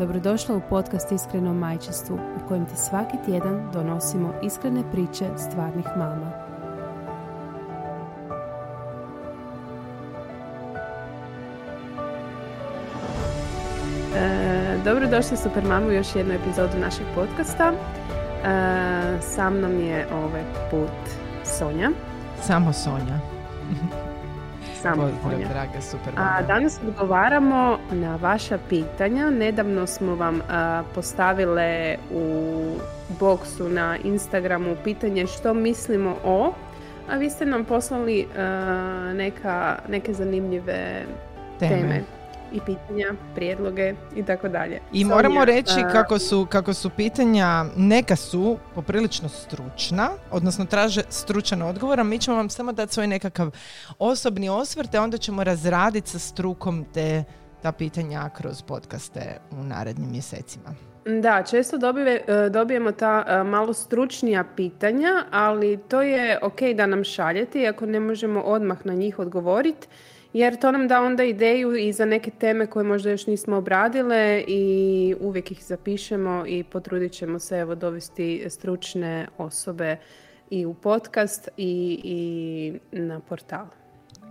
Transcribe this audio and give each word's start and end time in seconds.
Dobrodošla 0.00 0.56
u 0.56 0.60
podcast 0.68 1.12
Iskreno 1.12 1.54
majčinstvu 1.54 2.14
u 2.14 2.48
kojem 2.48 2.66
ti 2.66 2.76
svaki 2.76 3.16
tjedan 3.26 3.70
donosimo 3.72 4.34
iskrene 4.42 4.82
priče 4.92 5.24
stvarnih 5.36 5.86
mama. 5.96 6.32
E, 14.16 14.78
dobrodošli 14.84 15.36
super 15.36 15.64
mamu 15.64 15.86
u 15.86 15.92
još 15.92 16.16
jednu 16.16 16.34
epizodu 16.34 16.78
našeg 16.78 17.06
podcasta. 17.14 17.72
E, 17.72 19.20
sa 19.20 19.50
mnom 19.50 19.80
je 19.80 20.06
ovaj 20.14 20.44
put 20.70 21.14
Sonja. 21.44 21.90
Samo 22.42 22.72
Sonja. 22.72 23.20
Samo 24.82 25.02
Pozdrav, 25.22 25.48
drage 25.52 25.80
super 25.80 26.12
A 26.16 26.42
danas 26.42 26.80
odgovaramo 26.88 27.78
na 27.92 28.16
vaša 28.16 28.58
pitanja. 28.68 29.30
Nedavno 29.30 29.86
smo 29.86 30.14
vam 30.14 30.40
postavile 30.94 31.96
u 32.14 32.76
boksu 33.20 33.68
na 33.68 33.96
Instagramu 34.04 34.76
pitanje 34.84 35.26
što 35.26 35.54
mislimo 35.54 36.16
o, 36.24 36.52
a 37.10 37.16
vi 37.16 37.30
ste 37.30 37.46
nam 37.46 37.64
poslali 37.64 38.26
neka, 39.14 39.78
neke 39.88 40.14
zanimljive 40.14 41.04
teme 41.58 42.02
i 42.52 42.60
pitanja, 42.66 43.06
prijedloge 43.34 43.94
i 44.16 44.22
tako 44.22 44.48
dalje. 44.48 44.80
I 44.92 45.04
moramo 45.04 45.44
reći 45.44 45.80
kako, 45.92 46.18
su, 46.18 46.46
kako 46.50 46.74
su 46.74 46.90
pitanja, 46.90 47.64
neka 47.76 48.16
su 48.16 48.58
poprilično 48.74 49.28
stručna, 49.28 50.08
odnosno 50.30 50.64
traže 50.64 51.02
stručan 51.08 51.62
odgovor, 51.62 52.00
a 52.00 52.04
mi 52.04 52.18
ćemo 52.18 52.36
vam 52.36 52.50
samo 52.50 52.72
dati 52.72 52.94
svoj 52.94 53.06
nekakav 53.06 53.50
osobni 53.98 54.48
osvrt, 54.48 54.94
a 54.94 55.02
onda 55.02 55.18
ćemo 55.18 55.44
razraditi 55.44 56.10
sa 56.10 56.18
strukom 56.18 56.84
te 56.94 57.24
ta 57.62 57.72
pitanja 57.72 58.28
kroz 58.36 58.62
podcaste 58.62 59.40
u 59.50 59.64
narednim 59.64 60.10
mjesecima. 60.10 60.74
Da, 61.04 61.42
često 61.50 61.76
e, 61.76 62.50
dobijemo 62.50 62.92
ta 62.92 63.24
e, 63.26 63.44
malo 63.44 63.72
stručnija 63.72 64.44
pitanja, 64.56 65.24
ali 65.30 65.78
to 65.88 66.02
je 66.02 66.38
ok 66.42 66.60
da 66.74 66.86
nam 66.86 67.04
šaljete, 67.04 67.66
ako 67.66 67.86
ne 67.86 68.00
možemo 68.00 68.40
odmah 68.40 68.86
na 68.86 68.92
njih 68.92 69.18
odgovoriti 69.18 69.88
jer 70.32 70.56
to 70.56 70.72
nam 70.72 70.88
da 70.88 71.02
onda 71.02 71.24
ideju 71.24 71.76
i 71.76 71.92
za 71.92 72.04
neke 72.04 72.30
teme 72.30 72.66
koje 72.66 72.84
možda 72.84 73.10
još 73.10 73.26
nismo 73.26 73.56
obradile 73.56 74.44
i 74.46 75.14
uvijek 75.20 75.50
ih 75.50 75.64
zapišemo 75.64 76.44
i 76.46 76.64
potrudit 76.64 77.12
ćemo 77.12 77.38
se 77.38 77.58
evo 77.58 77.74
dovesti 77.74 78.44
stručne 78.48 79.26
osobe 79.38 79.96
i 80.50 80.66
u 80.66 80.74
podcast 80.74 81.48
i, 81.56 82.00
i 82.04 82.98
na 82.98 83.20
portal. 83.20 83.66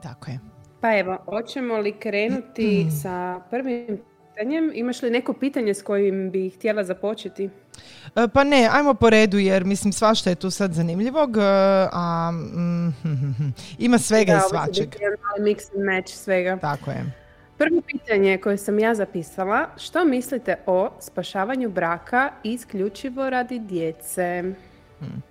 Tako 0.04 0.32
je. 0.32 0.40
Pa 0.82 0.98
evo, 0.98 1.18
hoćemo 1.26 1.78
li 1.78 2.00
krenuti 2.00 2.88
sa 3.02 3.42
prvim 3.50 4.00
pitanjem? 4.40 4.72
Imaš 4.74 5.02
li 5.02 5.10
neko 5.10 5.34
pitanje 5.34 5.74
s 5.74 5.82
kojim 5.82 6.32
bi 6.32 6.50
htjela 6.50 6.84
započeti? 6.84 7.50
E, 8.16 8.28
pa 8.34 8.44
ne, 8.44 8.70
ajmo 8.72 8.94
po 8.94 9.10
redu 9.10 9.38
jer 9.38 9.66
mislim 9.66 9.94
svašta 9.94 10.30
je 10.30 10.36
tu 10.36 10.52
sad 10.52 10.74
zanimljivog, 10.74 11.38
e, 11.38 11.42
a 11.92 12.32
mm, 12.32 12.94
ima 13.86 13.98
svega 13.98 14.34
i 14.34 14.50
svačeg. 14.50 14.90
Da, 14.90 15.44
mix 15.44 15.76
and 15.76 15.86
match 15.86 16.14
svega. 16.14 16.58
Tako 16.62 16.92
je. 16.92 17.06
Prvo 17.58 17.82
pitanje 17.82 18.38
koje 18.38 18.58
sam 18.58 18.80
ja 18.80 18.96
zapisala, 18.96 19.68
što 19.78 20.06
mislite 20.06 20.56
o 20.66 20.90
spašavanju 21.00 21.70
braka 21.70 22.32
isključivo 22.44 23.30
radi 23.30 23.60
djece? 23.60 24.44
Hmm. 25.00 25.29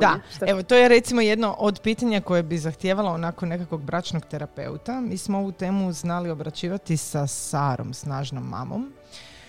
Da, 0.00 0.20
evo 0.46 0.62
to 0.62 0.74
je 0.74 0.88
recimo 0.88 1.20
jedno 1.20 1.54
od 1.58 1.80
pitanja 1.80 2.20
koje 2.20 2.42
bi 2.42 2.58
zahtijevalo 2.58 3.10
onako 3.10 3.46
nekakvog 3.46 3.82
bračnog 3.82 4.24
terapeuta. 4.26 5.00
Mi 5.00 5.16
smo 5.16 5.38
ovu 5.38 5.52
temu 5.52 5.92
znali 5.92 6.30
obraćivati 6.30 6.96
sa 6.96 7.26
Sarom, 7.26 7.94
snažnom 7.94 8.48
mamom. 8.48 8.92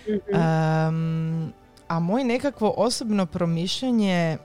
Um, 0.08 1.54
a 1.88 2.00
moje 2.00 2.26
nekakvo 2.26 2.74
osobno 2.78 3.26
promišljanje 3.26 4.38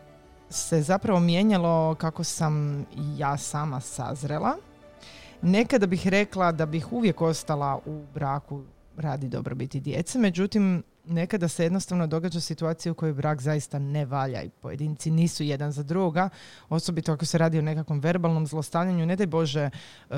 se 0.50 0.82
zapravo 0.82 1.20
mijenjalo 1.20 1.94
kako 1.94 2.24
sam 2.24 2.86
ja 3.16 3.36
sama 3.36 3.80
sazrela. 3.80 4.56
Nekada 5.42 5.86
bih 5.86 6.08
rekla 6.08 6.52
da 6.52 6.66
bih 6.66 6.92
uvijek 6.92 7.20
ostala 7.20 7.80
u 7.86 8.04
braku 8.14 8.62
radi 8.96 9.28
dobrobiti 9.28 9.80
djece, 9.80 10.18
međutim 10.18 10.82
nekada 11.08 11.48
se 11.48 11.64
jednostavno 11.64 12.06
događa 12.06 12.40
situacija 12.40 12.92
u 12.92 12.94
kojoj 12.94 13.12
brak 13.12 13.40
zaista 13.42 13.78
ne 13.78 14.04
valja 14.04 14.42
i 14.42 14.48
pojedinci 14.48 15.10
nisu 15.10 15.44
jedan 15.44 15.72
za 15.72 15.82
druga, 15.82 16.28
osobito 16.68 17.12
ako 17.12 17.24
se 17.24 17.38
radi 17.38 17.58
o 17.58 17.62
nekakvom 17.62 18.00
verbalnom 18.00 18.46
zlostavljanju, 18.46 19.06
ne 19.06 19.16
daj 19.16 19.26
Bože 19.26 19.70
uh, 20.10 20.16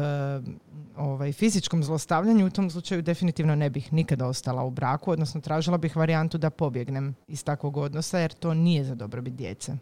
ovaj, 0.96 1.32
fizičkom 1.32 1.84
zlostavljanju, 1.84 2.46
u 2.46 2.50
tom 2.50 2.70
slučaju 2.70 3.02
definitivno 3.02 3.54
ne 3.54 3.70
bih 3.70 3.92
nikada 3.92 4.26
ostala 4.26 4.64
u 4.64 4.70
braku, 4.70 5.10
odnosno 5.10 5.40
tražila 5.40 5.78
bih 5.78 5.96
varijantu 5.96 6.38
da 6.38 6.50
pobjegnem 6.50 7.16
iz 7.28 7.44
takvog 7.44 7.76
odnosa 7.76 8.18
jer 8.18 8.32
to 8.32 8.54
nije 8.54 8.84
za 8.84 8.94
dobrobit 8.94 9.34
djece. 9.34 9.76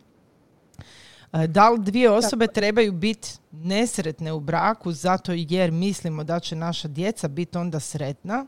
E, 1.33 1.47
da 1.47 1.71
li 1.71 1.79
dvije 1.81 2.11
osobe 2.11 2.47
trebaju 2.47 2.93
biti 2.93 3.29
nesretne 3.53 4.33
u 4.33 4.41
braku 4.41 4.93
zato 4.93 5.33
jer 5.33 5.73
mislimo 5.73 6.25
da 6.25 6.41
će 6.41 6.57
naša 6.57 6.89
djeca 6.89 7.29
biti 7.29 7.59
onda 7.59 7.81
sretna? 7.81 8.47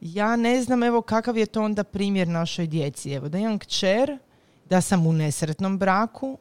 Ja 0.00 0.36
ne 0.36 0.62
znam 0.62 0.82
evo 0.82 1.02
kakav 1.02 1.36
je 1.36 1.46
to 1.46 1.62
onda 1.62 1.84
primjer 1.84 2.28
našoj 2.28 2.66
djeci. 2.66 3.12
Evo 3.12 3.28
da 3.28 3.38
imam 3.38 3.58
kćer, 3.58 4.18
da 4.70 4.80
sam 4.80 5.06
u 5.06 5.12
nesretnom 5.12 5.78
braku, 5.78 6.38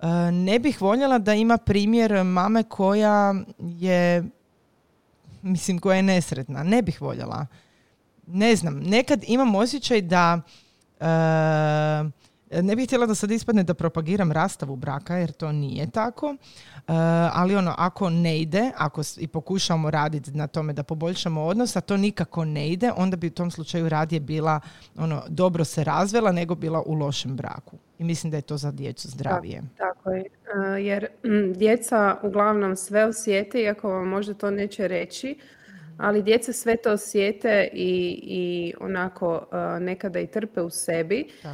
e, 0.00 0.06
ne 0.32 0.58
bih 0.58 0.82
voljela 0.82 1.18
da 1.18 1.34
ima 1.34 1.56
primjer 1.56 2.24
mame 2.24 2.62
koja 2.62 3.34
je 3.58 4.24
mislim 5.42 5.78
koja 5.78 5.96
je 5.96 6.02
nesretna. 6.02 6.62
Ne 6.62 6.82
bih 6.82 7.02
voljela. 7.02 7.46
Ne 8.26 8.56
znam, 8.56 8.80
nekad 8.80 9.24
imam 9.26 9.54
osjećaj 9.54 10.02
da 10.02 10.40
e, 11.00 11.04
ne 12.50 12.76
bih 12.76 12.86
htjela 12.86 13.06
da 13.06 13.14
sad 13.14 13.30
ispadne 13.30 13.62
da 13.62 13.74
propagiram 13.74 14.32
rastavu 14.32 14.76
braka, 14.76 15.14
jer 15.14 15.32
to 15.32 15.52
nije 15.52 15.90
tako. 15.90 16.36
E, 16.36 16.82
ali 17.32 17.56
ono, 17.56 17.74
ako 17.78 18.10
ne 18.10 18.40
ide, 18.40 18.70
ako 18.76 19.02
i 19.16 19.26
pokušamo 19.26 19.90
raditi 19.90 20.30
na 20.30 20.46
tome 20.46 20.72
da 20.72 20.82
poboljšamo 20.82 21.44
odnos, 21.44 21.76
a 21.76 21.80
to 21.80 21.96
nikako 21.96 22.44
ne 22.44 22.68
ide, 22.68 22.92
onda 22.96 23.16
bi 23.16 23.26
u 23.26 23.30
tom 23.30 23.50
slučaju 23.50 23.88
radije 23.88 24.20
bila 24.20 24.60
ono, 24.96 25.22
dobro 25.28 25.64
se 25.64 25.84
razvela 25.84 26.32
nego 26.32 26.54
bila 26.54 26.82
u 26.86 26.94
lošem 26.94 27.36
braku. 27.36 27.76
I 27.98 28.04
mislim 28.04 28.30
da 28.30 28.36
je 28.36 28.42
to 28.42 28.56
za 28.56 28.70
djecu 28.70 29.08
zdravije. 29.08 29.62
tako 29.78 30.10
je. 30.10 30.24
E, 30.24 30.82
jer 30.82 31.06
djeca 31.54 32.16
uglavnom 32.22 32.76
sve 32.76 33.04
osjete, 33.04 33.60
iako 33.60 33.90
vam 33.90 34.08
možda 34.08 34.34
to 34.34 34.50
neće 34.50 34.88
reći, 34.88 35.38
ali 35.98 36.22
djeca 36.22 36.52
sve 36.52 36.76
to 36.76 36.92
osjete 36.92 37.68
i, 37.72 38.20
i 38.22 38.74
onako 38.80 39.34
uh, 39.34 39.82
nekada 39.82 40.20
i 40.20 40.26
trpe 40.26 40.60
u 40.60 40.70
sebi. 40.70 41.28
Uh, 41.44 41.50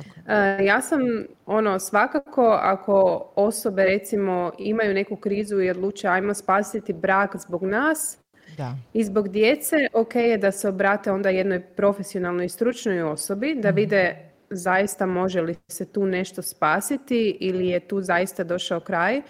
ja 0.66 0.80
sam 0.80 1.00
ono 1.46 1.78
svakako 1.78 2.58
ako 2.62 3.26
osobe 3.36 3.84
recimo 3.84 4.52
imaju 4.58 4.94
neku 4.94 5.16
krizu 5.16 5.60
i 5.60 5.70
odluče 5.70 6.08
ajmo 6.08 6.34
spasiti 6.34 6.92
brak 6.92 7.36
zbog 7.36 7.62
nas, 7.62 8.19
da. 8.56 8.76
I 8.92 9.04
zbog 9.04 9.28
djece, 9.28 9.76
ok 9.92 10.14
je 10.14 10.38
da 10.38 10.52
se 10.52 10.69
obrate 10.69 11.12
onda 11.12 11.28
jednoj 11.28 11.60
profesionalnoj 11.60 12.46
i 12.46 12.48
stručnoj 12.48 13.02
osobi, 13.02 13.54
da 13.54 13.69
mhm. 13.69 13.76
vide 13.76 14.16
zaista 14.50 15.06
može 15.06 15.40
li 15.40 15.56
se 15.69 15.92
tu 15.92 16.06
nešto 16.06 16.42
spasiti 16.42 17.36
ili 17.40 17.69
je 17.69 17.80
tu 17.80 18.00
zaista 18.00 18.44
došao 18.44 18.80
kraj 18.80 19.22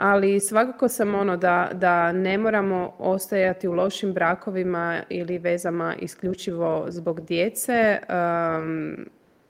ali 0.00 0.40
svakako 0.40 0.88
sam 0.88 1.14
ono 1.14 1.36
da, 1.36 1.70
da 1.72 2.12
ne 2.12 2.38
moramo 2.38 2.94
ostajati 2.98 3.68
u 3.68 3.72
lošim 3.72 4.12
brakovima 4.12 5.02
ili 5.08 5.38
vezama 5.38 5.94
isključivo 5.98 6.86
zbog 6.88 7.20
djece. 7.20 7.98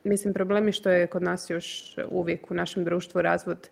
mislim, 0.05 0.35
problem 0.35 0.67
je 0.67 0.73
što 0.73 0.91
je 0.91 1.07
kod 1.07 1.23
nas 1.23 1.51
još 1.51 1.97
uvijek 2.11 2.51
u 2.51 2.55
našem 2.55 2.85
društvu 2.85 3.23
razvod 3.23 3.69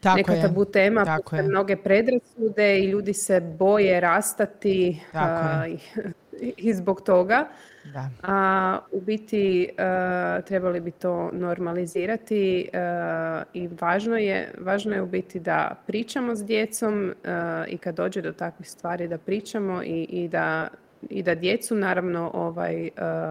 tako 0.00 0.16
neka 0.16 0.32
je. 0.32 0.42
tabu 0.42 0.64
tema, 0.64 1.04
tako 1.04 1.36
mnoge 1.36 1.76
predrasude 1.76 2.78
i 2.78 2.86
ljudi 2.90 3.14
se 3.14 3.40
boje 3.40 4.00
rastati 4.00 5.00
i 6.56 6.74
zbog 6.74 7.00
toga. 7.00 7.48
Da. 7.84 8.10
A 8.22 8.78
u 8.92 9.00
biti 9.00 9.68
uh, 9.70 10.44
trebali 10.44 10.80
bi 10.80 10.90
to 10.90 11.30
normalizirati 11.32 12.68
uh, 12.72 13.42
i 13.54 13.68
važno 13.80 14.16
je, 14.16 14.54
važno 14.60 14.94
je 14.94 15.02
u 15.02 15.06
biti 15.06 15.40
da 15.40 15.76
pričamo 15.86 16.34
s 16.34 16.44
djecom 16.44 17.04
uh, 17.04 17.12
i 17.68 17.78
kad 17.78 17.94
dođe 17.94 18.22
do 18.22 18.32
takvih 18.32 18.70
stvari 18.70 19.08
da 19.08 19.18
pričamo 19.18 19.82
i, 19.82 20.06
i 20.10 20.28
da 20.28 20.68
i 21.10 21.22
da 21.22 21.34
djecu 21.34 21.74
naravno 21.74 22.30
ovaj, 22.34 22.90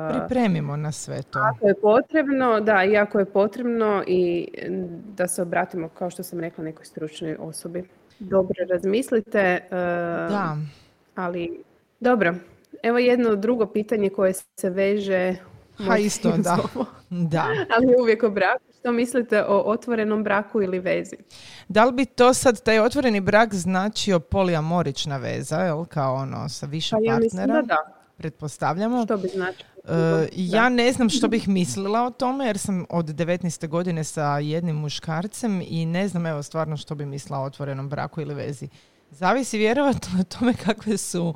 pripremimo 0.09 0.77
na 0.77 0.91
sve 0.91 1.21
to. 1.23 1.39
Ako 1.39 1.67
je 1.67 1.75
potrebno, 1.81 2.59
da, 2.59 2.83
i 2.83 2.97
ako 2.97 3.19
je 3.19 3.25
potrebno 3.25 4.03
i 4.07 4.47
da 5.15 5.27
se 5.27 5.41
obratimo, 5.41 5.89
kao 5.89 6.09
što 6.09 6.23
sam 6.23 6.39
rekla, 6.39 6.63
nekoj 6.63 6.85
stručnoj 6.85 7.35
osobi. 7.39 7.83
Dobro 8.19 8.55
razmislite. 8.69 9.59
Da. 10.29 10.57
Ali, 11.15 11.63
dobro. 11.99 12.35
Evo 12.83 12.97
jedno 12.97 13.35
drugo 13.35 13.65
pitanje 13.65 14.09
koje 14.09 14.33
se 14.33 14.69
veže 14.69 15.35
Ha, 15.87 15.97
isto, 15.97 16.37
da. 16.37 16.57
da. 17.09 17.47
Ali 17.77 17.95
uvijek 18.01 18.23
o 18.23 18.29
braku. 18.29 18.63
Što 18.79 18.91
mislite 18.91 19.43
o 19.43 19.57
otvorenom 19.65 20.23
braku 20.23 20.61
ili 20.61 20.79
vezi? 20.79 21.15
Da 21.67 21.85
li 21.85 21.91
bi 21.91 22.05
to 22.05 22.33
sad, 22.33 22.63
taj 22.63 22.79
otvoreni 22.79 23.19
brak 23.19 23.53
značio 23.53 24.19
polijamorična 24.19 25.17
veza, 25.17 25.57
jel? 25.57 25.85
Kao 25.85 26.15
ono, 26.15 26.49
sa 26.49 26.65
više 26.65 26.95
pa 26.95 27.01
ja 27.01 27.19
partnera? 27.19 27.53
da 27.53 27.61
da. 27.61 27.77
Pretpostavljamo. 28.17 29.05
Što 29.05 29.17
bi 29.17 29.27
značilo? 29.27 29.69
Uh, 29.83 29.89
ja 30.35 30.69
ne 30.69 30.91
znam 30.91 31.09
što 31.09 31.27
bih 31.27 31.47
mislila 31.47 32.03
o 32.05 32.09
tome 32.09 32.45
jer 32.45 32.57
sam 32.57 32.85
od 32.89 33.05
19. 33.05 33.67
godine 33.67 34.03
sa 34.03 34.39
jednim 34.39 34.75
muškarcem 34.75 35.61
i 35.67 35.85
ne 35.85 36.07
znam 36.07 36.25
evo 36.25 36.43
stvarno 36.43 36.77
što 36.77 36.95
bi 36.95 37.05
mislila 37.05 37.39
o 37.39 37.43
otvorenom 37.43 37.89
braku 37.89 38.21
ili 38.21 38.33
vezi. 38.33 38.67
Zavisi 39.11 39.57
vjerovatno 39.57 40.19
o 40.19 40.23
tome 40.23 40.53
kakve 40.53 40.97
su, 40.97 41.33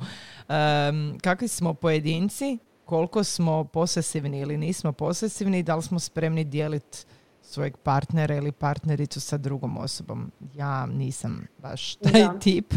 um, 0.50 1.20
kakvi 1.22 1.48
smo 1.48 1.74
pojedinci, 1.74 2.58
koliko 2.86 3.24
smo 3.24 3.64
posesivni 3.64 4.40
ili 4.40 4.58
nismo 4.58 4.92
posesivni 4.92 5.60
i 5.60 5.64
da 5.64 5.76
li 5.76 5.84
smo 5.84 6.00
spremni 6.00 6.44
dijeliti 6.44 6.98
svojeg 7.42 7.78
partnera 7.78 8.36
ili 8.36 8.52
partnericu 8.52 9.22
sa 9.22 9.38
drugom 9.38 9.78
osobom. 9.78 10.32
Ja 10.54 10.86
nisam 10.86 11.48
baš 11.58 11.96
taj 11.96 12.40
tip. 12.44 12.74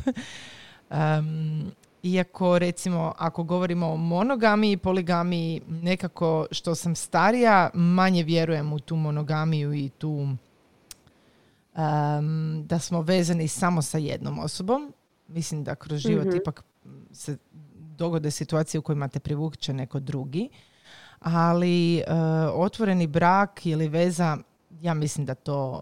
Um, 0.91 1.73
iako 2.03 2.59
recimo 2.59 3.15
ako 3.19 3.43
govorimo 3.43 3.87
o 3.87 3.97
monogamiji 3.97 4.73
i 4.73 4.77
poligamiji 4.77 5.63
nekako 5.69 6.47
što 6.51 6.75
sam 6.75 6.95
starija 6.95 7.71
manje 7.75 8.23
vjerujem 8.23 8.73
u 8.73 8.79
tu 8.79 8.97
monogamiju 8.97 9.75
i 9.75 9.89
tu 9.89 10.29
um, 11.79 12.65
da 12.67 12.79
smo 12.79 13.03
vezani 13.03 13.49
samo 13.49 13.83
sa 13.83 13.99
jednom 13.99 14.39
osobom. 14.39 14.93
Mislim 15.29 15.65
da 15.65 15.75
kroz 15.75 15.99
život 15.99 16.27
mm 16.27 16.37
ipak 16.37 16.65
se 17.13 17.37
dogode 17.97 18.31
situacije 18.31 18.79
u 18.79 18.83
kojima 18.83 19.09
te 19.09 19.21
privuče 19.21 19.73
neko 19.73 20.01
drugi. 20.01 20.49
Ali 21.21 22.03
uh, 22.07 22.15
otvoreni 22.55 23.07
brak 23.07 23.67
ili 23.67 23.89
veza 23.89 24.37
ja 24.81 24.95
mislim 24.95 25.27
da 25.27 25.35
to 25.35 25.81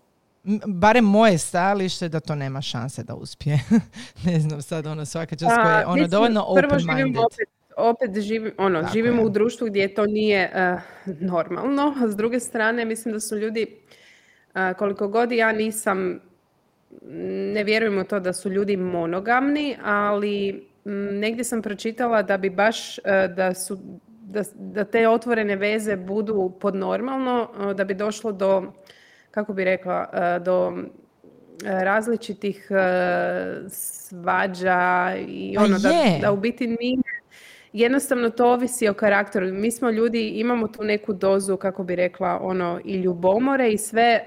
barem 0.67 1.05
moje 1.05 1.39
stajalište 1.39 2.09
da 2.09 2.21
to 2.21 2.35
nema 2.35 2.63
šanse 2.63 3.03
da 3.03 3.15
uspije. 3.15 3.61
ne 4.27 4.41
znam 4.41 4.63
sad 4.63 4.87
ono 4.87 5.05
svaka 5.05 5.37
čast 5.37 5.55
koja 5.55 5.79
je 5.79 5.87
ono 5.87 6.09
dovoljno 6.09 6.45
open 6.47 6.71
minded. 6.97 7.23
Opet, 7.25 7.49
opet 7.77 8.25
živim, 8.25 8.53
ono, 8.59 8.89
živimo 8.93 9.23
u 9.23 9.29
društvu 9.29 9.67
gdje 9.67 9.95
to 9.95 10.07
nije 10.07 10.53
uh, 10.55 10.81
normalno. 11.21 11.95
S 12.09 12.17
druge 12.17 12.41
strane 12.41 12.85
mislim 12.85 13.15
da 13.15 13.21
su 13.21 13.37
ljudi 13.37 13.67
uh, 13.71 13.97
koliko 14.79 15.09
god 15.09 15.33
ja 15.33 15.53
nisam 15.53 16.21
ne 17.55 17.65
vjerujem 17.65 17.99
u 17.99 18.05
to 18.05 18.21
da 18.21 18.33
su 18.33 18.51
ljudi 18.51 18.77
monogamni, 18.77 19.77
ali 19.85 20.67
negdje 21.13 21.45
sam 21.45 21.63
pročitala 21.63 22.23
da 22.23 22.37
bi 22.37 22.51
baš 22.51 22.99
uh, 22.99 23.05
da 23.37 23.55
su 23.55 23.79
da, 24.27 24.43
da 24.55 24.85
te 24.85 25.09
otvorene 25.09 25.57
veze 25.57 25.97
budu 25.97 26.53
podnormalno, 26.61 27.49
da 27.75 27.85
bi 27.85 27.95
došlo 27.95 28.33
do 28.33 28.73
kako 29.37 29.53
bi 29.53 29.65
rekla, 29.65 30.09
e, 30.13 30.39
do 30.39 30.73
e, 30.77 31.85
različitih 31.85 32.69
e, 32.71 32.77
svađa 33.69 35.15
i 35.29 35.55
pa 35.57 35.65
ono 35.65 35.79
da, 35.79 35.91
da 36.21 36.33
u 36.33 36.37
biti 36.37 36.67
nije 36.67 37.03
jednostavno 37.79 38.31
to 38.31 38.53
ovisi 38.53 38.89
o 38.89 38.95
karakteru. 38.95 39.47
Mi 39.47 39.71
smo 39.71 39.91
ljudi, 39.91 40.29
imamo 40.29 40.69
tu 40.69 40.85
neku 40.85 41.13
dozu, 41.13 41.57
kako 41.57 41.85
bi 41.85 41.97
rekla, 41.97 42.39
ono 42.43 42.81
i 42.85 42.95
ljubomore 42.97 43.71
i 43.71 43.79
sve. 43.79 44.25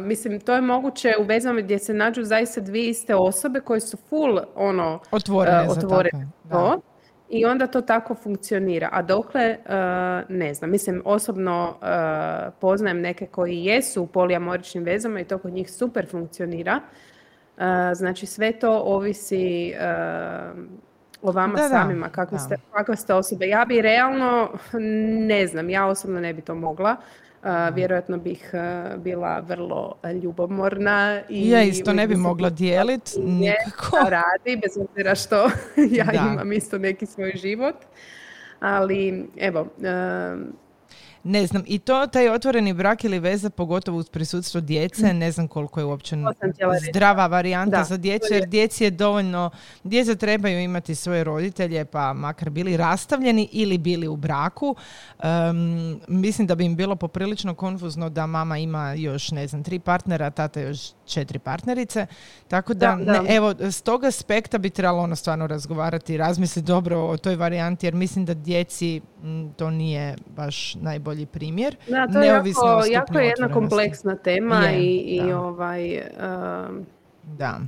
mislim, 0.00 0.40
to 0.40 0.54
je 0.54 0.60
moguće 0.60 1.14
u 1.20 1.22
vezama 1.22 1.60
gdje 1.60 1.78
se 1.78 1.94
nađu 1.94 2.22
zaista 2.22 2.60
dvije 2.60 2.88
iste 2.88 3.14
osobe 3.14 3.60
koje 3.60 3.80
su 3.80 3.96
full 3.96 4.38
ono 4.54 5.00
otvorene, 5.10 5.62
uh, 5.62 5.76
otvorene 5.76 6.28
za 6.44 6.50
to 6.50 6.80
i 7.28 7.44
onda 7.44 7.66
to 7.66 7.80
tako 7.80 8.14
funkcionira. 8.14 8.88
A 8.92 9.02
dokle, 9.02 9.42
e, 9.42 9.58
ne 10.28 10.54
znam, 10.54 10.70
mislim, 10.70 11.02
osobno 11.04 11.74
e, 11.82 12.50
poznajem 12.60 13.00
neke 13.00 13.26
koji 13.26 13.64
jesu 13.64 14.02
u 14.02 14.06
polijamoričnim 14.06 14.84
vezama 14.84 15.20
i 15.20 15.24
to 15.24 15.38
kod 15.38 15.52
njih 15.52 15.70
super 15.70 16.06
funkcionira. 16.10 16.80
E, 17.58 17.94
znači, 17.94 18.26
sve 18.26 18.52
to 18.52 18.82
ovisi 18.84 19.74
o 21.24 21.32
vama 21.32 21.58
samima, 21.68 22.08
kakve 22.08 22.38
ste, 22.38 22.56
kakve 22.72 22.96
ste 22.96 23.14
osobe. 23.14 23.48
Ja 23.48 23.64
bi 23.64 23.82
realno, 23.82 24.48
ne 25.26 25.46
znam, 25.46 25.70
ja 25.70 25.86
osobno 25.86 26.20
ne 26.20 26.34
bi 26.34 26.42
to 26.42 26.54
mogla 26.54 26.96
vjerojatno 27.72 28.18
bih 28.18 28.50
bila 28.96 29.40
vrlo 29.40 29.94
ljubomorna. 30.22 31.20
I 31.28 31.50
ja 31.50 31.62
isto 31.62 31.92
ne 31.92 32.06
bi 32.08 32.16
mogla 32.16 32.50
dijeliti 32.50 33.20
nikako. 33.20 33.96
radi, 34.18 34.60
bez 34.62 34.86
obzira 34.88 35.14
što 35.14 35.36
ja 35.98 36.32
imam 36.32 36.52
isto 36.52 36.78
neki 36.78 37.06
svoj 37.06 37.32
život. 37.34 37.76
Ali 38.60 39.28
evo, 39.36 39.66
ne 41.24 41.46
znam, 41.46 41.62
i 41.66 41.78
to 41.78 42.06
taj 42.06 42.28
otvoreni 42.28 42.72
brak 42.72 43.04
ili 43.04 43.18
veza, 43.18 43.50
pogotovo 43.50 43.98
uz 43.98 44.08
prisutstvo 44.08 44.60
djece, 44.60 45.14
ne 45.14 45.30
znam 45.32 45.48
koliko 45.48 45.80
je 45.80 45.84
uopće 45.84 46.16
zdrava 46.88 47.26
varijanta 47.26 47.84
za 47.84 47.96
djecu, 47.96 48.26
jer 48.30 48.46
djeci 48.46 48.84
je 48.84 48.90
dovoljno, 48.90 49.50
djeca 49.84 50.14
trebaju 50.14 50.60
imati 50.60 50.94
svoje 50.94 51.24
roditelje, 51.24 51.84
pa 51.84 52.12
makar 52.12 52.50
bili 52.50 52.76
rastavljeni 52.76 53.48
ili 53.52 53.78
bili 53.78 54.08
u 54.08 54.16
braku. 54.16 54.76
mislim 56.08 56.46
da 56.46 56.54
bi 56.54 56.64
im 56.64 56.76
bilo 56.76 56.96
poprilično 56.96 57.54
konfuzno 57.54 58.10
da 58.10 58.26
mama 58.26 58.58
ima 58.58 58.92
još, 58.92 59.30
ne 59.30 59.46
znam, 59.46 59.62
tri 59.64 59.78
partnera, 59.78 60.30
tata 60.30 60.60
još 60.60 60.78
četiri 61.06 61.38
partnerice. 61.38 62.06
Tako 62.48 62.74
da, 62.74 62.98
evo, 63.28 63.54
s 63.60 63.82
tog 63.82 64.04
aspekta 64.04 64.58
bi 64.58 64.70
trebalo 64.70 65.02
ono 65.02 65.16
stvarno 65.16 65.46
razgovarati 65.46 66.14
i 66.14 66.16
razmisliti 66.16 66.66
dobro 66.66 67.00
o 67.00 67.16
toj 67.16 67.36
varijanti, 67.36 67.86
jer 67.86 67.94
mislim 67.94 68.24
da 68.24 68.34
djeci 68.34 69.00
to 69.56 69.70
nije 69.70 70.16
baš 70.36 70.74
najbolji 71.14 71.26
primjer. 71.26 71.76
Da, 71.88 72.06
to 72.12 72.20
je 72.20 72.26
jako, 72.26 72.84
jako 72.90 73.18
je 73.18 73.26
jedna 73.26 73.48
kompleksna 73.52 74.16
tema 74.16 74.70
i, 74.70 74.86
i 74.86 75.32
ovaj... 75.32 76.02
da. 77.22 77.60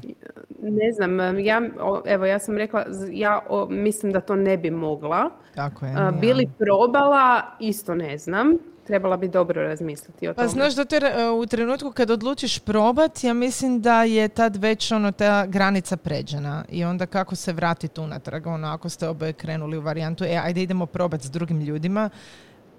Ne 0.62 0.92
znam, 0.92 1.38
ja, 1.38 1.62
evo 2.06 2.26
ja 2.26 2.38
sam 2.38 2.56
rekla, 2.56 2.84
ja 3.10 3.40
mislim 3.68 4.12
da 4.12 4.20
to 4.20 4.36
ne 4.36 4.56
bi 4.56 4.70
mogla. 4.70 5.30
Tako 5.54 5.86
je. 5.86 5.92
bili 6.20 6.50
probala, 6.58 7.42
isto 7.60 7.94
ne 7.94 8.18
znam 8.18 8.58
trebala 8.86 9.16
bi 9.16 9.28
dobro 9.28 9.62
razmisliti 9.62 10.28
o 10.28 10.34
pa 10.34 10.42
tome. 10.42 10.46
Pa 10.46 10.52
znaš 10.52 10.74
da 10.74 10.84
te, 10.84 11.00
u 11.42 11.46
trenutku 11.46 11.92
kad 11.92 12.10
odlučiš 12.10 12.58
probat, 12.58 13.24
ja 13.24 13.34
mislim 13.34 13.80
da 13.82 14.02
je 14.02 14.28
tad 14.28 14.56
već 14.56 14.92
ono 14.92 15.12
ta 15.12 15.46
granica 15.46 15.96
pređena 15.96 16.64
i 16.68 16.84
onda 16.84 17.06
kako 17.06 17.36
se 17.36 17.52
vratiti 17.52 18.00
unatrag, 18.00 18.46
ono 18.46 18.68
ako 18.68 18.88
ste 18.88 19.08
oboje 19.08 19.32
krenuli 19.32 19.78
u 19.78 19.80
varijantu, 19.80 20.24
e 20.24 20.40
ajde 20.44 20.62
idemo 20.62 20.86
probat 20.86 21.22
s 21.22 21.30
drugim 21.30 21.60
ljudima, 21.60 22.10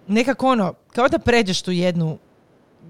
nekako 0.07 0.47
ono, 0.47 0.73
kao 0.93 1.07
da 1.07 1.19
pređeš 1.19 1.61
tu 1.61 1.71
jednu, 1.71 2.17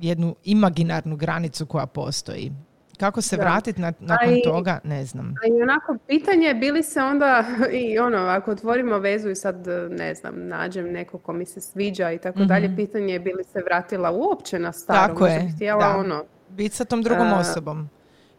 jednu 0.01 0.35
imaginarnu 0.43 1.15
granicu 1.15 1.65
koja 1.65 1.85
postoji. 1.85 2.51
Kako 2.99 3.21
se 3.21 3.37
vratiti 3.37 3.81
na, 3.81 3.93
nakon 3.99 4.35
toga, 4.43 4.79
ne 4.83 5.05
znam. 5.05 5.35
A 5.43 5.47
i 5.47 5.61
onako, 5.61 5.97
pitanje 6.07 6.53
bili 6.53 6.83
se 6.83 7.01
onda, 7.01 7.43
i 7.91 7.99
ono, 7.99 8.17
ako 8.17 8.51
otvorimo 8.51 8.99
vezu 8.99 9.29
i 9.29 9.35
sad, 9.35 9.67
ne 9.89 10.15
znam, 10.15 10.47
nađem 10.47 10.91
neko 10.91 11.17
ko 11.17 11.33
mi 11.33 11.45
se 11.45 11.61
sviđa 11.61 12.11
i 12.11 12.17
tako 12.17 12.39
dalje, 12.39 12.67
mhm. 12.67 12.75
pitanje 12.75 13.13
je 13.13 13.19
bili 13.19 13.43
se 13.43 13.61
vratila 13.65 14.11
uopće 14.11 14.59
na 14.59 14.71
staro. 14.71 15.13
Tako 15.13 15.27
je, 15.27 15.51
htjela 15.55 15.95
ono... 15.97 16.23
Biti 16.49 16.75
sa 16.75 16.85
tom 16.85 17.03
drugom 17.03 17.33
osobom. 17.33 17.89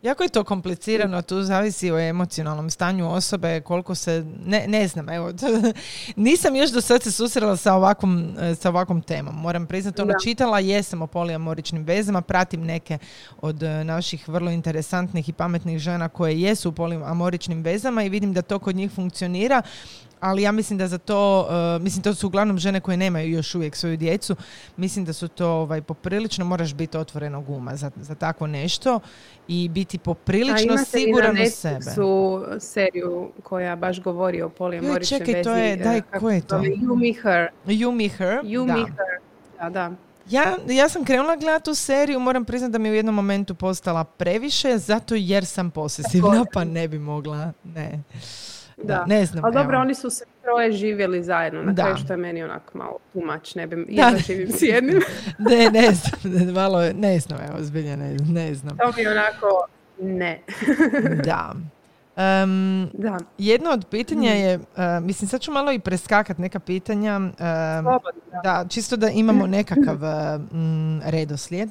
Jako 0.02 0.22
je 0.22 0.28
to 0.28 0.44
komplicirano, 0.44 1.22
tu 1.22 1.42
zavisi 1.42 1.90
o 1.90 1.98
emocionalnom 1.98 2.70
stanju 2.70 3.12
osobe, 3.12 3.60
koliko 3.60 3.94
se, 3.94 4.24
ne, 4.46 4.64
ne 4.68 4.88
znam, 4.88 5.08
evo, 5.08 5.32
nisam 6.16 6.56
još 6.56 6.70
do 6.70 6.80
sad 6.80 7.02
se 7.02 7.12
susrela 7.12 7.56
sa 7.56 7.74
ovakvom, 7.74 8.36
sa 8.60 8.68
ovakvom 8.68 9.02
temom. 9.02 9.34
Moram 9.34 9.66
priznati, 9.66 10.02
ono, 10.02 10.12
čitala 10.24 10.58
jesam 10.58 11.02
o 11.02 11.06
polijamoričnim 11.06 11.84
vezama, 11.84 12.20
pratim 12.20 12.64
neke 12.64 12.98
od 13.40 13.62
e, 13.62 13.84
naših 13.84 14.28
vrlo 14.28 14.50
interesantnih 14.50 15.28
i 15.28 15.32
pametnih 15.32 15.78
žena 15.78 16.08
koje 16.08 16.40
jesu 16.40 16.68
u 16.68 16.72
polijamoričnim 16.72 17.62
vezama 17.62 18.02
i 18.02 18.08
vidim 18.08 18.32
da 18.32 18.42
to 18.42 18.58
kod 18.58 18.76
njih 18.76 18.90
funkcionira, 18.90 19.62
ali 20.20 20.42
ja 20.42 20.52
mislim 20.52 20.78
da 20.78 20.88
za 20.88 20.98
to, 20.98 21.48
uh, 21.76 21.82
mislim 21.82 22.02
to 22.02 22.14
su 22.14 22.26
uglavnom 22.26 22.58
žene 22.58 22.80
koje 22.80 22.96
nemaju 22.96 23.30
još 23.30 23.54
uvijek 23.54 23.76
svoju 23.76 23.96
djecu, 23.96 24.36
mislim 24.76 25.04
da 25.04 25.12
su 25.12 25.28
to 25.28 25.48
ovaj, 25.48 25.82
poprilično, 25.82 26.44
moraš 26.44 26.74
biti 26.74 26.96
otvorenog 26.96 27.50
uma 27.50 27.76
za, 27.76 27.90
za 27.96 28.14
takvo 28.14 28.46
nešto 28.46 29.00
i 29.48 29.68
biti 29.68 29.98
poprilično 29.98 30.74
A 30.74 30.84
siguran 30.84 31.36
u 31.42 31.50
sebe. 31.50 31.80
su 31.94 32.44
seriju 32.60 33.32
koja 33.42 33.76
baš 33.76 34.00
govori 34.00 34.42
o 34.42 34.48
polijamoričnoj 34.48 35.18
vezi. 35.18 35.32
Čekaj, 35.32 35.42
to 35.42 35.54
je, 35.54 35.76
daj, 35.76 36.02
ko 36.20 36.30
je 36.30 36.40
to? 36.40 36.56
You 36.58 36.96
Me 36.96 37.22
Her. 37.22 37.48
You 37.66 37.92
Me 37.92 38.08
Her, 38.08 38.40
you 38.44 38.66
da. 38.66 38.72
Me 38.72 38.80
Her. 38.80 39.20
Da, 39.60 39.70
da. 39.70 39.90
Ja, 40.30 40.56
ja 40.68 40.88
sam 40.88 41.04
krenula 41.04 41.36
gledati 41.36 41.64
tu 41.64 41.74
seriju, 41.74 42.20
moram 42.20 42.44
priznati 42.44 42.72
da 42.72 42.78
mi 42.78 42.88
je 42.88 42.92
u 42.92 42.94
jednom 42.94 43.14
momentu 43.14 43.54
postala 43.54 44.04
previše, 44.04 44.78
zato 44.78 45.14
jer 45.14 45.46
sam 45.46 45.70
posesivna, 45.70 46.44
pa 46.52 46.64
ne 46.64 46.88
bi 46.88 46.98
mogla, 46.98 47.52
ne. 47.64 48.02
Da, 48.82 49.04
ne 49.06 49.26
znam. 49.26 49.44
Ali 49.44 49.54
dobro, 49.54 49.80
oni 49.80 49.94
su 49.94 50.10
se 50.10 50.24
troje 50.42 50.72
živjeli 50.72 51.22
zajedno, 51.22 51.62
na 51.62 51.74
kraju 51.74 51.96
što 51.96 52.12
je 52.12 52.16
meni 52.16 52.42
onako 52.42 52.78
malo 52.78 52.98
tumač, 53.12 53.54
ne 53.54 53.66
bi, 53.66 53.86
ja 53.88 54.12
živim 54.26 54.48
s 54.52 54.62
jednim. 54.62 55.00
ne, 55.50 55.70
ne 55.70 55.92
znam, 55.92 56.54
malo, 56.54 56.82
ne 56.94 57.18
znam, 57.18 57.38
evo, 57.50 57.56
zbilja 57.60 57.96
ne, 57.96 58.16
ne 58.28 58.54
znam. 58.54 58.76
To 58.76 58.92
mi 58.96 59.06
onako, 59.06 59.66
ne. 60.00 60.40
da. 61.28 61.54
Um, 62.18 62.90
da. 62.92 63.18
Jedno 63.38 63.70
od 63.70 63.86
pitanja 63.90 64.30
je, 64.30 64.56
uh, 64.58 64.64
mislim 65.02 65.28
sad 65.28 65.40
ću 65.40 65.52
malo 65.52 65.72
i 65.72 65.78
preskakat 65.78 66.38
neka 66.38 66.60
pitanja, 66.60 67.16
um, 67.16 67.32
da. 68.42 68.64
čisto 68.68 68.96
da 68.96 69.08
imamo 69.08 69.46
nekakav 69.46 69.98
um, 70.52 71.00
redoslijed. 71.04 71.68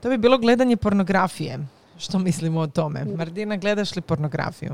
To 0.00 0.08
bi 0.08 0.18
bilo 0.18 0.38
gledanje 0.38 0.76
pornografije. 0.76 1.58
Što 1.98 2.18
mislimo 2.18 2.60
o 2.60 2.66
tome? 2.66 3.04
Mardina, 3.04 3.56
gledaš 3.56 3.96
li 3.96 4.02
pornografiju? 4.02 4.72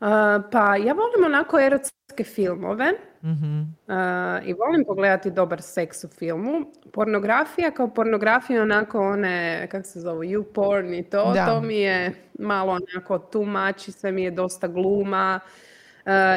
Uh, 0.00 0.08
pa 0.52 0.76
ja 0.76 0.92
volim 0.92 1.24
onako 1.26 1.60
erotske 1.60 2.24
filmove 2.24 2.92
uh 3.22 3.66
i 4.44 4.52
volim 4.52 4.84
pogledati 4.86 5.30
dobar 5.30 5.62
seks 5.62 6.04
u 6.04 6.08
filmu. 6.08 6.72
Pornografija 6.92 7.70
kao 7.70 7.88
pornografija 7.88 8.62
onako 8.62 9.00
one, 9.00 9.68
kako 9.70 9.84
se 9.84 10.00
zove, 10.00 10.26
you 10.26 10.44
porn 10.54 10.94
i 10.94 11.10
to, 11.10 11.34
to 11.46 11.60
mi 11.60 11.76
je 11.76 12.12
malo 12.38 12.72
onako 12.72 13.18
tumači, 13.18 13.92
sve 13.92 14.12
mi 14.12 14.22
je 14.22 14.30
dosta 14.30 14.68
gluma 14.68 15.40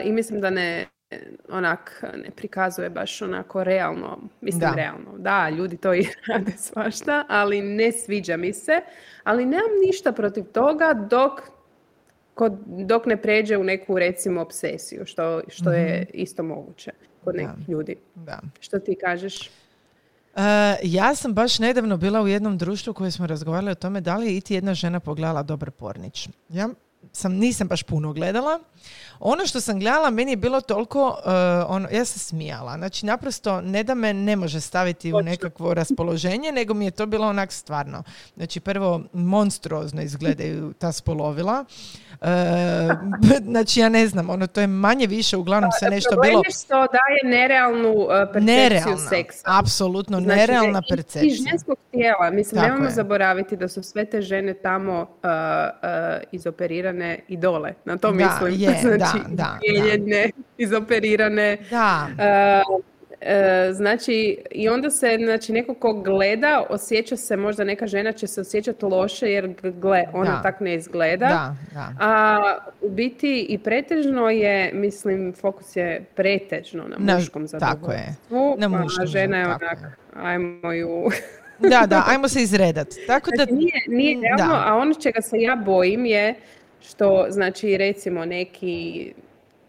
i 0.04 0.12
mislim 0.12 0.42
da 0.42 0.50
ne 0.50 0.86
onak 1.50 2.04
ne 2.24 2.32
prikazuje 2.32 2.90
baš 2.90 3.22
onako 3.22 3.64
realno, 3.64 4.18
mislim 4.42 4.60
da. 4.60 4.76
realno. 4.76 5.18
Da, 5.18 5.50
ljudi 5.50 5.78
to 5.78 5.94
i 5.94 6.08
rade 6.28 6.52
svašta, 6.58 7.26
ali 7.28 7.62
ne 7.62 7.92
sviđa 7.92 8.38
mi 8.38 8.54
se. 8.54 8.82
Ali 9.24 9.46
nemam 9.46 9.72
ništa 9.86 10.12
protiv 10.12 10.44
toga 10.44 10.94
dok 10.94 11.42
kod, 12.40 12.54
dok 12.66 13.06
ne 13.06 13.22
pređe 13.22 13.58
u 13.58 13.64
neku 13.64 14.00
recimo 14.00 14.42
obsesiju, 14.42 15.06
što, 15.06 15.42
što 15.48 15.72
je 15.72 16.02
mhm. 16.02 16.12
isto 16.14 16.44
moguće 16.44 16.92
kod 17.24 17.36
nekih 17.36 17.70
ljudi. 17.70 17.96
Da. 18.16 18.40
Što 18.60 18.80
ti 18.80 18.96
kažeš? 19.02 19.50
Uh, 20.36 20.44
ja 20.84 21.16
sam 21.16 21.34
baš 21.34 21.60
nedavno 21.60 21.98
bila 21.98 22.22
u 22.22 22.28
jednom 22.28 22.58
društvu 22.58 22.94
koje 22.94 23.12
smo 23.12 23.28
razgovarali 23.28 23.72
o 23.72 23.76
tome 23.76 24.02
da 24.02 24.18
li 24.18 24.28
je 24.28 24.38
iti 24.38 24.54
jedna 24.54 24.74
žena 24.74 25.00
pogledala 25.00 25.44
dobar 25.44 25.72
pornić. 25.72 26.30
Ja 26.50 26.70
sam, 27.12 27.34
nisam 27.34 27.68
baš 27.68 27.84
puno 27.84 28.14
gledala. 28.14 28.60
Ono 29.20 29.46
što 29.46 29.62
sam 29.62 29.80
gledala, 29.80 30.10
meni 30.10 30.32
je 30.32 30.38
bilo 30.38 30.62
toliko, 30.62 31.08
uh, 31.08 31.32
ono, 31.68 31.88
ja 31.92 32.06
sam 32.06 32.20
smijala. 32.20 32.78
Znači, 32.78 33.06
naprosto, 33.06 33.62
ne 33.62 33.84
da 33.84 33.96
me 33.96 34.14
ne 34.14 34.36
može 34.36 34.62
staviti 34.62 35.14
u 35.14 35.22
nekakvo 35.22 35.74
raspoloženje, 35.74 36.52
nego 36.52 36.74
mi 36.74 36.86
je 36.86 36.92
to 36.92 37.06
bilo 37.06 37.28
onak 37.28 37.52
stvarno. 37.52 38.04
Znači, 38.36 38.60
prvo, 38.60 39.02
monstruozno 39.14 40.02
izgledaju 40.02 40.74
ta 40.74 40.92
spolovila. 40.92 41.66
Uh, 42.22 42.28
znači, 43.52 43.80
ja 43.80 43.90
ne 43.90 44.08
znam, 44.08 44.30
ono, 44.30 44.48
to 44.48 44.62
je 44.62 44.68
manje 44.68 45.08
više, 45.08 45.38
uglavnom 45.38 45.72
se 45.80 45.90
nešto 45.90 46.16
bilo... 46.24 46.44
što 46.44 46.76
daje 46.76 47.38
nerealnu 47.38 47.90
uh, 47.90 48.08
percepciju 48.34 48.56
nerealna, 48.56 49.10
seksa. 49.10 49.42
Apsolutno, 49.46 50.20
znači, 50.20 50.40
nerealna 50.40 50.82
percepcija. 50.90 51.24
I 51.24 51.50
ženskog 51.50 51.78
tijela. 51.92 52.32
Mislim, 52.32 52.62
nemojmo 52.62 52.90
zaboraviti 52.90 53.58
da 53.58 53.68
su 53.68 53.84
sve 53.84 54.06
te 54.06 54.22
žene 54.22 54.54
tamo 54.54 55.08
izoperirane 56.32 57.20
i 57.28 57.38
dole. 57.38 57.74
Na 57.86 57.98
to 57.98 58.12
mislim. 58.12 58.54
Je, 58.54 58.78
znači, 58.82 59.09
znači 59.09 59.09
da, 59.30 59.60
da. 59.60 60.30
izoperirane. 60.58 61.58
Da. 61.70 62.08
Uh, 62.12 62.90
znači, 63.72 64.38
i 64.52 64.70
onda 64.70 64.90
se, 64.90 65.18
znači, 65.24 65.54
neko 65.54 65.74
ko 65.74 65.94
gleda, 65.94 66.66
osjeća 66.70 67.18
se, 67.18 67.38
možda 67.38 67.64
neka 67.64 67.88
žena 67.88 68.12
će 68.12 68.28
se 68.28 68.42
osjećati 68.42 68.86
loše 68.86 69.32
jer 69.32 69.54
gle, 69.64 70.04
ona 70.14 70.42
tak 70.42 70.60
ne 70.60 70.76
izgleda. 70.76 71.28
Da, 71.28 71.56
da. 71.74 71.94
A 72.00 72.58
u 72.82 72.90
biti 72.90 73.46
i 73.50 73.58
pretežno 73.58 74.30
je, 74.30 74.72
mislim, 74.74 75.34
fokus 75.34 75.76
je 75.76 76.06
pretežno 76.16 76.84
na 76.88 77.16
muškom 77.16 77.48
zadovoljstvu. 77.48 77.88
Tako 77.88 77.92
je. 77.92 78.16
Na 78.58 78.68
muškom, 78.68 79.04
a 79.04 79.06
žena 79.06 79.38
je 79.38 79.46
onak, 79.46 79.80
ajmo 80.24 80.72
ju... 80.72 81.10
da, 81.60 81.86
da, 81.88 82.04
ajmo 82.08 82.28
se 82.28 82.42
izredat. 82.42 82.88
Tako 83.08 83.30
znači, 83.36 83.52
da... 83.52 83.58
nije, 83.58 83.82
nije 83.88 84.18
realno, 84.22 84.56
a 84.66 84.76
ono 84.76 84.94
čega 84.94 85.22
se 85.22 85.38
ja 85.38 85.56
bojim 85.56 86.06
je 86.06 86.36
što, 86.82 87.26
znači, 87.30 87.78
recimo 87.78 88.26
neki 88.26 89.14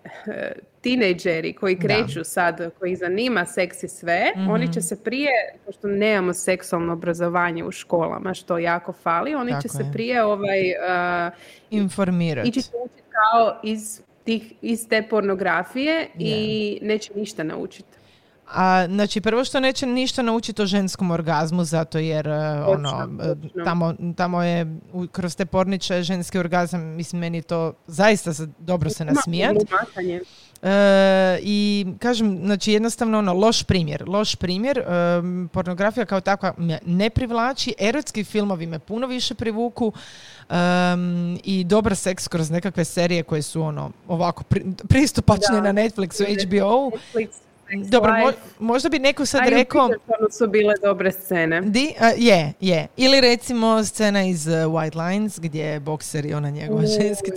eh, 0.04 0.52
tinejdžeri 0.80 1.52
koji 1.52 1.78
kreću 1.78 2.24
sad, 2.24 2.70
koji 2.78 2.96
zanima 2.96 3.46
seks 3.46 3.82
i 3.82 3.88
sve, 3.88 4.32
mhm. 4.36 4.50
oni 4.50 4.72
će 4.72 4.80
se 4.80 5.02
prije, 5.04 5.30
pošto 5.66 5.88
nemamo 5.88 6.32
seksualno 6.34 6.92
obrazovanje 6.92 7.64
u 7.64 7.70
školama, 7.70 8.34
što 8.34 8.58
jako 8.58 8.92
fali, 8.92 9.34
oni 9.34 9.52
će 9.62 9.68
se 9.68 9.84
prije 9.92 10.24
ovaj, 10.24 10.60
uh, 10.60 11.32
informirati. 11.70 12.48
Ići 12.48 12.60
učiti 12.84 13.02
kao 13.10 13.60
iz, 13.62 14.00
tih, 14.24 14.52
iz 14.62 14.88
te 14.88 15.02
pornografije 15.10 16.08
i 16.18 16.78
neće 16.82 17.12
ništa 17.14 17.42
naučiti. 17.42 17.99
A, 18.52 18.86
znači, 18.86 19.20
prvo 19.20 19.44
što 19.44 19.60
neće 19.60 19.86
ništa 19.86 20.22
naučiti 20.22 20.62
o 20.62 20.66
ženskom 20.66 21.10
orgazmu, 21.10 21.64
zato 21.64 21.98
jer 21.98 22.28
e, 22.28 22.62
ono, 22.66 23.08
e, 23.22 23.64
Tamo, 23.64 23.94
tamo 24.16 24.42
je 24.42 24.76
kroz 25.12 25.36
te 25.36 25.46
porniče 25.46 26.02
ženski 26.02 26.38
orgazam, 26.38 26.80
mislim, 26.80 27.20
meni 27.20 27.42
to 27.42 27.72
zaista 27.86 28.30
dobro 28.58 28.90
se 28.90 29.04
nasmijat. 29.04 29.56
E, 30.62 31.38
I 31.42 31.86
kažem, 31.98 32.40
znači 32.44 32.72
jednostavno 32.72 33.18
ono, 33.18 33.32
loš 33.32 33.62
primjer. 33.62 34.08
Loš 34.08 34.34
primjer, 34.34 34.78
e, 34.78 34.84
pornografija 35.52 36.06
kao 36.06 36.20
takva 36.20 36.54
me 36.56 36.78
ne 36.86 37.10
privlači, 37.10 37.74
erotski 37.78 38.24
filmovi 38.24 38.66
me 38.66 38.78
puno 38.78 39.06
više 39.06 39.34
privuku 39.34 39.92
i 41.44 41.64
dobar 41.64 41.96
seks 41.96 42.28
kroz 42.28 42.50
nekakve 42.50 42.84
serije 42.84 43.22
koje 43.22 43.42
su 43.42 43.62
ono 43.62 43.90
ovako 44.08 44.44
pristupačne 44.88 45.60
na 45.60 45.72
Netflixu, 45.72 46.46
HBO. 46.46 46.90
Netflix 46.90 47.49
dobro, 47.76 48.12
možda 48.58 48.88
bi 48.88 48.98
neko 48.98 49.26
sad 49.26 49.40
Ajde, 49.40 49.56
rekao... 49.56 49.88
su 50.38 50.48
bile 50.48 50.74
dobre 50.82 51.12
scene. 51.12 51.60
Di, 51.60 51.94
je, 52.16 52.52
je. 52.60 52.86
Ili 52.96 53.20
recimo 53.20 53.84
scena 53.84 54.24
iz 54.24 54.46
uh, 54.46 54.52
White 54.52 55.08
Lines 55.08 55.38
gdje 55.38 55.64
je 55.64 55.80
bokser 55.80 56.26
i 56.26 56.34
ona 56.34 56.50
njegova 56.50 56.82
ženski. 56.86 57.30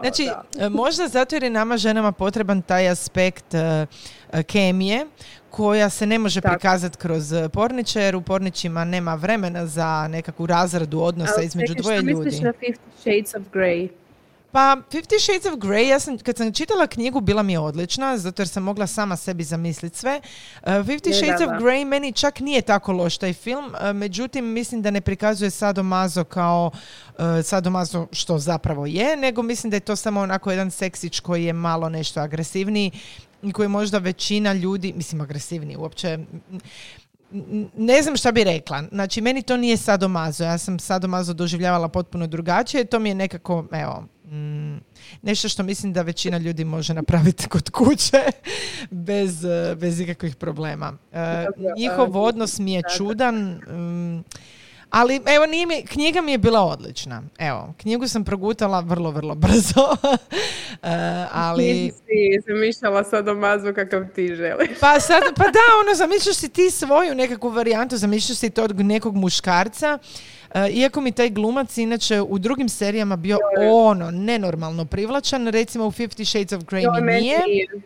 znači, 0.00 0.28
uh, 0.56 0.72
možda 0.72 1.08
zato 1.08 1.36
jer 1.36 1.42
je 1.42 1.50
nama 1.50 1.76
ženama 1.76 2.12
potreban 2.12 2.62
taj 2.62 2.88
aspekt 2.88 3.54
uh, 3.54 4.42
kemije 4.42 5.06
koja 5.50 5.90
se 5.90 6.06
ne 6.06 6.18
može 6.18 6.40
prikazati 6.40 6.98
kroz 6.98 7.32
porniče 7.52 8.00
jer 8.00 8.16
u 8.16 8.20
porničima 8.20 8.84
nema 8.84 9.14
vremena 9.14 9.66
za 9.66 10.08
nekakvu 10.08 10.46
razradu 10.46 11.00
odnosa 11.00 11.42
između 11.42 11.74
dvoje 11.74 11.96
ljudi. 12.00 12.24
Misliš 12.24 12.40
na 12.40 12.52
Fifty 12.52 12.76
Shades 13.00 13.34
of 13.34 13.42
Grey? 13.52 13.88
Pa 14.54 14.76
Fifty 14.90 15.18
Shades 15.18 15.46
of 15.46 15.54
Grey, 15.58 15.88
ja 15.88 16.00
sam, 16.00 16.18
kad 16.18 16.36
sam 16.36 16.52
čitala 16.52 16.86
knjigu, 16.86 17.20
bila 17.20 17.42
mi 17.42 17.52
je 17.52 17.58
odlična, 17.58 18.18
zato 18.18 18.42
jer 18.42 18.48
sam 18.48 18.62
mogla 18.62 18.86
sama 18.86 19.16
sebi 19.16 19.44
zamisliti 19.44 19.98
sve. 19.98 20.20
Uh, 20.62 20.68
Fifty 20.68 21.12
Shades 21.12 21.40
of 21.40 21.62
Grey 21.62 21.84
meni 21.84 22.12
čak 22.12 22.40
nije 22.40 22.62
tako 22.62 22.92
loš 22.92 23.18
taj 23.18 23.32
film, 23.32 23.64
uh, 23.64 23.96
međutim 23.96 24.44
mislim 24.44 24.82
da 24.82 24.90
ne 24.90 25.00
prikazuje 25.00 25.50
sadomazo 25.50 26.24
kao 26.24 26.70
uh, 26.72 27.24
sadomazo 27.42 28.06
što 28.12 28.38
zapravo 28.38 28.86
je, 28.86 29.16
nego 29.16 29.42
mislim 29.42 29.70
da 29.70 29.76
je 29.76 29.80
to 29.80 29.96
samo 29.96 30.20
onako 30.20 30.50
jedan 30.50 30.70
seksić 30.70 31.20
koji 31.20 31.44
je 31.44 31.52
malo 31.52 31.88
nešto 31.88 32.20
agresivniji 32.20 32.90
i 33.42 33.52
koji 33.52 33.68
možda 33.68 33.98
većina 33.98 34.52
ljudi, 34.52 34.92
mislim 34.96 35.20
agresivniji 35.20 35.76
uopće, 35.76 36.18
ne 37.76 38.02
znam 38.02 38.16
šta 38.16 38.32
bi 38.32 38.44
rekla. 38.44 38.82
Znači, 38.92 39.20
meni 39.20 39.42
to 39.42 39.56
nije 39.56 39.76
sadomazo. 39.76 40.44
Ja 40.44 40.58
sam 40.58 40.78
sadomazo 40.78 41.32
doživljavala 41.32 41.88
potpuno 41.88 42.26
drugačije. 42.26 42.84
To 42.84 42.98
mi 42.98 43.08
je 43.08 43.14
nekako, 43.14 43.64
evo, 43.72 44.04
mm, 44.24 44.76
nešto 45.22 45.48
što 45.48 45.62
mislim 45.62 45.92
da 45.92 46.02
većina 46.02 46.38
ljudi 46.38 46.64
može 46.64 46.94
napraviti 46.94 47.48
kod 47.48 47.70
kuće 47.70 48.22
bez, 48.90 49.44
eh, 49.44 49.74
bez 49.74 50.00
ikakvih 50.00 50.36
problema. 50.36 50.92
Uh, 51.12 51.18
njihov 51.76 52.16
odnos 52.16 52.58
mi 52.58 52.72
je 52.72 52.82
čudan. 52.96 53.34
Mm, 53.36 54.24
ali 54.90 55.20
evo, 55.26 55.46
nije 55.46 55.66
mi, 55.66 55.86
knjiga 55.86 56.20
mi 56.20 56.32
je 56.32 56.38
bila 56.38 56.60
odlična. 56.60 57.22
Evo, 57.38 57.74
knjigu 57.76 58.08
sam 58.08 58.24
progutala 58.24 58.80
vrlo, 58.80 59.10
vrlo 59.10 59.34
brzo. 59.34 59.96
uh, 60.02 60.08
ali... 61.46 61.92
si 61.92 62.40
zamišljala 62.48 63.04
sadomazu 63.04 63.74
kakav 63.74 64.04
ti 64.14 64.34
želiš. 64.34 64.78
pa, 64.80 65.00
sad, 65.00 65.22
pa 65.36 65.44
da, 65.44 65.60
ono, 65.84 65.94
zamišljaš 65.94 66.36
si 66.36 66.48
ti 66.48 66.70
svoju 66.70 67.14
nekakvu 67.14 67.50
varijantu, 67.50 67.96
zamišljaš 67.96 68.38
si 68.38 68.50
to 68.50 68.64
od 68.64 68.80
nekog 68.80 69.16
muškarca 69.16 69.98
E, 69.98 69.98
iako 70.72 71.00
mi 71.00 71.12
taj 71.12 71.30
glumac 71.30 71.78
inače 71.78 72.20
u 72.20 72.38
drugim 72.38 72.68
serijama 72.68 73.16
bio 73.16 73.38
ono 73.72 74.10
nenormalno 74.10 74.84
privlačan, 74.84 75.48
recimo 75.48 75.86
u 75.86 75.90
Fifty 75.90 76.24
Shades 76.24 76.52
of 76.52 76.62
Grey 76.64 77.02
mi 77.02 77.12
nije. 77.12 77.38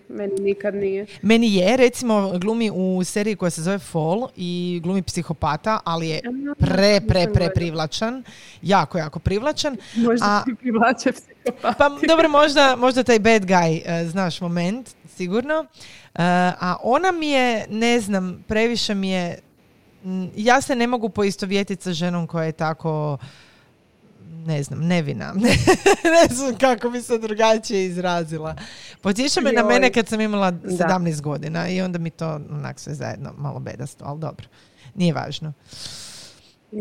Meni 0.08 0.32
nikad 0.40 0.75
nije. 0.75 1.06
Meni 1.22 1.54
je, 1.54 1.76
recimo 1.76 2.38
glumi 2.38 2.70
u 2.75 3.04
seriji 3.04 3.37
koja 3.37 3.50
se 3.50 3.62
zove 3.62 3.78
Fall 3.78 4.28
i 4.37 4.80
glumi 4.82 5.02
psihopata, 5.02 5.80
ali 5.84 6.08
je 6.08 6.20
pre, 6.58 7.00
pre, 7.08 7.26
pre 7.32 7.50
privlačan. 7.54 8.22
Jako, 8.62 8.98
jako 8.98 9.18
privlačan. 9.18 9.76
Možda 9.96 10.26
a, 10.26 10.44
ti 10.44 10.54
privlače 10.60 11.12
psihopati. 11.12 11.78
Pa 11.78 11.88
dobro, 12.08 12.28
možda, 12.28 12.76
možda 12.76 13.02
taj 13.02 13.18
bad 13.18 13.42
guy, 13.42 13.82
e, 13.84 14.04
znaš, 14.06 14.40
moment, 14.40 14.88
sigurno. 15.16 15.60
Uh, 15.60 16.20
a 16.60 16.76
ona 16.82 17.12
mi 17.12 17.28
je, 17.28 17.66
ne 17.70 18.00
znam, 18.00 18.44
previše 18.48 18.94
mi 18.94 19.10
je 19.10 19.38
ja 20.36 20.60
se 20.60 20.74
ne 20.74 20.86
mogu 20.86 21.08
poistovjetiti 21.08 21.82
sa 21.82 21.92
ženom 21.92 22.26
koja 22.26 22.44
je 22.44 22.52
tako 22.52 23.18
ne 24.46 24.62
znam, 24.62 24.86
nevina. 24.86 25.32
ne 26.28 26.34
znam 26.34 26.58
kako 26.58 26.90
bi 26.90 27.02
se 27.02 27.18
drugačije 27.18 27.86
izrazila. 27.86 28.56
Potječe 29.02 29.40
me 29.40 29.52
na 29.52 29.62
mene 29.64 29.92
kad 29.92 30.08
sam 30.08 30.20
imala 30.20 30.52
17 30.52 31.20
godina 31.20 31.68
i 31.68 31.80
onda 31.80 31.98
mi 31.98 32.10
to 32.10 32.40
onak 32.50 32.80
sve 32.80 32.94
zajedno 32.94 33.32
malo 33.38 33.60
bedasto, 33.60 34.04
ali 34.04 34.20
dobro. 34.20 34.46
Nije 34.94 35.14
važno. 35.14 35.52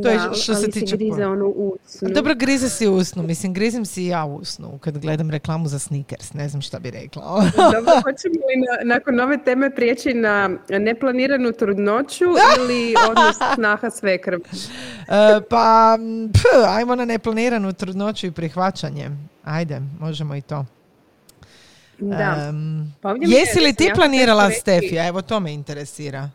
To 0.04 0.10
je 0.10 0.20
što 0.44 0.56
se 0.56 0.72
tiče... 0.72 0.98
grize 0.98 1.26
ono 1.26 1.46
usnu. 1.48 2.10
Dobro, 2.10 2.36
grize 2.36 2.70
si 2.70 2.88
usnu. 2.88 3.24
Mislim, 3.24 3.54
grizim 3.54 3.86
si 3.86 4.04
i 4.04 4.08
ja 4.08 4.26
usnu 4.26 4.80
kad 4.82 4.98
gledam 4.98 5.30
reklamu 5.32 5.68
za 5.68 5.80
sneakers. 5.80 6.34
Ne 6.34 6.50
znam 6.50 6.62
šta 6.62 6.80
bi 6.80 6.92
rekla. 6.92 7.24
Dobro, 7.74 7.94
hoćemo 8.04 8.36
li 8.36 8.86
nakon 8.86 9.20
ove 9.20 9.44
teme 9.44 9.76
prijeći 9.76 10.14
na 10.14 10.50
neplaniranu 10.70 11.52
trudnoću 11.52 12.26
ili 12.60 12.96
odnos 13.10 13.36
snaha 13.56 13.90
svekrv? 13.90 14.40
Uh, 14.40 15.44
pa, 15.50 15.98
ajmo 16.68 16.96
na 16.96 17.06
neplaniranu 17.06 17.74
trudnoću 17.74 18.28
i 18.28 18.32
prihvaćanje. 18.32 19.10
Ajde, 19.44 19.82
možemo 20.00 20.36
i 20.36 20.42
to. 20.42 20.66
Da. 22.00 22.54
pa 23.02 23.16
jesi 23.22 23.60
li 23.60 23.74
ti 23.74 23.92
planirala 23.96 24.50
Stefija? 24.52 25.08
Evo 25.08 25.22
to 25.22 25.40
me 25.40 25.54
interesira. 25.54 26.30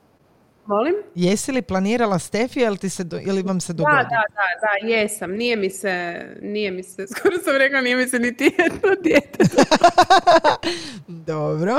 Molim? 0.66 0.94
Jesi 1.14 1.52
li 1.52 1.62
planirala 1.62 2.18
Stefija 2.18 2.66
ili, 2.66 2.78
ti 2.78 2.88
se 2.88 3.04
ili 3.26 3.42
vam 3.42 3.60
se 3.60 3.72
dogodi? 3.72 3.96
Da, 3.96 4.02
da, 4.02 4.22
da, 4.34 4.86
da, 4.86 4.86
jesam. 4.86 5.30
Nije 5.30 5.56
mi 5.56 5.70
se, 5.70 6.26
nije 6.42 6.70
mi 6.70 6.82
se, 6.82 7.06
skoro 7.16 7.36
sam 7.44 7.56
rekla, 7.56 7.80
nije 7.80 7.96
mi 7.96 8.08
se 8.08 8.18
niti 8.18 8.44
jedno 8.44 8.94
dijete. 9.04 9.44
Dobro. 11.32 11.74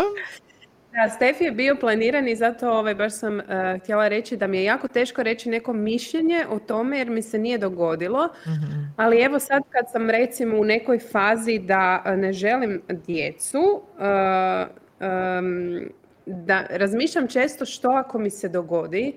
Da, 0.92 1.10
Stefi 1.10 1.44
je 1.44 1.52
bio 1.52 1.75
planiran 1.75 2.28
i 2.28 2.36
zato 2.36 2.72
ovaj, 2.72 2.96
baš 2.96 3.13
sam 3.13 3.40
uh, 3.40 3.44
htjela 3.82 4.08
reći 4.08 4.38
da 4.38 4.48
mi 4.48 4.58
je 4.58 4.63
jako 4.63 4.88
teško 4.88 5.24
reći 5.24 5.50
neko 5.50 5.74
mišljenje 5.74 6.46
o 6.50 6.60
tome 6.60 6.98
jer 6.98 7.10
mi 7.10 7.22
se 7.22 7.40
nije 7.40 7.58
dogodilo. 7.58 8.30
Mhm. 8.48 8.84
Ali 8.98 9.22
evo 9.22 9.40
sad 9.40 9.63
kad 9.70 9.92
sam 9.92 10.10
recimo 10.10 10.58
u 10.58 10.63
nekoj 10.63 11.00
fazi 11.00 11.60
da 11.60 12.04
uh, 12.06 12.20
ne 12.20 12.34
želim 12.34 12.82
djecu, 12.90 13.82
uh, 13.98 14.68
um, 15.00 15.90
da 16.25 16.65
razmišljam 16.70 17.27
često 17.27 17.65
što 17.65 17.89
ako 17.89 18.20
mi 18.20 18.30
se 18.30 18.50
dogodi 18.50 19.13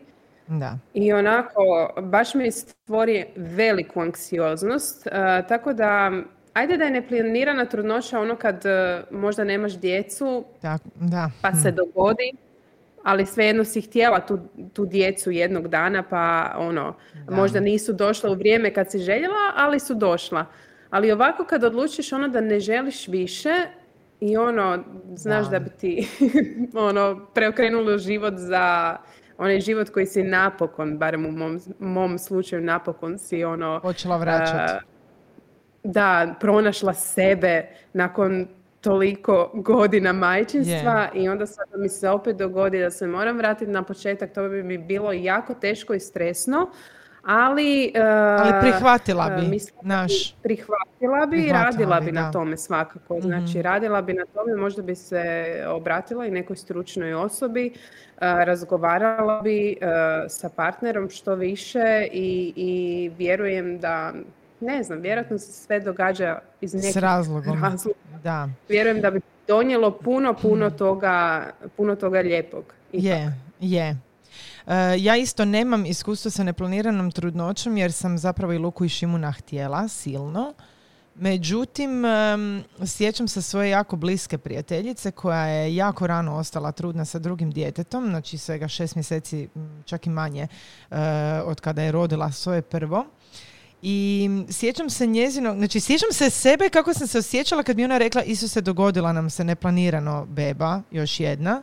da. 0.48 0.78
i 0.94 1.12
onako 1.12 1.90
baš 2.02 2.34
mi 2.34 2.52
stvori 2.52 3.26
veliku 3.36 4.00
anksioznost, 4.00 5.06
uh, 5.06 5.48
tako 5.48 5.72
da 5.72 6.12
ajde 6.52 6.76
da 6.76 6.84
je 6.84 6.90
neplanirana 6.90 7.64
trudnoća 7.64 8.20
ono 8.20 8.36
kad 8.36 8.64
uh, 8.64 9.18
možda 9.18 9.44
nemaš 9.44 9.78
djecu 9.78 10.44
tak, 10.62 10.80
da. 10.94 11.30
pa 11.42 11.52
se 11.52 11.70
hm. 11.70 11.76
dogodi, 11.76 12.32
ali 13.02 13.26
svejedno 13.26 13.64
si 13.64 13.80
htjela 13.80 14.20
tu, 14.20 14.38
tu 14.72 14.86
djecu 14.86 15.30
jednog 15.30 15.68
dana 15.68 16.02
pa 16.02 16.54
ono, 16.58 16.94
možda 17.30 17.60
nisu 17.60 17.92
došla 17.92 18.30
u 18.30 18.34
vrijeme 18.34 18.74
kad 18.74 18.90
si 18.90 18.98
željela, 18.98 19.52
ali 19.56 19.80
su 19.80 19.94
došla. 19.94 20.46
Ali 20.90 21.12
ovako 21.12 21.44
kad 21.44 21.64
odlučiš 21.64 22.12
ono 22.12 22.28
da 22.28 22.40
ne 22.40 22.60
želiš 22.60 23.08
više, 23.08 23.54
i 24.20 24.36
ono, 24.36 24.84
znaš 25.14 25.50
da, 25.50 25.58
bi 25.58 25.70
ti 25.70 26.08
ono, 26.88 27.26
preokrenulo 27.34 27.98
život 27.98 28.34
za 28.36 28.96
onaj 29.38 29.60
život 29.60 29.90
koji 29.90 30.06
si 30.06 30.22
napokon, 30.22 30.98
barem 30.98 31.26
u 31.26 31.32
mom, 31.32 31.60
mom 31.78 32.18
slučaju 32.18 32.62
napokon 32.62 33.18
si 33.18 33.44
ono... 33.44 33.80
Počela 33.82 34.16
vraćati. 34.16 34.84
da, 35.84 36.34
pronašla 36.40 36.94
sebe 36.94 37.68
nakon 37.92 38.46
toliko 38.80 39.50
godina 39.54 40.12
majčinstva 40.12 41.08
i 41.14 41.28
onda 41.28 41.46
sad 41.46 41.66
mi 41.76 41.88
se 41.88 42.10
opet 42.10 42.36
dogodi 42.36 42.80
da 42.80 42.90
se 42.90 43.06
moram 43.06 43.36
vratiti 43.36 43.70
na 43.70 43.82
početak, 43.82 44.32
to 44.34 44.48
bi 44.48 44.62
mi 44.62 44.78
bilo 44.78 45.12
jako 45.12 45.54
teško 45.54 45.94
i 45.94 46.00
stresno. 46.00 46.70
Ali, 47.26 47.92
ali 48.38 48.52
prihvatila 48.60 49.30
bi, 49.30 49.46
mislim, 49.48 49.78
naš. 49.82 50.34
Prihvatila 50.42 51.26
bi 51.26 51.46
i 51.46 51.52
radila 51.52 52.00
bi, 52.00 52.12
na 52.12 52.32
tome 52.32 52.56
svakako. 52.56 53.18
Mhm. 53.18 53.26
Znači, 53.26 53.62
radila 53.62 54.02
bi 54.02 54.12
na 54.12 54.24
tome, 54.34 54.56
možda 54.56 54.82
bi 54.82 54.94
se 54.94 55.46
obratila 55.68 56.26
i 56.26 56.30
nekoj 56.30 56.56
stručnoj 56.56 57.14
osobi, 57.14 57.72
razgovarala 58.20 59.40
bi 59.42 59.76
sa 60.28 60.48
partnerom 60.48 61.10
što 61.10 61.34
više 61.34 62.08
i, 62.12 62.52
i 62.56 63.10
vjerujem 63.18 63.78
da 63.78 64.12
ne 64.60 64.82
znam, 64.82 65.00
vjerojatno 65.00 65.38
se 65.38 65.52
sve 65.52 65.80
događa 65.80 66.38
iz 66.60 66.74
nekih 66.74 66.92
S 66.92 66.96
razlogom. 66.96 67.62
razloga. 67.62 67.98
Da. 68.22 68.48
Vjerujem 68.68 69.00
da 69.00 69.10
bi 69.10 69.20
donijelo 69.48 69.90
puno, 69.90 70.34
puno 70.34 70.66
mhm. 70.66 70.76
toga, 70.76 71.46
puno 71.76 71.96
toga 71.96 72.20
lijepog. 72.20 72.64
Je, 72.92 73.32
je. 73.60 73.96
Eh, 74.66 74.96
ja 74.98 75.16
isto 75.16 75.44
nemam 75.44 75.86
iskustvo 75.86 76.30
sa 76.30 76.44
neplaniranom 76.44 77.10
trudnoćom 77.10 77.76
jer 77.76 77.92
sam 77.92 78.18
zapravo 78.18 78.52
i 78.52 78.58
Luku 78.58 78.84
i 78.84 78.88
Šimuna 78.88 79.32
htjela 79.32 79.88
silno. 79.88 80.54
Međutim, 81.18 82.04
sjećam 82.86 83.28
se 83.28 83.42
svoje 83.42 83.70
jako 83.70 83.96
bliske 83.96 84.38
prijateljice 84.38 85.10
koja 85.10 85.46
je 85.46 85.76
jako 85.76 86.06
rano 86.06 86.36
ostala 86.36 86.72
trudna 86.72 87.04
sa 87.04 87.18
drugim 87.18 87.50
djetetom, 87.50 88.06
znači 88.08 88.38
svega 88.38 88.68
šest 88.68 88.94
mjeseci, 88.94 89.48
čak 89.84 90.06
i 90.06 90.10
manje, 90.10 90.48
eh, 90.90 90.96
od 91.44 91.60
kada 91.60 91.82
je 91.82 91.92
rodila 91.92 92.32
svoje 92.32 92.62
prvo. 92.62 93.06
I 93.82 94.28
sjećam 94.50 94.90
se 94.90 95.06
njezino, 95.06 95.54
znači 95.54 95.80
sjećam 95.80 96.12
se 96.12 96.30
sebe 96.30 96.68
kako 96.68 96.94
sam 96.94 97.06
se 97.06 97.18
osjećala 97.18 97.62
kad 97.62 97.76
mi 97.76 97.84
ona 97.84 97.98
rekla 97.98 98.22
Isuse 98.22 98.60
dogodila 98.60 99.12
nam 99.12 99.30
se 99.30 99.44
neplanirano 99.44 100.26
beba, 100.26 100.82
još 100.90 101.20
jedna. 101.20 101.62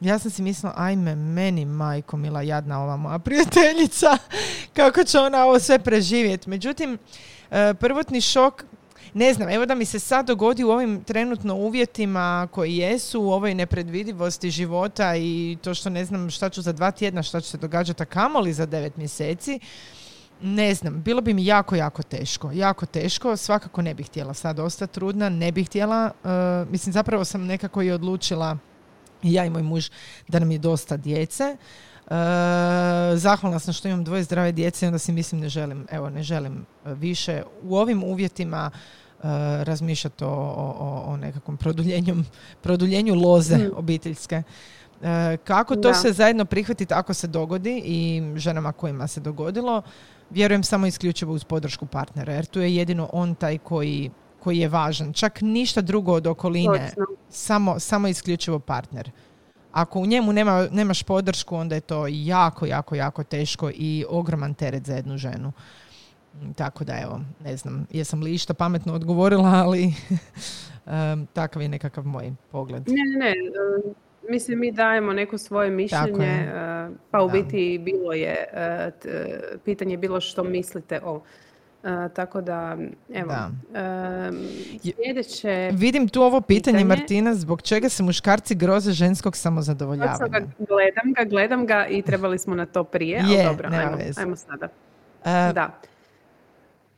Ja 0.00 0.18
sam 0.18 0.30
si 0.30 0.42
mislila, 0.42 0.74
ajme, 0.76 1.14
meni 1.14 1.64
majko 1.64 2.16
mila 2.16 2.42
jadna 2.42 2.82
ova 2.82 2.96
moja 2.96 3.18
prijateljica, 3.18 4.18
kako 4.76 5.04
će 5.04 5.18
ona 5.18 5.44
ovo 5.44 5.58
sve 5.58 5.78
preživjeti. 5.78 6.50
Međutim, 6.50 6.98
e, 7.50 7.74
prvotni 7.74 8.20
šok, 8.20 8.64
ne 9.14 9.34
znam, 9.34 9.48
evo 9.48 9.66
da 9.66 9.74
mi 9.74 9.84
se 9.84 9.98
sad 9.98 10.26
dogodi 10.26 10.64
u 10.64 10.70
ovim 10.70 11.04
trenutno 11.04 11.54
uvjetima 11.54 12.48
koji 12.52 12.76
jesu, 12.76 13.20
u 13.22 13.32
ovoj 13.32 13.54
nepredvidivosti 13.54 14.50
života 14.50 15.16
i 15.16 15.58
to 15.62 15.74
što 15.74 15.90
ne 15.90 16.04
znam 16.04 16.30
šta 16.30 16.48
ću 16.48 16.62
za 16.62 16.72
dva 16.72 16.90
tjedna, 16.90 17.22
šta 17.22 17.40
će 17.40 17.50
se 17.50 17.58
događati, 17.58 18.02
a 18.02 18.06
kamoli 18.06 18.52
za 18.52 18.66
devet 18.66 18.96
mjeseci, 18.96 19.60
ne 20.40 20.74
znam, 20.74 21.02
bilo 21.02 21.20
bi 21.20 21.34
mi 21.34 21.46
jako, 21.46 21.76
jako 21.76 22.02
teško. 22.02 22.50
Jako 22.52 22.86
teško, 22.86 23.36
svakako 23.36 23.82
ne 23.82 23.94
bih 23.94 24.06
htjela 24.06 24.34
sad 24.34 24.58
ostati 24.58 24.94
trudna, 24.94 25.28
ne 25.28 25.52
bih 25.52 25.66
htjela, 25.66 26.10
e, 26.24 26.28
mislim 26.70 26.92
zapravo 26.92 27.24
sam 27.24 27.46
nekako 27.46 27.82
i 27.82 27.90
odlučila 27.90 28.58
i 29.22 29.32
ja 29.32 29.44
i 29.44 29.50
moj 29.50 29.62
muž 29.62 29.90
da 30.28 30.38
nam 30.38 30.50
je 30.50 30.58
dosta 30.58 30.96
djece. 30.96 31.44
E, 31.44 31.56
zahvalna 33.16 33.58
sam 33.58 33.74
što 33.74 33.88
imam 33.88 34.04
dvoje 34.04 34.22
zdrave 34.22 34.52
djece 34.52 34.86
i 34.86 34.88
onda 34.88 34.98
si 34.98 35.12
mislim 35.12 35.40
ne 35.40 35.48
želim, 35.48 35.86
evo 35.90 36.10
ne 36.10 36.22
želim 36.22 36.66
e, 36.84 36.94
više 36.94 37.42
u 37.62 37.76
ovim 37.76 38.04
uvjetima 38.04 38.70
e, 38.70 38.74
razmišljati 39.64 40.24
o, 40.24 40.28
o, 40.28 41.02
o 41.06 41.16
nekakvom 41.16 41.56
produljenju, 41.56 42.16
produljenju 42.62 43.14
loze 43.14 43.56
mm. 43.56 43.70
obiteljske. 43.76 44.42
E, 45.02 45.36
kako 45.44 45.76
to 45.76 45.94
se 45.94 46.12
zajedno 46.12 46.44
prihvatiti 46.44 46.94
ako 46.94 47.14
se 47.14 47.26
dogodi 47.26 47.82
i 47.84 48.22
ženama 48.36 48.72
kojima 48.72 49.06
se 49.06 49.20
dogodilo, 49.20 49.82
vjerujem 50.30 50.62
samo 50.62 50.86
isključivo 50.86 51.32
uz 51.32 51.44
podršku 51.44 51.86
partnera, 51.86 52.32
jer 52.32 52.46
tu 52.46 52.60
je 52.60 52.76
jedino 52.76 53.08
on 53.12 53.34
taj 53.34 53.58
koji 53.58 54.10
koji 54.40 54.58
je 54.58 54.68
važan. 54.68 55.12
Čak 55.12 55.40
ništa 55.40 55.80
drugo 55.80 56.12
od 56.12 56.26
okoline, 56.26 56.90
samo, 57.28 57.78
samo 57.78 58.08
isključivo 58.08 58.58
partner. 58.58 59.10
Ako 59.72 60.00
u 60.00 60.06
njemu 60.06 60.32
nema, 60.32 60.68
nemaš 60.72 61.02
podršku, 61.02 61.56
onda 61.56 61.74
je 61.74 61.80
to 61.80 62.06
jako, 62.10 62.66
jako, 62.66 62.94
jako 62.94 63.24
teško 63.24 63.70
i 63.74 64.04
ogroman 64.08 64.54
teret 64.54 64.86
za 64.86 64.94
jednu 64.94 65.16
ženu. 65.16 65.52
Tako 66.56 66.84
da 66.84 66.98
evo, 67.02 67.20
ne 67.44 67.56
znam, 67.56 67.86
jesam 67.90 68.22
li 68.22 68.34
išta 68.34 68.54
pametno 68.54 68.94
odgovorila, 68.94 69.48
ali 69.48 69.84
um, 70.86 71.26
takav 71.32 71.62
je 71.62 71.68
nekakav 71.68 72.06
moj 72.06 72.32
pogled. 72.50 72.82
Ne, 72.88 73.18
ne, 73.18 73.26
ne. 73.26 73.94
Mislim, 74.30 74.58
mi 74.58 74.72
dajemo 74.72 75.12
neko 75.12 75.38
svoje 75.38 75.70
mišljenje, 75.70 76.52
pa 77.10 77.22
u 77.22 77.30
biti 77.30 77.80
bilo 77.84 78.12
je, 78.12 78.44
pitanje 79.64 79.92
je 79.92 79.98
bilo 79.98 80.20
što 80.20 80.44
mislite 80.44 81.00
o 81.04 81.22
tako 82.14 82.40
da, 82.40 82.76
evo, 83.14 83.34
sljedeće... 84.82 85.70
Vidim 85.72 86.08
tu 86.08 86.22
ovo 86.22 86.40
pitanje, 86.40 86.84
Martina, 86.84 87.34
zbog 87.34 87.62
čega 87.62 87.88
se 87.88 88.02
muškarci 88.02 88.54
groze 88.54 88.92
ženskog 88.92 89.36
samozadovoljavanja? 89.36 90.28
Ga, 90.28 90.40
gledam 90.58 91.12
ga, 91.16 91.24
gledam 91.24 91.66
ga 91.66 91.86
i 91.86 92.02
trebali 92.02 92.38
smo 92.38 92.54
na 92.54 92.66
to 92.66 92.84
prije, 92.84 93.16
je, 93.16 93.22
ali 93.24 93.44
dobro, 93.44 93.68
ajmo, 93.72 93.98
ajmo 94.16 94.36
sada. 94.36 94.68
Uh, 95.20 95.54
da. 95.54 95.80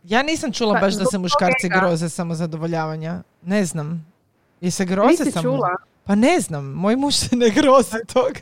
Ja 0.05 0.23
nisam 0.23 0.53
čula 0.53 0.75
pa, 0.75 0.81
baš 0.81 0.95
da 0.95 1.05
se 1.05 1.19
muškarci 1.19 1.69
groze 1.69 2.09
samozadovoljavanja. 2.09 3.23
Ne 3.43 3.65
znam. 3.65 4.13
I 4.61 4.71
se 4.71 4.85
groze 4.85 5.31
samo... 5.31 5.43
čula? 5.43 5.77
Pa 6.05 6.15
ne 6.15 6.41
znam, 6.41 6.65
moj 6.65 6.97
muž 6.97 7.15
se 7.15 7.37
ne 7.37 7.51
grozi 7.51 7.97
tog. 8.13 8.33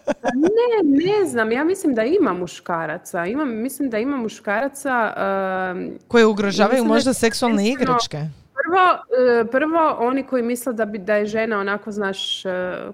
ne, 0.34 1.06
ne 1.06 1.28
znam, 1.28 1.52
ja 1.52 1.64
mislim 1.64 1.94
da 1.94 2.02
ima 2.02 2.32
muškaraca. 2.32 3.26
Imam, 3.26 3.48
mislim 3.48 3.90
da 3.90 3.98
ima 3.98 4.16
muškaraca... 4.16 5.14
Uh, 5.16 5.92
Koje 6.08 6.26
ugrožavaju 6.26 6.84
možda 6.84 7.14
seksualne 7.14 7.68
igračke. 7.68 8.16
prvo, 8.16 9.04
prvo, 9.50 9.96
oni 9.98 10.22
koji 10.22 10.42
misle 10.42 10.72
da, 10.72 10.84
bi, 10.84 10.98
da 10.98 11.14
je 11.14 11.26
žena 11.26 11.58
onako, 11.58 11.92
znaš, 11.92 12.42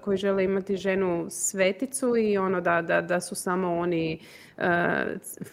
koji 0.01 0.17
žele 0.17 0.43
imati 0.43 0.77
ženu 0.77 1.25
sveticu 1.29 2.17
i 2.17 2.37
ono 2.37 2.61
da, 2.61 2.81
da, 2.81 3.01
da 3.01 3.21
su 3.21 3.35
samo 3.35 3.77
oni 3.77 4.19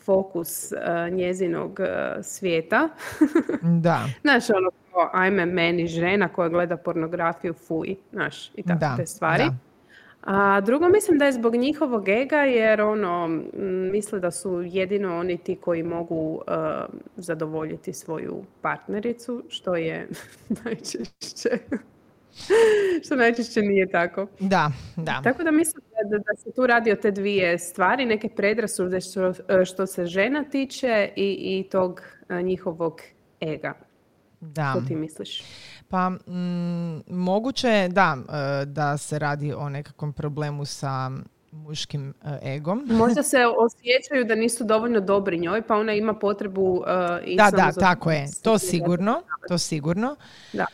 fokus 0.05 0.73
njezinog 1.11 1.81
svijeta. 2.23 2.89
Da. 3.63 4.01
Znaš, 4.21 4.51
ono, 4.51 4.71
ajme 5.13 5.47
meni 5.47 5.87
žena 5.87 6.29
koja 6.29 6.49
gleda 6.49 6.77
pornografiju, 6.77 7.53
fuj, 7.53 7.97
znaš, 8.13 8.51
i 8.55 8.63
tako 8.63 8.97
te 8.97 9.07
stvari. 9.07 9.45
A 10.23 10.61
drugo 10.61 10.89
mislim 10.89 11.19
da 11.19 11.25
je 11.25 11.33
zbog 11.33 11.55
njihovog 11.55 12.09
ega 12.09 12.37
jer 12.37 12.81
ono 12.81 13.29
misle 13.93 14.21
da 14.21 14.31
su 14.31 14.63
jedino 14.63 15.19
oni 15.19 15.39
ti 15.39 15.57
koji 15.57 15.83
mogu 15.83 16.43
zadovoljiti 17.17 17.93
svoju 17.93 18.45
partnericu 18.61 19.43
što 19.49 19.77
je 19.77 20.09
najčešće 20.65 21.59
što 23.05 23.17
najčešće 23.17 23.63
nije 23.63 23.91
tako. 23.91 24.27
Da, 24.41 24.73
da. 24.97 25.21
Tako 25.25 25.43
da 25.43 25.51
mislim 25.51 25.83
da, 26.11 26.19
da 26.19 26.37
se 26.37 26.53
tu 26.53 26.67
radi 26.67 26.93
o 26.93 26.97
te 26.97 27.11
dvije 27.11 27.59
stvari, 27.59 28.05
neke 28.05 28.29
predrasude 28.29 29.01
što, 29.01 29.33
što 29.65 29.87
se 29.87 30.07
žena 30.07 30.45
tiče 30.45 31.09
i, 31.17 31.31
i 31.41 31.69
tog 31.71 32.03
njihovog 32.43 33.01
ega. 33.41 33.75
Da. 34.41 34.75
Što 34.77 34.89
ti 34.89 34.97
misliš? 34.97 35.43
Pa 35.89 36.11
mm, 36.11 37.03
moguće 37.07 37.69
je 37.69 37.89
da, 37.89 38.17
e, 38.63 38.67
da 38.67 38.97
se 38.99 39.19
radi 39.19 39.53
o 39.53 39.69
nekakvom 39.69 40.13
problemu 40.13 40.65
sa 40.65 41.11
muškim 41.53 42.15
e, 42.25 42.55
egom. 42.55 42.87
Možda 43.03 43.23
se 43.23 43.39
osjećaju 43.59 44.25
da 44.25 44.35
nisu 44.35 44.65
dovoljno 44.65 45.01
dobri 45.01 45.39
njoj, 45.39 45.63
pa 45.63 45.77
ona 45.77 45.93
ima 45.93 46.15
potrebu 46.15 46.63
uh, 46.63 46.85
i 47.25 47.37
Da, 47.37 47.51
da, 47.51 47.73
tako 47.81 48.11
je. 48.11 48.27
To 48.43 48.59
sigurno, 48.59 49.23
to 49.49 49.59
sigurno. 49.59 50.17
Da. 50.53 50.67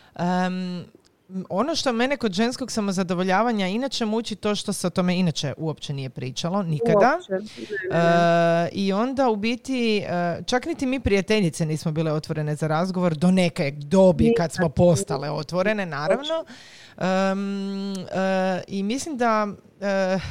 Ono 1.49 1.75
što 1.75 1.93
mene 1.93 2.17
kod 2.17 2.33
ženskog 2.33 2.73
samozadovoljavanja 2.73 3.67
inače 3.67 4.05
muči 4.05 4.37
to 4.37 4.55
što 4.55 4.73
se 4.73 4.87
o 4.87 4.91
tome 4.91 5.19
inače 5.19 5.55
uopće 5.57 5.93
nije 5.93 6.11
pričalo, 6.11 6.63
nikada. 6.63 7.19
E, 7.31 8.69
I 8.73 8.93
onda 8.93 9.31
u 9.31 9.37
biti, 9.37 9.99
e, 9.99 10.43
čak 10.47 10.67
niti 10.67 10.87
mi 10.87 11.01
prijateljice 11.01 11.67
nismo 11.67 11.93
bile 11.93 12.13
otvorene 12.13 12.55
za 12.55 12.67
razgovor 12.67 13.17
do 13.17 13.31
neke 13.31 13.71
dobi 13.71 14.35
kad 14.37 14.53
smo 14.53 14.69
postale 14.69 15.31
otvorene, 15.31 15.87
naravno. 15.87 16.45
Um, 16.99 17.95
I 18.67 18.83
mislim 18.83 19.17
da 19.17 19.47
uh, 19.47 20.23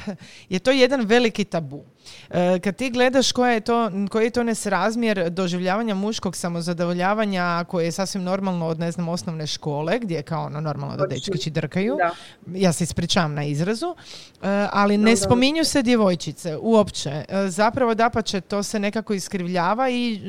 je 0.50 0.60
to 0.60 0.72
jedan 0.72 1.02
veliki 1.02 1.44
tabu. 1.44 1.84
Uh, 2.30 2.36
kad 2.64 2.76
ti 2.76 2.90
gledaš 2.90 3.32
koja 3.32 3.52
je 3.52 3.60
to, 3.60 3.92
koji 4.10 4.24
je 4.24 4.30
to 4.30 4.44
nesrazmjer 4.44 5.30
doživljavanja 5.30 5.96
muškog 5.96 6.36
samozadovoljavanja 6.36 7.66
koje 7.68 7.86
je 7.86 7.92
sasvim 7.92 8.24
normalno 8.24 8.68
od 8.68 8.80
ne 8.80 8.92
znam 8.92 9.10
osnovne 9.10 9.48
škole 9.48 10.00
gdje 10.00 10.16
je 10.16 10.24
kao 10.24 10.46
ono 10.46 10.62
normalno 10.62 10.98
da 10.98 11.06
dečkići 11.06 11.50
drkaju. 11.50 11.98
Ja 12.54 12.74
se 12.74 12.84
ispričavam 12.84 13.34
na 13.34 13.44
izrazu. 13.44 13.96
ali 14.72 14.98
ne 14.98 15.16
spominju 15.16 15.64
se 15.64 15.82
djevojčice 15.82 16.58
uopće. 16.58 17.26
Zapravo 17.48 17.96
dapače 17.96 18.42
to 18.42 18.64
se 18.64 18.80
nekako 18.80 19.14
iskrivljava 19.14 19.90
i 19.90 20.22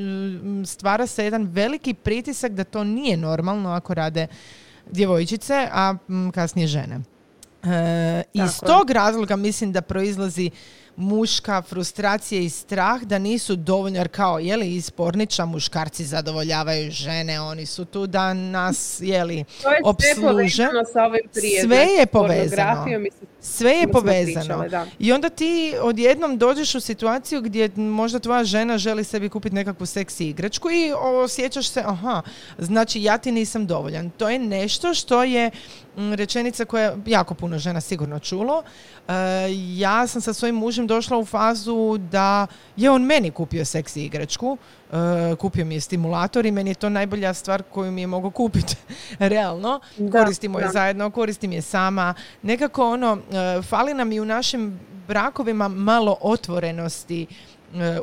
stvara 0.65 1.07
se 1.07 1.23
jedan 1.23 1.43
veliki 1.43 1.93
pritisak 1.93 2.51
da 2.51 2.63
to 2.63 2.83
nije 2.83 3.17
normalno 3.17 3.69
ako 3.69 3.93
rade 3.93 4.27
djevojčice, 4.91 5.67
a 5.71 5.95
kasnije 6.33 6.67
žene. 6.67 6.99
E, 7.63 8.23
iz 8.33 8.59
tog 8.59 8.89
razloga 8.89 9.35
mislim 9.35 9.71
da 9.71 9.81
proizlazi 9.81 10.49
muška 10.99 11.61
frustracija 11.61 12.41
i 12.41 12.49
strah 12.49 13.01
da 13.01 13.19
nisu 13.19 13.55
dovoljno, 13.55 13.97
jer 13.97 14.07
kao, 14.07 14.39
jeli, 14.39 14.75
iz 14.75 14.91
porniča 14.91 15.45
muškarci 15.45 16.05
zadovoljavaju 16.05 16.91
žene, 16.91 17.41
oni 17.41 17.65
su 17.65 17.85
tu 17.85 18.07
da 18.07 18.33
nas, 18.33 18.99
jeli, 19.01 19.43
obsluže. 19.83 20.67
Sve 21.61 21.85
je 21.99 22.05
povezano. 22.05 22.85
Sve 23.41 23.71
je 23.71 23.87
povezano. 23.87 24.65
I 24.99 25.11
onda 25.11 25.29
ti 25.29 25.73
odjednom 25.81 26.37
dođeš 26.37 26.75
u 26.75 26.79
situaciju 26.79 27.41
gdje 27.41 27.69
možda 27.75 28.19
tvoja 28.19 28.43
žena 28.43 28.77
želi 28.77 29.03
sebi 29.03 29.29
kupiti 29.29 29.55
nekakvu 29.55 29.85
seksi 29.85 30.25
igračku 30.25 30.69
i 30.69 30.91
osjećaš 31.23 31.69
se, 31.69 31.83
aha, 31.85 32.21
znači 32.57 33.03
ja 33.03 33.17
ti 33.17 33.31
nisam 33.31 33.67
dovoljan. 33.67 34.09
To 34.09 34.29
je 34.29 34.39
nešto 34.39 34.93
što 34.93 35.23
je 35.23 35.51
rečenica 35.95 36.65
koja 36.65 36.95
jako 37.05 37.33
puno 37.33 37.59
žena 37.59 37.81
sigurno 37.81 38.19
čulo. 38.19 38.63
E, 39.07 39.13
ja 39.77 40.07
sam 40.07 40.21
sa 40.21 40.33
svojim 40.33 40.55
mužem 40.55 40.87
došla 40.87 41.17
u 41.17 41.25
fazu 41.25 41.97
da 41.97 42.47
je 42.75 42.91
on 42.91 43.03
meni 43.03 43.31
kupio 43.31 43.65
seksi 43.65 44.03
igračku, 44.03 44.57
e, 44.91 45.35
kupio 45.35 45.65
mi 45.65 45.75
je 45.75 45.81
stimulator 45.81 46.45
i 46.45 46.51
meni 46.51 46.69
je 46.69 46.75
to 46.75 46.89
najbolja 46.89 47.33
stvar 47.33 47.63
koju 47.63 47.91
mi 47.91 48.01
je 48.01 48.07
mogao 48.07 48.31
kupiti. 48.31 48.75
Realno, 49.19 49.79
koristimo 50.11 50.59
je 50.59 50.69
zajedno, 50.69 51.09
koristim 51.09 51.51
je 51.51 51.61
sama. 51.61 52.13
Nekako 52.41 52.91
ono, 52.91 53.17
e, 53.31 53.61
fali 53.61 53.93
nam 53.93 54.11
i 54.11 54.19
u 54.19 54.25
našim 54.25 54.79
brakovima 55.07 55.67
malo 55.67 56.17
otvorenosti 56.21 57.27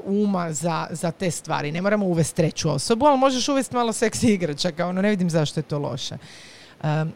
uma 0.05 0.53
za, 0.53 0.87
za 0.91 1.11
te 1.11 1.31
stvari. 1.31 1.73
Ne 1.73 1.83
moramo 1.83 2.07
uvesti 2.07 2.37
treću 2.37 2.71
osobu, 2.71 3.07
ali 3.07 3.19
možeš 3.19 3.49
uvesti 3.49 3.75
malo 3.75 3.93
seksi 3.93 4.27
igračaka. 4.27 4.87
Ono, 4.87 5.03
ne 5.03 5.11
vidim 5.11 5.31
zašto 5.31 5.61
je 5.61 5.65
to 5.65 5.79
loše. 5.79 6.17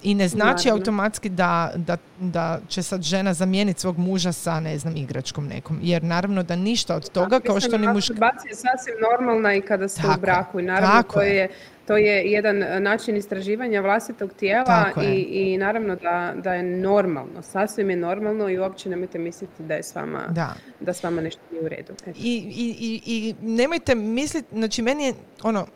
I 0.03 0.15
ne 0.15 0.29
znači 0.29 0.71
automatski 0.71 1.29
da, 1.29 1.73
da, 1.77 1.97
da 2.21 2.61
će 2.69 2.83
sad 2.83 3.03
žena 3.03 3.35
zamijeniti 3.35 3.81
svog 3.81 3.99
muža 3.99 4.33
sa, 4.33 4.61
ne 4.61 4.79
znam, 4.79 4.97
igračkom 4.97 5.47
nekom. 5.47 5.79
Jer 5.83 6.03
naravno 6.03 6.43
da 6.43 6.57
ništa 6.57 6.97
od 6.97 7.11
toga, 7.11 7.41
kao 7.41 7.61
što 7.61 7.79
ni 7.79 7.89
muška... 7.89 8.15
je 8.49 8.55
sasvim 8.55 8.95
normalna 9.11 9.55
i 9.55 9.61
kada 9.61 9.89
ste 9.89 10.03
u 10.17 10.21
braku. 10.21 10.61
I 10.61 10.63
naravno 10.63 11.03
to 11.03 11.23
je. 11.23 11.49
To 11.91 11.97
je 11.97 12.31
jedan 12.31 12.83
način 12.83 13.17
istraživanja 13.17 13.81
vlastitog 13.81 14.33
tijela 14.33 14.91
i, 15.03 15.27
i 15.31 15.59
naravno 15.59 15.97
da, 15.97 16.33
da 16.37 16.55
je 16.55 16.63
normalno, 16.63 17.43
sasvim 17.43 17.91
je 17.91 17.97
normalno 17.97 18.49
i 18.49 18.59
uopće 18.59 18.89
nemojte 18.89 19.19
misliti 19.19 19.63
da 19.63 19.75
je 19.75 19.83
s 19.83 19.95
vama, 19.95 20.27
da. 20.29 20.55
da 20.81 20.93
s 20.93 21.03
vama 21.03 21.21
nešto 21.21 21.43
nije 21.51 21.63
u 21.63 21.69
redu. 21.69 21.93
I, 22.07 22.13
i, 22.57 22.77
i, 22.81 23.01
I 23.07 23.35
nemojte 23.43 23.95
misliti, 23.95 24.49
znači 24.53 24.83
meni 24.83 25.05
je 25.05 25.15
ono, 25.43 25.67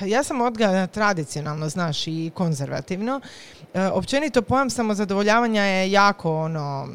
ja 0.00 0.22
sam 0.22 0.40
odgajana 0.40 0.86
tradicionalno, 0.86 1.68
znaš, 1.68 2.06
i 2.06 2.30
konzervativno. 2.34 3.20
E, 3.74 3.86
općenito 3.86 4.42
pojam 4.42 4.70
samozadovoljavanja 4.70 5.62
je 5.62 5.92
jako 5.92 6.36
ono, 6.36 6.88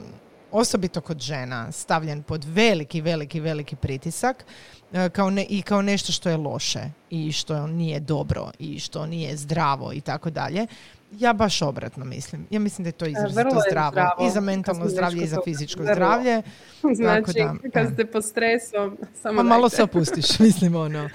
osobito 0.51 1.01
kod 1.01 1.19
žena, 1.19 1.71
stavljen 1.71 2.23
pod 2.23 2.45
veliki, 2.47 3.01
veliki, 3.01 3.39
veliki 3.39 3.75
pritisak 3.75 4.37
e, 4.43 4.78
kao 5.11 5.29
ne, 5.29 5.45
i 5.49 5.61
kao 5.61 5.81
nešto 5.81 6.11
što 6.11 6.29
je 6.29 6.37
loše 6.37 6.81
i 7.09 7.31
što 7.31 7.67
nije 7.67 7.99
dobro 7.99 8.51
i 8.59 8.79
što 8.79 9.05
nije 9.05 9.37
zdravo 9.37 9.93
i 9.93 10.01
tako 10.01 10.29
dalje. 10.29 10.67
Ja 11.11 11.33
baš 11.33 11.61
obratno 11.61 12.05
mislim. 12.05 12.47
Ja 12.49 12.59
mislim 12.59 12.83
da 12.83 12.87
je 12.87 12.91
to 12.91 13.05
e, 13.05 13.09
izrazito 13.09 13.61
zdravo. 13.69 13.91
zdravo. 13.91 14.27
I 14.27 14.29
za 14.29 14.41
mentalno 14.41 14.89
zdravlje 14.89 15.23
i 15.23 15.27
za 15.27 15.37
fizičko 15.43 15.83
zdravlje. 15.83 16.41
Znači, 16.95 17.33
da, 17.33 17.55
kad 17.73 17.93
ste 17.93 18.05
pod 18.05 18.25
stresom, 18.25 18.97
samo 19.21 19.37
pa 19.37 19.43
malo 19.43 19.69
se 19.69 19.83
opustiš, 19.83 20.39
mislim 20.45 20.75
ono. 20.75 21.09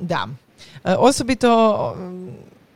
da. 0.00 0.28
E, 0.84 0.94
osobito 0.98 1.94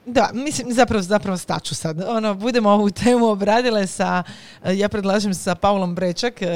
da, 0.07 0.31
mislim, 0.35 0.73
zapravo, 0.73 1.03
zapravo 1.03 1.37
staću 1.37 1.75
sad. 1.75 2.03
Ono, 2.09 2.35
budemo 2.35 2.71
ovu 2.71 2.90
temu 2.90 3.27
obradile 3.27 3.87
sa, 3.87 4.23
e, 4.64 4.77
ja 4.77 4.88
predlažem 4.88 5.35
sa 5.35 5.55
Paulom 5.55 5.95
Brečak, 5.95 6.42
e, 6.42 6.47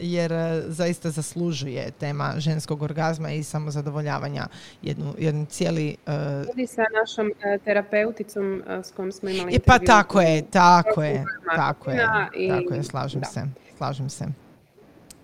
jer 0.00 0.32
zaista 0.66 1.10
zaslužuje 1.10 1.90
tema 1.90 2.34
ženskog 2.36 2.82
orgazma 2.82 3.30
i 3.30 3.42
samozadovoljavanja 3.42 4.46
jednu, 4.82 5.14
jedan 5.18 5.46
cijeli... 5.46 5.96
Radi 6.06 6.66
sa 6.66 6.82
našom 7.00 7.30
terapeuticom 7.64 8.62
s 8.66 8.90
kojom 8.90 9.12
smo 9.12 9.28
imali 9.28 9.58
Pa 9.58 9.78
tako 9.78 10.20
je, 10.20 10.42
tako 10.50 11.02
je, 11.02 11.24
tako 11.56 11.90
je, 11.90 12.06
tako 12.48 12.74
je, 12.74 12.82
slažem 12.82 13.22
se, 13.24 13.40
slažem 13.76 14.10
se. 14.10 14.24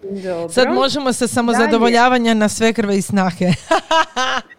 Dobro. 0.02 0.48
Sad 0.48 0.68
možemo 0.68 1.12
se 1.12 1.28
samozadovoljavanja 1.28 2.35
na 2.35 2.48
sve 2.48 2.72
krve 2.72 2.98
i 2.98 3.02
snahe. 3.02 3.46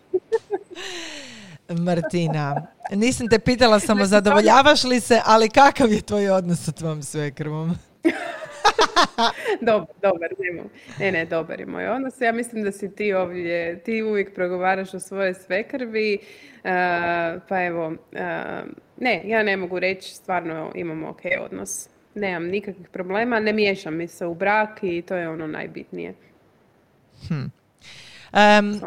Martina, 1.79 2.67
nisam 2.91 3.27
te 3.27 3.39
pitala 3.39 3.79
samo 3.79 4.05
zadovoljavaš 4.05 4.83
li 4.83 4.99
se, 4.99 5.21
ali 5.25 5.49
kakav 5.49 5.91
je 5.91 6.01
tvoj 6.01 6.29
odnos 6.29 6.65
sa 6.65 6.71
tvojom 6.71 7.03
svekrvom? 7.03 7.75
dobar, 9.61 9.87
dobar, 10.01 10.29
Ne, 10.99 11.11
ne, 11.11 11.25
dobar 11.25 11.59
je 11.59 11.65
moj 11.65 11.87
odnos. 11.87 12.21
Ja 12.21 12.31
mislim 12.31 12.63
da 12.63 12.71
si 12.71 12.95
ti 12.95 13.13
ovdje, 13.13 13.83
ti 13.83 14.03
uvijek 14.03 14.35
progovaraš 14.35 14.93
o 14.93 14.99
svoje 14.99 15.33
svekrvi, 15.33 16.17
uh, 16.21 16.61
pa 17.49 17.63
evo, 17.65 17.87
uh, 17.87 18.69
ne, 18.97 19.21
ja 19.25 19.43
ne 19.43 19.57
mogu 19.57 19.79
reći, 19.79 20.15
stvarno 20.15 20.71
imamo 20.75 21.09
ok 21.09 21.21
odnos. 21.45 21.89
Nemam 22.15 22.47
nikakvih 22.47 22.89
problema, 22.89 23.39
ne 23.39 23.53
miješam 23.53 23.95
mi 23.95 24.07
se 24.07 24.25
u 24.25 24.33
brak 24.33 24.79
i 24.81 25.01
to 25.01 25.15
je 25.15 25.29
ono 25.29 25.47
najbitnije. 25.47 26.13
Hm. 27.27 27.60
Um, 28.33 28.81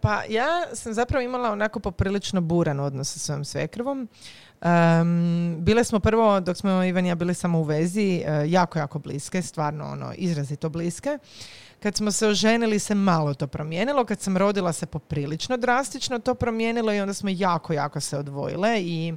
pa 0.00 0.22
ja 0.28 0.74
sam 0.74 0.94
zapravo 0.94 1.22
imala 1.22 1.50
onako 1.50 1.80
poprilično 1.80 2.40
buran 2.40 2.80
odnos 2.80 3.12
sa 3.12 3.18
svojom 3.18 3.44
svekrvom. 3.44 4.08
bile 5.58 5.84
smo 5.84 6.00
prvo, 6.00 6.40
dok 6.40 6.56
smo 6.56 6.84
Ivan 6.84 7.06
i 7.06 7.08
ja 7.08 7.14
bili 7.14 7.34
samo 7.34 7.60
u 7.60 7.62
vezi, 7.62 8.22
e, 8.26 8.44
jako, 8.46 8.78
jako 8.78 8.98
bliske, 8.98 9.42
stvarno 9.42 9.84
ono, 9.84 10.12
izrazito 10.16 10.68
bliske. 10.68 11.18
Kad 11.82 11.96
smo 11.96 12.12
se 12.12 12.26
oženili 12.26 12.78
se 12.78 12.94
malo 12.94 13.34
to 13.34 13.46
promijenilo, 13.46 14.04
kad 14.04 14.20
sam 14.20 14.36
rodila 14.36 14.72
se 14.72 14.86
poprilično 14.86 15.56
drastično 15.56 16.18
to 16.18 16.34
promijenilo 16.34 16.92
i 16.92 17.00
onda 17.00 17.14
smo 17.14 17.30
jako, 17.32 17.72
jako 17.72 18.00
se 18.00 18.18
odvojile 18.18 18.80
i 18.80 19.14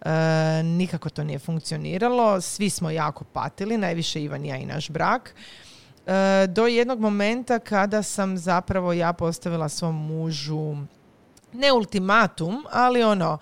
e, 0.00 0.62
nikako 0.62 1.10
to 1.10 1.24
nije 1.24 1.38
funkcioniralo. 1.38 2.40
Svi 2.40 2.70
smo 2.70 2.90
jako 2.90 3.24
patili, 3.24 3.78
najviše 3.78 4.22
Ivan 4.22 4.44
i 4.44 4.48
ja 4.48 4.56
i 4.56 4.66
naš 4.66 4.90
brak. 4.90 5.34
E, 6.10 6.46
do 6.46 6.66
jednog 6.66 7.00
momenta 7.00 7.58
kada 7.58 8.02
sam 8.02 8.38
zapravo 8.38 8.92
ja 8.92 9.12
postavila 9.12 9.68
svom 9.68 10.06
mužu 10.06 10.76
ne 11.52 11.72
ultimatum, 11.72 12.64
ali 12.70 13.02
ono 13.02 13.38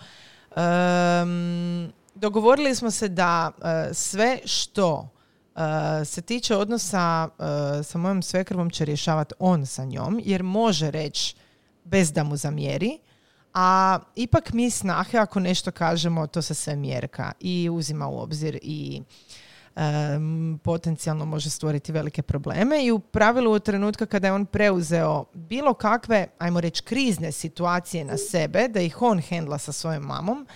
dogovorili 2.14 2.74
smo 2.74 2.90
se 2.90 3.08
da 3.08 3.50
e, 3.50 3.94
sve 3.94 4.38
što 4.44 5.08
e, 5.56 6.04
se 6.04 6.22
tiče 6.22 6.56
odnosa 6.56 7.28
uh, 7.38 7.44
sa 7.84 7.98
mojom 7.98 8.22
svekrvom 8.22 8.70
će 8.70 8.84
rješavati 8.84 9.34
on 9.38 9.66
sa 9.66 9.84
njom, 9.84 10.20
jer 10.24 10.42
može 10.42 10.90
reći 10.90 11.36
bez 11.84 12.12
da 12.12 12.24
mu 12.24 12.36
zamjeri, 12.36 12.98
a 13.54 13.98
ipak 14.16 14.52
mi 14.52 14.70
snahe 14.70 15.18
ako 15.18 15.40
nešto 15.40 15.70
kažemo, 15.70 16.26
to 16.26 16.42
se 16.42 16.54
sve 16.54 16.76
mjerka 16.76 17.32
i 17.40 17.70
uzima 17.72 18.08
u 18.08 18.18
obzir 18.18 18.58
i 18.62 19.02
potencijalno 20.62 21.24
može 21.24 21.50
stvoriti 21.50 21.92
velike 21.92 22.22
probleme 22.22 22.84
i 22.84 22.90
u 22.90 22.98
pravilu 22.98 23.52
u 23.52 23.58
trenutka 23.58 24.06
kada 24.06 24.26
je 24.26 24.32
on 24.32 24.46
preuzeo 24.46 25.24
bilo 25.34 25.74
kakve, 25.74 26.26
ajmo 26.38 26.60
reći, 26.60 26.82
krizne 26.82 27.32
situacije 27.32 28.04
na 28.04 28.16
sebe, 28.16 28.68
da 28.68 28.80
ih 28.80 29.02
on 29.02 29.20
hendla 29.20 29.58
sa 29.58 29.72
svojom 29.72 30.02
mamom, 30.02 30.46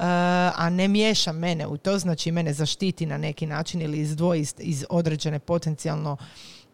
Uh, 0.00 0.06
a 0.06 0.70
ne 0.70 0.88
miješa 0.88 1.32
mene 1.32 1.66
u 1.66 1.76
to, 1.76 1.98
znači 1.98 2.32
mene 2.32 2.52
zaštiti 2.52 3.06
na 3.06 3.18
neki 3.18 3.46
način 3.46 3.82
ili 3.82 3.98
izdvoji 3.98 4.46
iz 4.58 4.84
određene 4.90 5.38
potencijalno 5.38 6.16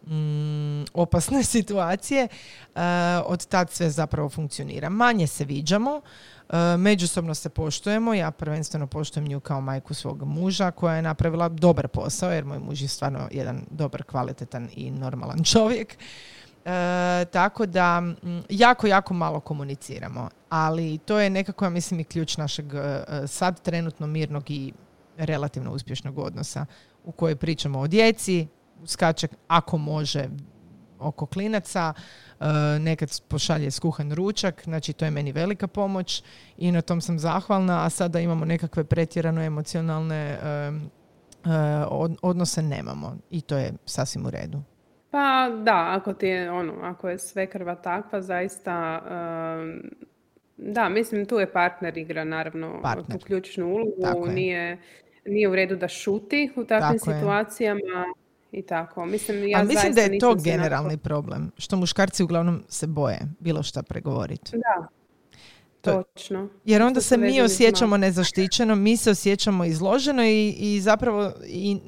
mm, 0.09 0.85
opasne 0.93 1.43
situacije, 1.55 2.27
uh, 2.75 2.81
od 3.25 3.45
tad 3.45 3.71
sve 3.71 3.89
zapravo 3.89 4.29
funkcionira. 4.29 4.89
Manje 4.89 5.27
se 5.27 5.45
viđamo, 5.45 6.01
E, 6.49 6.77
međusobno 6.77 7.35
se 7.35 7.49
poštujemo, 7.49 8.13
ja 8.13 8.31
prvenstveno 8.31 8.87
poštujem 8.87 9.27
nju 9.27 9.39
kao 9.39 9.61
majku 9.61 9.93
svog 9.93 10.23
muža 10.23 10.71
koja 10.71 10.95
je 10.95 11.01
napravila 11.01 11.49
dobar 11.49 11.87
posao 11.87 12.31
jer 12.31 12.45
moj 12.45 12.59
muž 12.59 12.81
je 12.81 12.87
stvarno 12.87 13.27
jedan 13.31 13.61
dobar, 13.71 14.03
kvalitetan 14.03 14.69
i 14.75 14.91
normalan 14.91 15.43
čovjek. 15.43 15.97
E, 16.65 17.25
tako 17.31 17.65
da 17.65 18.03
jako, 18.49 18.87
jako 18.87 19.13
malo 19.13 19.39
komuniciramo. 19.39 20.29
Ali 20.49 20.97
to 20.97 21.19
je 21.19 21.29
nekako, 21.29 21.65
ja 21.65 21.69
mislim, 21.69 21.99
i 21.99 22.03
ključ 22.03 22.37
našeg 22.37 22.73
e, 22.73 23.03
sad 23.27 23.61
trenutno 23.61 24.07
mirnog 24.07 24.51
i 24.51 24.73
relativno 25.17 25.71
uspješnog 25.71 26.17
odnosa 26.17 26.65
u 27.03 27.11
kojoj 27.11 27.35
pričamo 27.35 27.79
o 27.79 27.87
djeci, 27.87 28.47
skače 28.85 29.27
ako 29.47 29.77
može 29.77 30.29
oko 30.99 31.25
klinaca, 31.25 31.93
Eh, 32.39 32.79
nekad 32.79 33.21
pošalje 33.27 33.71
skuhan 33.71 34.11
ručak, 34.11 34.61
znači 34.63 34.93
to 34.93 35.05
je 35.05 35.11
meni 35.11 35.31
velika 35.31 35.67
pomoć 35.67 36.23
i 36.57 36.71
na 36.71 36.81
tom 36.81 37.01
sam 37.01 37.19
zahvalna, 37.19 37.85
a 37.85 37.89
sada 37.89 38.19
imamo 38.19 38.45
nekakve 38.45 38.83
pretjerano 38.83 39.43
emocionalne 39.43 40.31
eh, 40.31 40.71
odnose 42.21 42.61
nemamo 42.61 43.17
i 43.29 43.41
to 43.41 43.57
je 43.57 43.73
sasvim 43.85 44.25
u 44.25 44.29
redu. 44.29 44.61
Pa 45.11 45.49
da, 45.63 45.93
ako 45.99 46.13
ti 46.13 46.27
je 46.27 46.51
ono, 46.51 46.73
ako 46.81 47.09
je 47.09 47.19
sve 47.19 47.47
krva 47.47 47.75
takva, 47.75 48.21
zaista 48.21 49.01
da, 50.57 50.89
mislim 50.89 51.25
tu 51.25 51.39
je 51.39 51.51
partner 51.51 51.97
igra 51.97 52.23
naravno 52.23 52.79
partner. 52.81 53.19
tu 53.19 53.25
ključnu 53.25 53.65
ulogu, 53.67 54.27
nije, 54.27 54.77
nije 55.25 55.49
u 55.49 55.55
redu 55.55 55.75
da 55.75 55.87
šuti 55.87 56.51
u 56.55 56.63
takvim 56.63 56.99
situacijama 56.99 58.05
i 58.51 58.61
tako. 58.61 59.05
Mislim, 59.05 59.47
ja 59.47 59.63
mislim 59.63 59.93
da 59.93 60.01
je 60.01 60.19
to 60.19 60.35
generalni 60.35 60.97
problem, 60.97 61.51
što 61.57 61.77
muškarci 61.77 62.23
uglavnom 62.23 62.63
se 62.67 62.87
boje 62.87 63.19
bilo 63.39 63.63
šta 63.63 63.83
pregovoriti. 63.83 64.51
Da, 64.51 64.87
Točno. 65.81 66.49
Jer 66.65 66.81
onda 66.81 67.01
se 67.01 67.17
mi 67.17 67.41
osjećamo 67.41 67.97
nezaštićeno, 67.97 68.75
mi 68.75 68.97
se 68.97 69.11
osjećamo 69.11 69.65
izloženo 69.65 70.23
i, 70.23 70.55
i 70.59 70.81
zapravo 70.81 71.31
i, 71.45 71.79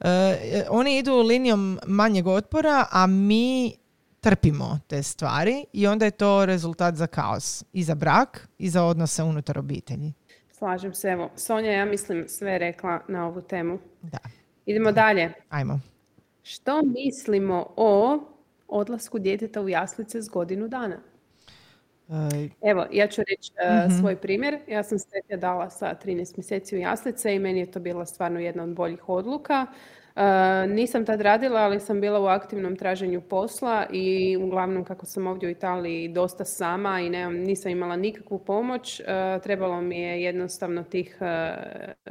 e, 0.00 0.64
oni 0.70 0.98
idu 0.98 1.14
linijom 1.14 1.78
manjeg 1.86 2.26
otpora, 2.26 2.86
a 2.90 3.06
mi 3.06 3.76
trpimo 4.20 4.78
te 4.86 5.02
stvari 5.02 5.64
i 5.72 5.86
onda 5.86 6.04
je 6.04 6.10
to 6.10 6.46
rezultat 6.46 6.94
za 6.94 7.06
kaos 7.06 7.64
i 7.72 7.82
za 7.82 7.94
brak 7.94 8.48
i 8.58 8.68
za 8.68 8.84
odnose 8.84 9.22
unutar 9.22 9.58
obitelji. 9.58 10.12
Slažem 10.52 10.94
se. 10.94 11.08
Evo, 11.08 11.30
Sonja, 11.36 11.72
ja 11.72 11.84
mislim 11.84 12.24
sve 12.28 12.58
rekla 12.58 13.00
na 13.08 13.26
ovu 13.26 13.42
temu. 13.42 13.78
Da. 14.02 14.18
Idemo 14.66 14.92
dalje. 14.92 15.32
Ajmo. 15.48 15.80
Što 16.42 16.82
mislimo 16.82 17.66
o 17.76 18.18
odlasku 18.68 19.18
djeteta 19.18 19.60
u 19.60 19.68
jaslice 19.68 20.22
s 20.22 20.28
godinu 20.28 20.68
dana? 20.68 20.96
Evo, 22.62 22.86
ja 22.92 23.06
ću 23.06 23.22
reći 23.28 23.52
uh, 23.52 23.98
svoj 23.98 24.16
primjer. 24.16 24.58
Ja 24.68 24.82
sam 24.82 24.98
se 24.98 25.36
dala 25.36 25.70
sa 25.70 25.94
13 26.04 26.32
mjeseci 26.36 26.76
u 26.76 26.78
jaslice 26.78 27.34
i 27.34 27.38
meni 27.38 27.60
je 27.60 27.70
to 27.70 27.80
bila 27.80 28.06
stvarno 28.06 28.40
jedna 28.40 28.62
od 28.62 28.74
boljih 28.74 29.08
odluka. 29.08 29.66
Uh, 30.16 30.22
nisam 30.70 31.04
tad 31.04 31.20
radila, 31.20 31.60
ali 31.60 31.80
sam 31.80 32.00
bila 32.00 32.20
u 32.20 32.26
aktivnom 32.26 32.76
traženju 32.76 33.20
posla 33.20 33.86
i 33.92 34.36
uglavnom 34.36 34.84
kako 34.84 35.06
sam 35.06 35.26
ovdje 35.26 35.46
u 35.46 35.50
Italiji 35.50 36.08
dosta 36.08 36.44
sama 36.44 37.00
i 37.00 37.10
nemam, 37.10 37.34
nisam 37.34 37.72
imala 37.72 37.96
nikakvu 37.96 38.38
pomoć. 38.38 39.00
Uh, 39.00 39.42
trebalo 39.42 39.80
mi 39.80 40.00
je 40.00 40.22
jednostavno 40.22 40.82
tih, 40.82 41.16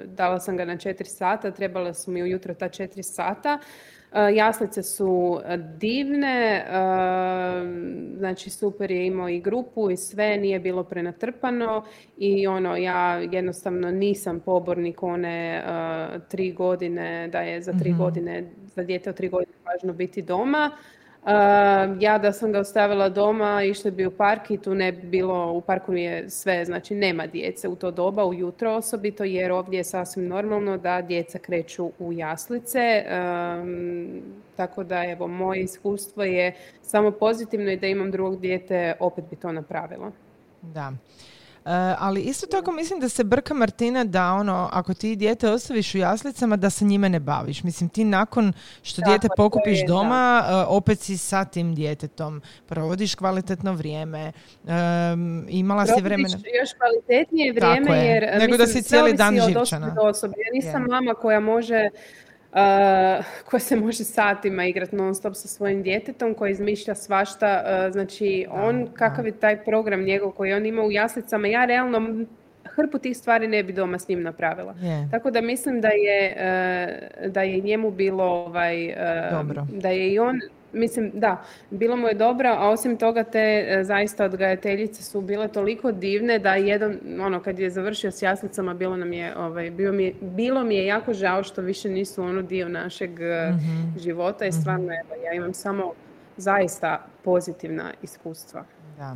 dala 0.06 0.40
sam 0.40 0.58
ga 0.58 0.66
na 0.66 0.78
4 0.78 1.04
sata, 1.04 1.52
trebala 1.52 1.94
su 1.94 2.12
mi 2.12 2.24
ujutro 2.24 2.54
ta 2.54 2.70
4 2.70 3.02
sata. 3.02 3.60
E, 4.16 4.36
jaslice 4.36 4.84
su 4.84 5.40
e, 5.46 5.58
divne, 5.78 6.56
e, 6.56 6.66
znači 8.18 8.50
super 8.50 8.92
je 8.92 9.06
imao 9.06 9.30
i 9.30 9.40
grupu 9.40 9.92
i 9.92 9.98
sve, 9.98 10.38
nije 10.38 10.60
bilo 10.60 10.84
prenatrpano 10.84 11.84
i 12.18 12.48
ono, 12.48 12.76
ja 12.76 13.18
jednostavno 13.18 13.92
nisam 13.92 14.40
pobornik 14.40 15.04
one 15.04 15.64
tri 16.30 16.52
godine, 16.52 17.28
da 17.28 17.40
je 17.40 17.62
za 17.62 17.74
tri 17.80 17.90
mhm. 17.90 18.00
godine, 18.00 18.52
za 18.66 18.84
dijete 18.84 19.10
od 19.10 19.16
tri 19.16 19.30
godine 19.30 19.58
važno 19.66 19.94
biti 19.94 20.22
doma. 20.22 20.72
Uh, 21.26 21.32
ja 22.00 22.18
da 22.18 22.32
sam 22.32 22.52
ga 22.52 22.60
ostavila 22.60 23.10
doma, 23.10 23.64
išli 23.64 23.92
bi 23.92 24.06
u 24.06 24.12
park 24.12 24.52
i 24.52 24.58
tu 24.58 24.76
ne 24.76 24.92
bi 24.92 25.08
bilo, 25.08 25.52
u 25.52 25.62
parku 25.62 25.94
je 25.94 26.30
sve, 26.30 26.66
znači 26.66 26.96
nema 26.96 27.28
djece 27.28 27.68
u 27.68 27.76
to 27.76 27.92
doba, 27.92 28.26
ujutro 28.26 28.72
osobito, 28.72 29.24
jer 29.24 29.52
ovdje 29.52 29.78
je 29.78 29.84
sasvim 29.84 30.28
normalno 30.28 30.78
da 30.78 31.02
djeca 31.02 31.40
kreću 31.40 31.92
u 32.00 32.14
jaslice. 32.14 33.04
tako 34.56 34.84
da 34.84 35.04
evo, 35.04 35.28
moje 35.28 35.62
iskustvo 35.62 36.24
je 36.24 36.54
samo 36.82 37.12
pozitivno 37.12 37.72
i 37.72 37.78
da 37.78 37.88
imam 37.88 38.12
drugog 38.12 38.40
dijete, 38.40 38.94
opet 39.00 39.26
bi 39.30 39.36
to 39.36 39.52
napravila. 39.52 40.12
Da. 40.62 40.94
Uh, 41.66 41.72
ali 42.00 42.22
isto 42.22 42.48
tako 42.48 42.72
mislim 42.72 43.00
da 43.00 43.10
se 43.10 43.24
brka 43.24 43.54
Martina 43.54 44.04
da 44.04 44.34
ono, 44.34 44.70
ako 44.72 44.94
ti 44.94 45.16
dijete 45.16 45.50
ostaviš 45.50 45.96
u 45.96 45.98
jaslicama 45.98 46.56
da 46.56 46.70
se 46.70 46.86
njime 46.86 47.10
ne 47.10 47.20
baviš. 47.20 47.64
Mislim 47.64 47.90
ti 47.90 48.04
nakon 48.04 48.54
što 48.82 49.02
dijete 49.02 49.28
pokupiš 49.38 49.80
doma, 49.88 50.44
uh, 50.48 50.78
opet 50.78 51.00
si 51.00 51.18
sa 51.18 51.46
tim 51.46 51.76
djetetom, 51.76 52.42
provodiš 52.66 53.16
kvalitetno 53.16 53.74
vrijeme, 53.74 54.32
um, 54.64 55.46
imala 55.50 55.86
si 55.86 56.02
vremena... 56.02 56.38
još 56.60 56.70
kvalitetnije 56.78 57.54
vrijeme 57.54 57.98
jer 57.98 58.24
Nego 58.24 58.52
mislim, 58.52 58.58
da 58.58 58.68
si 58.68 58.82
cijeli 58.82 59.14
dan 59.14 59.40
živčana. 59.48 59.88
Ja 60.24 60.54
nisam 60.54 60.86
mama 60.90 61.14
koja 61.14 61.40
može 61.40 61.90
koja 63.46 63.60
se 63.60 63.76
može 63.76 64.04
satima 64.04 64.66
igrati 64.66 64.96
non 64.96 65.16
stop 65.16 65.36
sa 65.36 65.48
svojim 65.48 65.84
djetetom, 65.84 66.34
koji 66.34 66.52
izmišlja 66.52 66.96
svašta. 66.96 67.64
Uh, 67.66 67.94
znači, 67.94 68.46
on, 68.52 68.88
kakav 68.94 69.26
je 69.26 69.32
taj 69.32 69.64
program 69.64 70.04
njegov 70.04 70.32
koji 70.32 70.54
on 70.54 70.66
ima 70.66 70.82
u 70.82 70.92
jaslicama, 70.92 71.48
ja 71.48 71.66
realno 71.66 72.26
hrpu 72.64 73.00
tih 73.00 73.18
stvari 73.18 73.48
ne 73.48 73.64
bi 73.64 73.74
doma 73.74 74.00
s 74.00 74.08
njim 74.08 74.24
napravila. 74.24 74.76
Tako 75.12 75.32
da 75.32 75.42
mislim 75.42 75.82
da 75.82 75.88
je, 75.88 76.36
uh, 76.36 77.32
da 77.32 77.42
je 77.42 77.62
njemu 77.62 77.92
bilo 77.92 78.24
ovaj, 78.24 78.96
Dobro. 79.32 79.68
da 79.72 79.90
je 79.90 80.14
i 80.14 80.20
on 80.20 80.40
Mislim, 80.76 81.12
da, 81.14 81.44
bilo 81.70 81.96
mu 81.96 82.08
je 82.08 82.14
dobro, 82.14 82.50
a 82.50 82.70
osim 82.70 82.98
toga 82.98 83.24
te 83.24 83.66
e, 83.68 83.84
zaista 83.84 84.26
odgajateljice 84.26 85.04
su 85.04 85.22
bile 85.22 85.48
toliko 85.48 85.92
divne 85.92 86.40
da 86.40 86.56
jedan, 86.56 87.00
ono, 87.22 87.40
kad 87.40 87.60
je 87.60 87.70
završio 87.70 88.12
s 88.12 88.22
jaslicama, 88.22 88.74
bilo 88.74 88.98
nam 88.98 89.14
je, 89.14 89.38
ovaj, 89.38 89.72
bilo, 89.72 89.94
mi 89.94 90.04
je, 90.04 90.14
bilo 90.22 90.64
mi 90.64 90.76
je 90.76 90.86
jako 90.86 91.14
žao 91.14 91.44
što 91.44 91.62
više 91.62 91.90
nisu 91.90 92.24
ono 92.24 92.42
dio 92.42 92.70
našeg 92.70 93.12
mm 93.20 93.86
života 94.00 94.46
i 94.46 94.50
mhm. 94.50 94.60
stvarno, 94.62 94.86
evo, 94.86 95.24
ja 95.26 95.34
imam 95.34 95.54
samo 95.54 95.94
zaista 96.38 97.06
pozitivna 97.24 97.94
iskustva. 98.02 98.64
Da. 98.98 99.16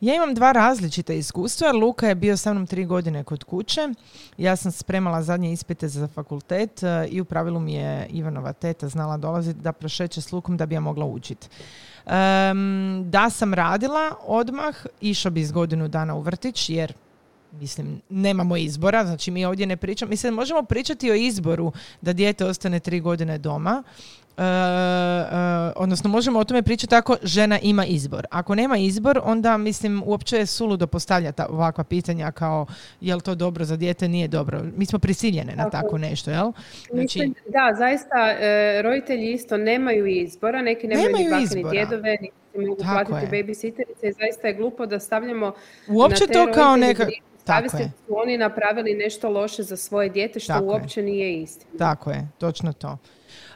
Ja 0.00 0.14
imam 0.14 0.34
dva 0.34 0.52
različita 0.52 1.12
iskustva. 1.12 1.72
Luka 1.72 2.08
je 2.08 2.14
bio 2.14 2.36
sa 2.36 2.52
mnom 2.52 2.66
tri 2.66 2.84
godine 2.84 3.24
kod 3.24 3.44
kuće. 3.44 3.88
Ja 4.36 4.56
sam 4.56 4.72
spremala 4.72 5.22
zadnje 5.22 5.52
ispite 5.52 5.88
za 5.88 6.08
fakultet 6.08 6.82
e, 6.82 7.06
i 7.10 7.20
u 7.20 7.24
pravilu 7.24 7.60
mi 7.60 7.74
je 7.74 8.06
Ivanova 8.10 8.52
teta 8.52 8.88
znala 8.88 9.16
dolaziti 9.16 9.60
da 9.60 9.72
prošeće 9.72 10.20
s 10.20 10.32
Lukom 10.32 10.56
da 10.56 10.66
bi 10.66 10.74
ja 10.74 10.80
mogla 10.80 11.06
učiti. 11.06 11.48
da 13.04 13.30
sam 13.30 13.54
radila 13.54 14.14
odmah, 14.26 14.76
išao 15.00 15.30
bi 15.30 15.40
iz 15.40 15.52
godinu 15.52 15.88
dana 15.88 16.14
u 16.14 16.20
vrtić 16.20 16.70
jer 16.70 16.92
mislim, 17.52 18.00
nemamo 18.08 18.56
izbora, 18.56 19.04
znači 19.04 19.30
mi 19.30 19.44
ovdje 19.44 19.66
ne 19.66 19.76
pričamo, 19.76 20.10
mislim, 20.10 20.34
možemo 20.34 20.62
pričati 20.62 21.10
o 21.10 21.14
izboru 21.14 21.72
da 22.00 22.12
dijete 22.12 22.44
ostane 22.44 22.80
tri 22.80 23.00
godine 23.00 23.38
doma, 23.38 23.82
E, 24.38 25.72
odnosno 25.76 26.10
možemo 26.10 26.38
o 26.38 26.44
tome 26.44 26.62
pričati 26.62 26.94
ako 26.94 27.16
žena 27.22 27.58
ima 27.62 27.84
izbor. 27.84 28.26
Ako 28.30 28.54
nema 28.54 28.76
izbor, 28.78 29.20
onda 29.24 29.56
mislim 29.56 30.02
uopće 30.06 30.36
je 30.36 30.46
suludo 30.46 30.86
postavljati 30.86 31.42
ovakva 31.48 31.84
pitanja 31.84 32.30
kao 32.30 32.66
je 33.00 33.14
li 33.14 33.20
to 33.20 33.34
dobro 33.34 33.64
za 33.64 33.76
dijete, 33.76 34.08
nije 34.08 34.28
dobro. 34.28 34.62
Mi 34.76 34.86
smo 34.86 34.98
prisiljene 34.98 35.56
na 35.56 35.70
tako 35.70 35.98
nešto, 35.98 36.30
jel? 36.30 36.52
Znači... 36.92 37.32
da, 37.48 37.74
zaista 37.78 38.36
e, 38.40 38.82
roditelji 38.82 39.32
isto 39.32 39.56
nemaju 39.56 40.06
izbora, 40.06 40.62
neki 40.62 40.86
nemaju, 40.86 41.12
nemaju 41.12 41.36
ni 41.36 41.62
ni 41.62 41.70
djedove, 41.70 42.16
ni 42.20 42.66
mogu 42.66 42.82
tako 42.82 43.10
platiti 43.10 43.36
babysitterice 43.36 44.08
i 44.08 44.12
zaista 44.12 44.48
je 44.48 44.54
glupo 44.54 44.86
da 44.86 45.00
stavljamo 45.00 45.52
uopće 45.88 46.24
na 46.24 46.26
te 46.26 46.32
to 46.32 46.52
kao 46.52 46.76
neka... 46.76 47.06
Tako 47.44 47.76
je. 47.76 47.90
su 48.06 48.18
oni 48.18 48.38
napravili 48.38 48.94
nešto 48.94 49.30
loše 49.30 49.62
za 49.62 49.76
svoje 49.76 50.08
dijete 50.08 50.40
što 50.40 50.60
uopće 50.62 51.02
nije 51.02 51.42
istina. 51.42 51.70
Tako 51.78 52.10
je, 52.10 52.28
točno 52.38 52.72
to. 52.72 52.98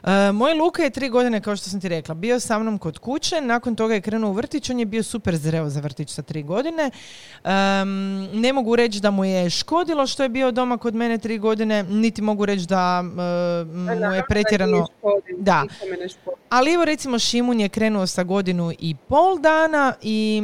E, 0.03 0.31
moj 0.31 0.53
Luka 0.53 0.83
je 0.83 0.89
tri 0.89 1.09
godine, 1.09 1.41
kao 1.41 1.55
što 1.55 1.69
sam 1.69 1.81
ti 1.81 1.89
rekla, 1.89 2.15
bio 2.15 2.39
sa 2.39 2.59
mnom 2.59 2.77
kod 2.77 2.97
kuće, 2.97 3.41
nakon 3.41 3.75
toga 3.75 3.93
je 3.93 4.01
krenuo 4.01 4.29
u 4.29 4.33
vrtić, 4.33 4.69
on 4.69 4.79
je 4.79 4.85
bio 4.85 5.03
super 5.03 5.35
zreo 5.35 5.69
za 5.69 5.79
vrtić 5.79 6.09
sa 6.09 6.21
tri 6.21 6.43
godine. 6.43 6.91
ne 8.33 8.53
mogu 8.53 8.75
reći 8.75 8.99
da 8.99 9.11
mu 9.11 9.25
je 9.25 9.49
škodilo 9.49 10.07
što 10.07 10.23
je 10.23 10.29
bio 10.29 10.51
doma 10.51 10.77
kod 10.77 10.95
mene 10.95 11.17
tri 11.17 11.37
godine, 11.37 11.83
niti 11.83 12.21
mogu 12.21 12.45
reći 12.45 12.67
da 12.67 13.03
uh, 13.05 13.75
mu 13.75 14.13
je 14.13 14.23
pretjerano... 14.29 14.87
Da, 15.37 15.63
ali 16.49 16.73
evo 16.73 16.85
recimo 16.85 17.19
Šimun 17.19 17.59
je 17.59 17.69
krenuo 17.69 18.07
sa 18.07 18.23
godinu 18.23 18.71
i 18.79 18.95
pol 18.95 19.39
dana 19.39 19.93
i 20.01 20.41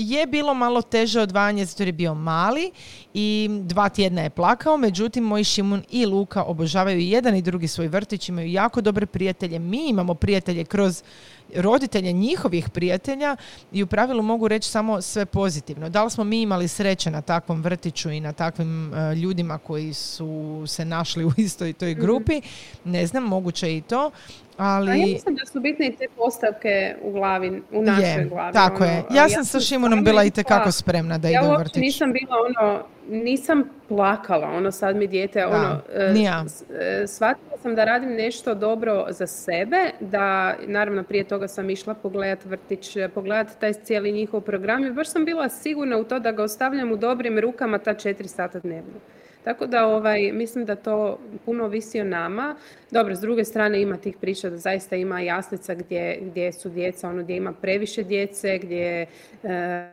je 0.00 0.26
bilo 0.26 0.54
malo 0.54 0.82
teže 0.82 1.20
odvajanje 1.20 1.64
zato 1.64 1.82
jer 1.82 1.88
je 1.88 1.92
bio 1.92 2.14
mali 2.14 2.70
i 3.14 3.48
dva 3.62 3.88
tjedna 3.88 4.22
je 4.22 4.30
plakao, 4.30 4.76
međutim 4.76 5.24
moj 5.24 5.44
Šimun 5.44 5.82
i 5.90 6.06
Luka 6.06 6.42
obožavaju 6.42 7.00
jedan 7.00 7.36
i 7.36 7.42
drugi 7.42 7.68
svoj 7.68 7.88
vrtić, 7.88 8.28
imaju 8.28 8.50
jako 8.50 8.80
dobre 8.80 9.06
prijatelje, 9.06 9.58
mi 9.58 9.88
imamo 9.88 10.14
prijatelje 10.14 10.64
kroz 10.64 11.02
roditelje 11.56 12.12
njihovih 12.12 12.68
prijatelja 12.68 13.36
i 13.72 13.82
u 13.82 13.86
pravilu 13.86 14.22
mogu 14.22 14.48
reći 14.48 14.70
samo 14.70 15.02
sve 15.02 15.26
pozitivno. 15.26 15.88
Da 15.88 16.04
li 16.04 16.10
smo 16.10 16.24
mi 16.24 16.42
imali 16.42 16.68
sreće 16.68 17.10
na 17.10 17.22
takvom 17.22 17.62
vrtiću 17.62 18.10
i 18.10 18.20
na 18.20 18.32
takvim 18.32 18.92
uh, 18.92 19.18
ljudima 19.18 19.58
koji 19.58 19.94
su 19.94 20.64
se 20.66 20.84
našli 20.84 21.24
u 21.24 21.32
istoj 21.36 21.72
toj 21.72 21.92
mhm. 21.92 22.00
grupi, 22.00 22.40
ne 22.84 23.06
znam, 23.06 23.24
moguće 23.24 23.76
i 23.76 23.80
to, 23.80 24.10
ali... 24.60 24.90
A 24.90 24.94
ja 24.94 25.06
mislim 25.06 25.34
da 25.34 25.46
su 25.46 25.60
bitne 25.60 25.86
i 25.86 25.96
te 25.96 26.06
postavke 26.16 26.96
u 27.02 27.12
glavi, 27.12 27.62
u 27.72 27.82
našoj 27.82 28.22
je, 28.22 28.24
glavi. 28.24 28.52
Tako 28.52 28.84
ono, 28.84 28.92
je. 28.92 29.04
Ja, 29.10 29.28
sam 29.28 29.44
sa 29.44 29.60
Šimonom 29.60 30.04
bila 30.04 30.24
i 30.24 30.30
tekako 30.30 30.72
spremna 30.72 31.18
da 31.18 31.28
ja 31.28 31.40
ide 31.40 31.50
u 31.50 31.58
vrtić. 31.58 31.76
Ja 31.76 31.80
nisam 31.80 32.12
bila 32.12 32.36
ono, 32.46 32.84
nisam 33.08 33.64
plakala, 33.88 34.48
ono 34.48 34.72
sad 34.72 34.96
mi 34.96 35.06
dijete, 35.06 35.46
ono, 35.46 35.80
nija. 36.12 36.44
E, 36.80 37.06
shvatila 37.06 37.58
sam 37.62 37.74
da 37.74 37.84
radim 37.84 38.10
nešto 38.10 38.54
dobro 38.54 39.06
za 39.10 39.26
sebe, 39.26 39.90
da 40.00 40.54
naravno 40.66 41.02
prije 41.02 41.24
toga 41.24 41.48
sam 41.48 41.70
išla 41.70 41.94
pogledat 41.94 42.44
vrtić, 42.44 42.96
pogledat 43.14 43.60
taj 43.60 43.72
cijeli 43.72 44.12
njihov 44.12 44.40
program 44.40 44.84
i 44.84 44.92
baš 44.92 45.08
sam 45.08 45.24
bila 45.24 45.48
sigurna 45.48 45.96
u 45.96 46.04
to 46.04 46.18
da 46.18 46.32
ga 46.32 46.42
ostavljam 46.42 46.92
u 46.92 46.96
dobrim 46.96 47.38
rukama 47.38 47.78
ta 47.78 47.94
četiri 47.94 48.28
sata 48.28 48.58
dnevno. 48.58 49.00
Tako 49.44 49.66
da 49.66 49.86
ovaj, 49.86 50.32
mislim 50.32 50.64
da 50.64 50.76
to 50.76 51.18
puno 51.44 51.68
visi 51.68 52.00
o 52.00 52.04
nama. 52.04 52.56
Dobro, 52.90 53.16
s 53.16 53.20
druge 53.20 53.44
strane 53.44 53.82
ima 53.82 53.96
tih 53.96 54.16
priča 54.20 54.50
da 54.50 54.56
zaista 54.56 54.96
ima 54.96 55.20
jaslica 55.20 55.74
gdje, 55.74 56.18
gdje 56.22 56.52
su 56.52 56.68
djeca, 56.68 57.08
ono 57.08 57.22
gdje 57.22 57.36
ima 57.36 57.52
previše 57.52 58.02
djece, 58.02 58.58
gdje 58.58 59.06
e, 59.42 59.86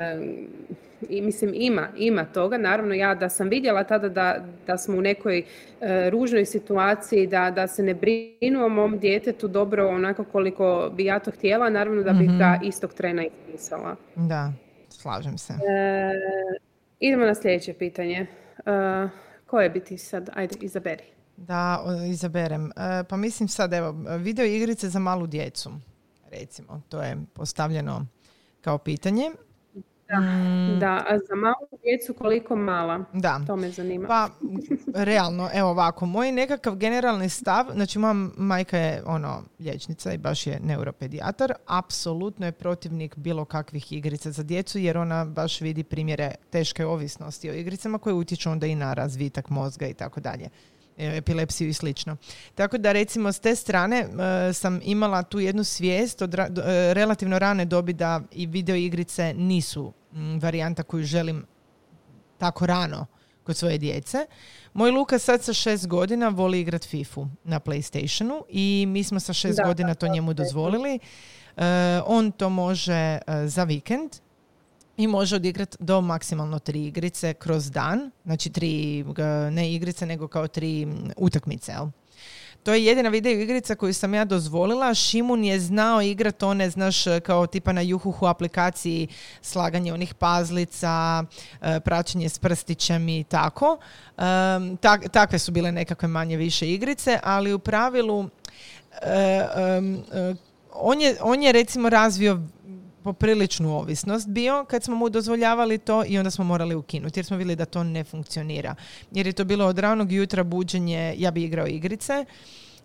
i 1.10 1.22
mislim 1.22 1.52
ima, 1.54 1.88
ima 1.98 2.26
toga. 2.26 2.58
Naravno 2.58 2.94
ja 2.94 3.16
da 3.16 3.30
sam 3.30 3.50
vidjela 3.50 3.84
tada 3.84 4.10
da, 4.10 4.46
da 4.68 4.78
smo 4.78 4.98
u 4.98 5.02
nekoj 5.02 5.38
e, 5.82 6.10
ružnoj 6.10 6.46
situaciji, 6.46 7.28
da, 7.28 7.52
da 7.52 7.68
se 7.68 7.84
ne 7.84 7.94
brinu 7.94 8.66
o 8.66 8.70
mom 8.70 9.00
djetetu 9.00 9.48
dobro 9.48 9.88
onako 9.88 10.24
koliko 10.24 10.92
bi 10.94 11.06
ja 11.06 11.20
to 11.20 11.32
htjela, 11.32 11.70
naravno 11.70 12.04
da 12.04 12.14
bih 12.14 12.30
ga 12.38 12.56
mhm. 12.56 12.68
istog 12.68 12.94
trena 12.94 13.24
ispisala. 13.26 13.96
Da, 14.16 14.54
slažem 14.90 15.38
se. 15.38 15.54
E, 15.54 15.58
idemo 17.00 17.26
na 17.26 17.36
sljedeće 17.36 17.74
pitanje. 17.74 18.28
E, 18.66 19.27
koje 19.48 19.70
bi 19.70 19.80
ti 19.84 19.98
sad, 19.98 20.30
ajde, 20.34 20.56
izaberi. 20.62 21.04
Da, 21.38 21.84
izaberem. 22.10 22.72
E, 22.72 23.04
pa 23.10 23.18
mislim 23.18 23.50
sad, 23.50 23.74
evo, 23.74 23.96
video 24.18 24.46
igrice 24.46 24.90
za 24.90 25.00
malu 25.00 25.28
djecu, 25.28 25.72
recimo. 26.32 26.82
To 26.90 27.02
je 27.02 27.18
postavljeno 27.34 28.06
kao 28.62 28.78
pitanje. 28.78 29.32
Da, 30.10 30.20
mm. 30.20 30.80
da, 30.80 31.06
a 31.10 31.18
za 31.18 31.36
malu 31.36 31.80
djecu 31.84 32.14
koliko 32.14 32.56
mala? 32.56 33.06
Da. 33.14 33.42
To 33.48 33.56
me 33.56 33.70
zanima. 33.70 34.08
Pa, 34.08 34.30
realno, 34.94 35.50
evo 35.54 35.70
ovako, 35.70 36.06
moj 36.06 36.32
nekakav 36.32 36.76
generalni 36.76 37.30
stav, 37.30 37.66
znači 37.74 38.00
moja 38.00 38.14
majka 38.38 38.78
je 38.78 39.04
ono 39.06 39.44
liječnica 39.60 40.14
i 40.14 40.18
baš 40.18 40.48
je 40.48 40.60
neuropedijatar, 40.64 41.54
apsolutno 41.66 42.46
je 42.46 42.52
protivnik 42.52 43.16
bilo 43.16 43.46
kakvih 43.46 43.92
igrica 43.92 44.32
za 44.32 44.44
djecu 44.44 44.80
jer 44.80 44.98
ona 44.98 45.26
baš 45.26 45.62
vidi 45.62 45.84
primjere 45.84 46.32
teške 46.50 46.86
ovisnosti 46.86 47.50
o 47.50 47.54
igricama 47.54 47.98
koje 47.98 48.14
utječu 48.14 48.50
onda 48.50 48.68
i 48.68 48.76
na 48.76 48.94
razvitak 48.94 49.50
mozga 49.50 49.88
i 49.88 49.94
tako 49.94 50.20
dalje 50.20 50.50
epilepsiju 50.98 51.70
i 51.70 51.74
slično. 51.74 52.18
Tako 52.56 52.78
da 52.78 52.92
recimo 52.92 53.32
s 53.32 53.40
te 53.40 53.56
strane 53.56 53.98
e, 53.98 54.54
sam 54.54 54.80
imala 54.84 55.24
tu 55.24 55.40
jednu 55.40 55.64
svijest 55.64 56.22
od 56.22 56.36
e, 56.36 56.48
relativno 56.94 57.40
rane 57.40 57.66
dobi 57.66 57.94
da 57.94 58.22
i 58.32 58.46
video 58.46 58.76
igrice 58.76 59.34
nisu 59.34 59.94
varijanta 60.42 60.84
koju 60.84 61.04
želim 61.04 61.46
tako 62.38 62.66
rano 62.66 63.06
kod 63.44 63.58
svoje 63.58 63.78
djece. 63.78 64.18
Moj 64.74 64.92
Luka 64.92 65.20
sad 65.20 65.44
sa 65.44 65.54
šest 65.54 65.88
godina 65.88 66.30
voli 66.30 66.60
igrat 66.60 66.86
FIFU 66.86 67.28
na 67.44 67.60
Playstationu 67.60 68.44
i 68.50 68.86
mi 68.88 69.04
smo 69.04 69.20
sa 69.20 69.34
šest 69.34 69.60
godina 69.66 69.96
to 69.96 70.08
njemu 70.08 70.34
dozvolili. 70.34 71.00
E, 71.58 71.64
on 72.06 72.32
to 72.32 72.50
može 72.50 73.18
za 73.46 73.64
vikend 73.64 74.12
i 74.98 75.08
može 75.08 75.36
odigrati 75.36 75.78
do 75.80 76.02
maksimalno 76.02 76.60
tri 76.60 76.86
igrice 76.86 77.34
kroz 77.34 77.72
dan, 77.72 78.12
znači 78.26 78.50
tri, 78.50 79.06
ne 79.52 79.74
igrice, 79.74 80.06
nego 80.06 80.28
kao 80.28 80.48
tri 80.48 80.88
utakmice, 81.18 81.72
jel? 81.72 81.88
To 82.68 82.74
je 82.74 82.86
jedina 82.86 83.10
video 83.10 83.32
igrica 83.32 83.76
koju 83.76 83.94
sam 83.94 84.14
ja 84.14 84.26
dozvolila. 84.26 84.94
Šimun 84.94 85.44
je 85.44 85.60
znao 85.60 86.02
igrati 86.02 86.46
one, 86.46 86.70
znaš, 86.70 87.04
kao 87.24 87.48
tipa 87.48 87.72
na 87.72 87.82
Juhuhu 87.82 88.26
aplikaciji 88.26 89.08
slaganje 89.42 89.94
onih 89.94 90.14
pazlica, 90.14 91.24
e, 91.62 91.80
praćenje 91.80 92.30
s 92.30 92.40
prstićem 92.40 93.10
i 93.10 93.24
tako. 93.24 93.78
Tak, 94.80 95.10
takve 95.12 95.40
su 95.40 95.52
bile 95.52 95.72
nekakve 95.72 96.08
manje 96.08 96.38
više 96.38 96.74
igrice, 96.74 97.20
ali 97.24 97.54
u 97.54 97.60
pravilu 97.60 98.30
e, 99.02 99.10
e, 99.12 100.36
on 100.74 101.02
je, 101.02 101.18
on 101.22 101.44
je 101.44 101.52
recimo 101.52 101.90
razvio 101.90 102.42
popriličnu 103.08 103.78
ovisnost 103.78 104.28
bio 104.28 104.66
kad 104.70 104.84
smo 104.84 104.96
mu 104.96 105.10
dozvoljavali 105.10 105.78
to 105.78 106.04
i 106.08 106.18
onda 106.18 106.32
smo 106.32 106.44
morali 106.44 106.76
ukinuti 106.76 107.20
jer 107.20 107.26
smo 107.26 107.38
vidjeli 107.38 107.56
da 107.56 107.66
to 107.66 107.84
ne 107.84 108.04
funkcionira. 108.04 108.76
Jer 109.12 109.28
je 109.28 109.34
to 109.34 109.46
bilo 109.46 109.66
od 109.66 109.80
ranog 109.80 110.12
jutra 110.12 110.44
buđenje, 110.44 111.16
ja 111.18 111.32
bi 111.32 111.44
igrao 111.44 111.68
igrice, 111.68 112.26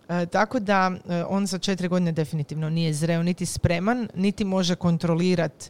e, 0.09 0.25
tako 0.25 0.59
da 0.59 0.91
e, 0.91 1.23
on 1.23 1.45
za 1.45 1.59
četiri 1.59 1.87
godine 1.87 2.11
definitivno 2.11 2.69
nije 2.69 2.93
zreo 2.93 3.23
niti 3.23 3.45
spreman, 3.45 4.07
niti 4.15 4.45
može 4.45 4.75
kontrolirati 4.75 5.69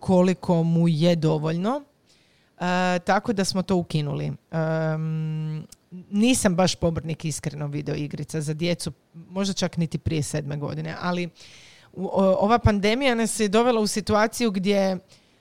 koliko 0.00 0.62
mu 0.62 0.88
je 0.88 1.16
dovoljno. 1.16 1.82
E, 2.60 2.98
tako 2.98 3.32
da 3.32 3.44
smo 3.44 3.62
to 3.62 3.76
ukinuli. 3.76 4.32
nisam 6.10 6.54
baš 6.56 6.74
pobornik 6.74 7.24
iskreno 7.24 7.66
video 7.66 7.94
igrica 7.94 8.40
za 8.40 8.54
djecu, 8.54 8.92
možda 9.14 9.54
čak 9.54 9.76
niti 9.76 9.98
prije 9.98 10.22
sedme 10.22 10.56
godine, 10.56 10.96
ali 11.00 11.30
ova 12.16 12.58
pandemija 12.58 13.14
nas 13.14 13.40
je 13.40 13.48
dovela 13.48 13.80
u 13.80 13.86
situaciju 13.86 14.50
gdje 14.50 14.98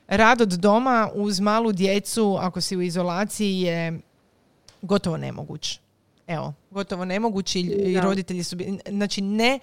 rad 0.08 0.42
od 0.42 0.50
doma 0.50 1.10
uz 1.14 1.40
malu 1.40 1.72
djecu, 1.72 2.38
ako 2.40 2.62
si 2.62 2.78
u 2.78 2.82
izolaciji, 2.82 3.62
je 3.62 4.00
gotovo 4.82 5.18
nemoguć. 5.18 5.80
Evo, 6.28 6.54
gotovo 6.72 7.06
nemogući 7.06 7.60
i 7.60 8.02
roditelji 8.02 8.44
su... 8.44 8.58
Znači, 8.90 9.22
ne, 9.22 9.60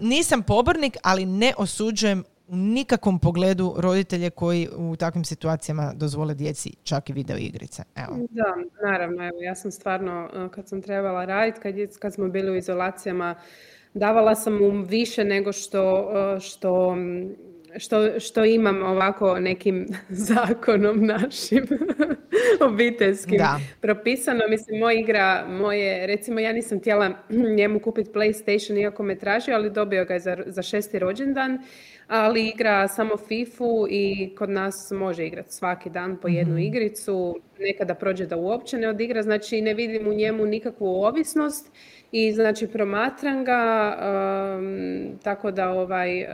nisam 0.00 0.42
pobornik, 0.42 0.96
ali 1.02 1.26
ne 1.26 1.54
osuđujem 1.58 2.24
u 2.48 2.56
nikakvom 2.56 3.18
pogledu 3.18 3.74
roditelje 3.76 4.30
koji 4.30 4.68
u 4.76 4.96
takvim 4.96 5.24
situacijama 5.24 5.92
dozvole 5.94 6.34
djeci 6.34 6.72
čak 6.82 7.10
i 7.10 7.12
video 7.12 7.36
igrice. 7.36 7.82
Evo. 7.96 8.18
Da, 8.30 8.54
naravno. 8.84 9.22
Evo, 9.22 9.38
ja 9.42 9.54
sam 9.54 9.70
stvarno, 9.70 10.30
e, 10.34 10.48
kad 10.54 10.68
sam 10.68 10.82
trebala 10.82 11.24
raditi, 11.24 11.60
kad, 11.60 11.74
kad 11.98 12.14
smo 12.14 12.28
bili 12.28 12.50
u 12.50 12.56
izolacijama, 12.56 13.34
davala 13.94 14.34
sam 14.34 14.54
mu 14.54 14.82
više 14.82 15.24
nego 15.24 15.52
što, 15.52 16.10
e, 16.36 16.40
što 16.40 16.96
što, 17.78 18.20
što 18.20 18.44
imam 18.44 18.82
ovako 18.82 19.38
nekim 19.40 19.86
zakonom 20.28 21.06
našim 21.06 21.66
obiteljskim 22.70 23.38
da. 23.38 23.60
propisano. 23.80 24.40
Mislim, 24.48 24.80
moja 24.80 25.00
igra, 25.00 25.46
moje, 25.48 26.06
recimo 26.06 26.40
ja 26.40 26.52
nisam 26.52 26.78
htjela 26.80 27.10
njemu 27.56 27.80
kupiti 27.80 28.10
PlayStation 28.10 28.80
iako 28.80 29.02
me 29.02 29.18
tražio, 29.18 29.54
ali 29.54 29.70
dobio 29.70 30.04
ga 30.04 30.14
je 30.14 30.20
za, 30.20 30.36
za 30.46 30.62
šesti 30.62 30.98
rođendan 30.98 31.58
ali 32.08 32.48
igra 32.48 32.88
samo 32.88 33.16
FIFU 33.16 33.86
i 33.90 34.34
kod 34.38 34.50
nas 34.50 34.90
može 34.90 35.26
igrati 35.26 35.52
svaki 35.52 35.90
dan 35.90 36.16
po 36.16 36.28
jednu 36.28 36.54
mhm. 36.54 36.62
igricu, 36.62 37.40
nekada 37.58 37.94
prođe 37.94 38.26
da 38.26 38.36
uopće 38.36 38.78
ne 38.78 38.88
odigra, 38.88 39.22
znači 39.22 39.60
ne 39.60 39.74
vidim 39.74 40.08
u 40.08 40.12
njemu 40.12 40.46
nikakvu 40.46 40.86
ovisnost 40.86 41.72
i 42.12 42.32
znači 42.32 42.66
promatram 42.66 43.44
ga 43.44 43.96
tako 45.22 45.50
da 45.50 45.70
ovaj 45.70 46.22
uh, 46.22 46.28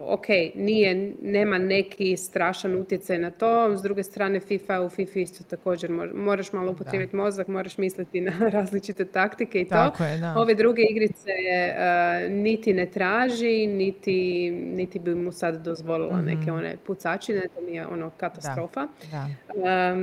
ok 0.00 0.26
nije 0.54 1.14
nema 1.22 1.58
neki 1.58 2.16
strašan 2.16 2.76
utjecaj 2.76 3.18
na 3.18 3.30
to. 3.30 3.76
S 3.76 3.82
druge 3.82 4.02
strane 4.02 4.40
FIFA 4.40 4.80
u 4.80 4.88
FIFA 4.88 5.18
isto 5.20 5.44
također 5.44 5.90
moraš 6.14 6.52
malo 6.52 6.72
upotrijebiti 6.72 7.16
mozak 7.16 7.48
moraš 7.48 7.78
misliti 7.78 8.20
na 8.20 8.32
različite 8.58 9.04
taktike 9.04 9.60
i 9.60 9.68
tako 9.68 9.98
to 9.98 10.04
je, 10.04 10.18
da. 10.18 10.34
ove 10.36 10.54
druge 10.54 10.82
igrice 10.90 11.30
uh, 11.30 12.32
niti 12.32 12.72
ne 12.72 12.86
traži 12.86 13.66
niti, 13.66 14.50
niti 14.50 14.98
bi 14.98 15.14
mu 15.14 15.32
sad 15.32 15.64
dozvolila 15.64 16.16
mm 16.16 16.24
neke 16.24 16.52
one 16.52 16.76
pucačine 16.86 17.40
to 17.54 17.60
mi 17.60 17.74
je 17.74 17.86
ono 17.86 18.10
katastrofa. 18.10 18.86
da. 19.10 19.96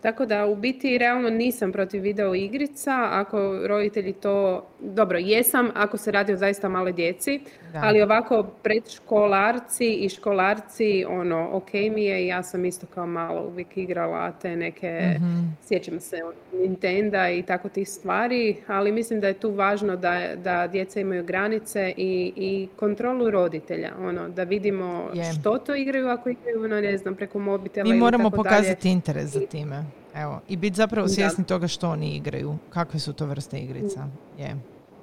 Tako 0.00 0.26
da 0.26 0.46
u 0.46 0.56
biti 0.56 0.98
realno 0.98 1.30
nisam 1.30 1.72
protiv 1.72 2.02
video 2.02 2.34
igrica 2.34 3.08
ako 3.10 3.58
roditelji 3.66 4.12
to, 4.12 4.66
dobro 4.80 5.18
jesam 5.18 5.70
ako 5.74 5.96
se 5.96 6.10
radi 6.10 6.32
o 6.32 6.36
zaista 6.36 6.68
male 6.68 6.92
djeci, 6.92 7.40
ali 7.74 8.02
ovako 8.02 8.42
predškolarci 8.62 9.94
i 9.94 10.08
školarci 10.08 11.04
ono 11.08 11.48
ok 11.52 11.72
mi 11.72 12.04
je 12.04 12.26
ja 12.26 12.42
sam 12.42 12.64
isto 12.64 12.86
kao 12.86 13.06
malo 13.06 13.46
uvijek 13.46 13.76
igrala 13.76 14.32
te 14.32 14.56
neke, 14.56 15.16
mm 15.20 15.48
sjećam 15.68 16.00
se 16.00 16.16
Nintendo 16.52 17.28
i 17.28 17.42
tako 17.42 17.68
tih 17.68 17.88
stvari, 17.88 18.56
ali 18.66 18.92
mislim 18.92 19.20
da 19.20 19.26
je 19.26 19.34
tu 19.34 19.50
važno 19.50 19.96
da, 19.96 20.20
da 20.36 20.66
djeca 20.66 21.00
imaju 21.00 21.24
granice 21.24 21.94
i, 21.96 22.32
i 22.36 22.68
kontrolu 22.76 23.30
roditelja, 23.30 23.92
ono 24.00 24.28
da 24.28 24.42
vidimo 24.42 25.10
što 25.32 25.58
to 25.58 25.74
igraju 25.74 26.08
ako 26.08 26.28
igraju, 26.28 26.64
ono, 26.64 26.80
ne 26.80 26.98
znam, 26.98 27.14
preko 27.14 27.38
mobitela 27.38 27.90
Mi 27.90 27.96
moramo 27.96 28.30
pokazati 28.30 28.90
interes 28.90 29.26
za 29.26 29.40
time. 29.40 29.77
Evo, 30.14 30.40
i 30.48 30.56
biti 30.56 30.76
zapravo 30.76 31.08
svjesni 31.08 31.44
toga 31.44 31.68
što 31.68 31.90
oni 31.90 32.16
igraju, 32.16 32.56
kakve 32.70 33.00
su 33.00 33.12
to 33.12 33.26
vrste 33.26 33.58
igrica. 33.58 34.06
Je. 34.38 34.56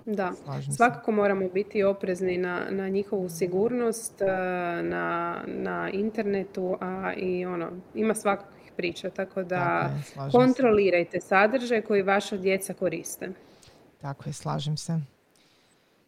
Da, 0.06 0.32
svakako 0.76 1.12
moramo 1.12 1.50
biti 1.50 1.84
oprezni 1.84 2.38
na, 2.38 2.62
na 2.70 2.90
njihovu 2.90 3.30
sigurnost, 3.30 4.22
eh, 4.22 4.26
na, 4.84 5.38
na 5.48 5.90
internetu, 5.90 6.78
a 6.82 7.14
i 7.18 7.46
ono, 7.46 7.72
ima 7.94 8.16
svakakvih 8.16 8.72
priča, 8.78 9.10
tako 9.10 9.44
da 9.44 9.90
kontrolirajte 10.32 11.22
sadržaj 11.22 11.82
koji 11.82 12.02
vaša 12.02 12.38
djeca 12.38 12.74
koriste. 12.74 13.30
Tako 14.02 14.30
je, 14.30 14.34
slažem 14.34 14.78
se. 14.78 15.00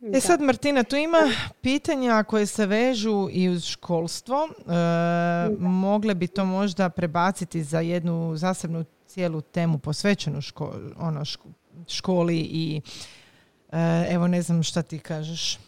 E 0.01 0.19
sad 0.19 0.41
Martina, 0.41 0.83
tu 0.83 0.95
ima 0.95 1.17
pitanja 1.61 2.23
koje 2.23 2.45
se 2.45 2.65
vežu 2.65 3.27
i 3.31 3.49
uz 3.49 3.65
školstvo. 3.65 4.47
E, 4.47 4.71
mogle 5.59 6.15
bi 6.15 6.27
to 6.27 6.45
možda 6.45 6.89
prebaciti 6.89 7.63
za 7.63 7.79
jednu 7.79 8.35
zasebnu 8.35 8.85
cijelu 9.05 9.41
temu 9.41 9.79
posvećenu 9.79 10.41
ško, 10.41 10.75
ono, 10.99 11.23
školi 11.87 12.37
i 12.37 12.81
e, 13.71 14.05
evo 14.09 14.27
ne 14.27 14.41
znam 14.41 14.63
šta 14.63 14.81
ti 14.81 14.99
kažeš. 14.99 15.59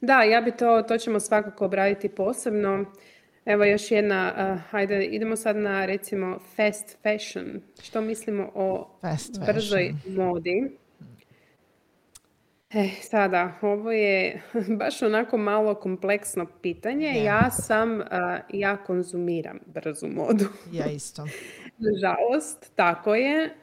Da, 0.00 0.22
ja 0.22 0.40
bi 0.40 0.52
to, 0.56 0.82
to 0.82 0.98
ćemo 0.98 1.20
svakako 1.20 1.64
obraditi 1.64 2.08
posebno. 2.08 2.84
Evo 3.44 3.64
još 3.64 3.90
jedna, 3.90 4.32
uh, 4.36 4.70
hajde 4.70 5.04
idemo 5.04 5.36
sad 5.36 5.56
na 5.56 5.86
recimo 5.86 6.38
fast 6.56 6.96
fashion. 7.02 7.60
Što 7.82 8.00
mislimo 8.00 8.50
o 8.54 8.98
fast 9.00 9.40
brzoj 9.46 9.94
modi? 10.08 10.78
E, 12.70 12.88
sada, 13.02 13.52
ovo 13.62 13.92
je 13.92 14.42
baš 14.78 15.02
onako 15.02 15.36
malo 15.36 15.74
kompleksno 15.74 16.46
pitanje. 16.62 17.24
Ja 17.24 17.50
sam, 17.50 18.00
ja 18.52 18.76
konzumiram 18.76 19.58
brzu 19.66 20.06
modu. 20.08 20.44
Ja 20.72 20.86
isto. 20.96 21.26
Nažalost, 21.78 22.72
tako 22.74 23.14
je. 23.14 23.54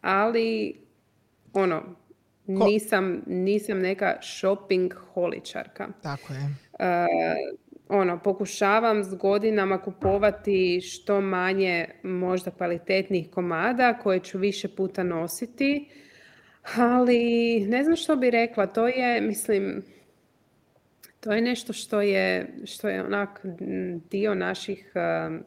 ali, 0.00 0.80
ono, 1.52 1.82
nisam, 2.46 3.22
nisam 3.26 3.78
neka 3.78 4.16
shopping 4.22 4.94
holičarka. 5.14 5.88
Tako 6.02 6.32
je. 6.32 6.40
ono, 7.88 8.18
pokušavam 8.22 9.04
s 9.04 9.14
godinama 9.14 9.78
kupovati 9.78 10.80
što 10.80 11.20
manje 11.20 11.88
možda 12.02 12.50
kvalitetnih 12.50 13.30
komada 13.30 13.98
koje 14.02 14.20
ću 14.20 14.38
više 14.38 14.68
puta 14.68 15.02
nositi 15.02 15.90
ali 16.76 17.60
ne 17.68 17.84
znam 17.84 17.96
što 17.96 18.16
bi 18.16 18.30
rekla, 18.30 18.66
to 18.66 18.88
je, 18.88 19.20
mislim, 19.20 19.82
to 21.20 21.32
je 21.32 21.40
nešto 21.40 21.72
što 21.72 22.00
je, 22.00 22.54
što 22.64 22.88
je 22.88 23.04
onak 23.04 23.40
dio 24.10 24.34
naših... 24.34 24.92
Uh, 24.94 25.40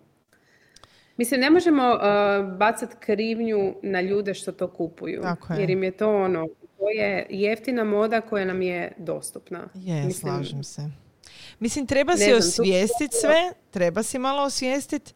mislim, 1.18 1.42
ne 1.42 1.50
možemo 1.50 1.92
uh, 1.92 2.58
bacati 2.58 2.96
krivnju 3.00 3.76
na 3.84 4.02
ljude 4.02 4.34
što 4.34 4.52
to 4.52 4.68
kupuju. 4.68 5.24
Jer 5.60 5.70
im 5.70 5.84
je 5.84 5.92
to 5.92 6.16
ono, 6.16 6.48
to 6.78 6.90
je 6.90 7.28
jeftina 7.30 7.84
moda 7.84 8.22
koja 8.22 8.46
nam 8.46 8.62
je 8.62 8.92
dostupna. 8.98 9.70
Je, 9.74 10.06
mislim, 10.06 10.14
slažem 10.14 10.64
se. 10.64 10.82
Mislim, 11.60 11.88
treba 11.88 12.18
si 12.18 12.34
osvijestiti 12.34 13.16
sve, 13.22 13.54
treba 13.72 14.04
si 14.04 14.20
malo 14.20 14.44
osvijestiti 14.44 15.14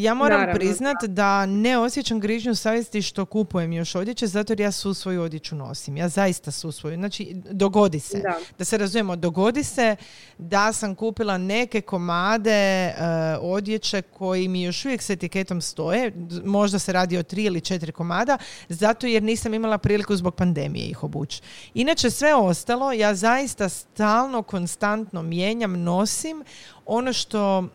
ja 0.00 0.14
moram 0.14 0.40
Naravno. 0.40 0.58
priznat 0.58 0.96
da 1.04 1.46
ne 1.46 1.78
osjećam 1.78 2.20
grižnju 2.20 2.54
savjesti 2.54 3.02
što 3.02 3.26
kupujem 3.26 3.72
još 3.72 3.94
odjeće, 3.94 4.26
zato 4.26 4.52
jer 4.52 4.60
ja 4.60 4.72
su 4.72 4.94
svoju 4.94 5.22
odjeću 5.22 5.56
nosim. 5.56 5.96
Ja 5.96 6.08
zaista 6.08 6.50
su 6.50 6.72
svoju. 6.72 6.96
Znači, 6.96 7.36
dogodi 7.50 8.00
se. 8.00 8.22
Da, 8.58 8.64
se 8.64 8.78
razumijemo, 8.78 9.16
dogodi 9.16 9.64
se 9.64 9.96
da 10.38 10.72
sam 10.72 10.94
kupila 10.94 11.38
neke 11.38 11.80
komade 11.80 12.88
uh, 12.88 13.04
odjeće 13.42 14.02
koji 14.02 14.48
mi 14.48 14.62
još 14.62 14.84
uvijek 14.84 15.02
s 15.02 15.10
etiketom 15.10 15.60
stoje. 15.60 16.12
Možda 16.44 16.78
se 16.78 16.92
radi 16.92 17.18
o 17.18 17.22
tri 17.22 17.44
ili 17.44 17.60
četiri 17.60 17.92
komada, 17.92 18.38
zato 18.68 19.06
jer 19.06 19.22
nisam 19.22 19.54
imala 19.54 19.78
priliku 19.78 20.16
zbog 20.16 20.34
pandemije 20.34 20.86
ih 20.86 21.04
obući. 21.04 21.42
Inače, 21.74 22.10
sve 22.10 22.34
ostalo, 22.34 22.92
ja 22.92 23.14
zaista 23.14 23.68
stalno, 23.68 24.42
konstantno 24.42 25.22
mijenjam, 25.22 25.82
nosim 25.82 26.44
ono 26.86 27.12
što 27.12 27.68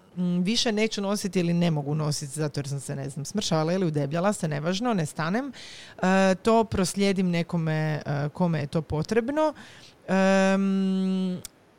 više 0.43 0.71
neću 0.71 1.01
nositi 1.01 1.39
ili 1.39 1.53
ne 1.53 1.71
mogu 1.71 1.95
nositi 1.95 2.31
zato 2.33 2.59
jer 2.59 2.67
sam 2.67 2.79
se 2.79 2.95
ne 2.95 3.09
znam 3.09 3.25
smršala 3.25 3.73
ili 3.73 3.85
udebljala 3.85 4.33
se, 4.33 4.47
nevažno, 4.47 4.93
ne 4.93 5.05
stanem, 5.05 5.51
e, 6.01 6.35
to 6.35 6.63
proslijedim 6.63 7.29
nekome 7.29 8.01
e, 8.05 8.29
kome 8.29 8.59
je 8.59 8.67
to 8.67 8.81
potrebno. 8.81 9.53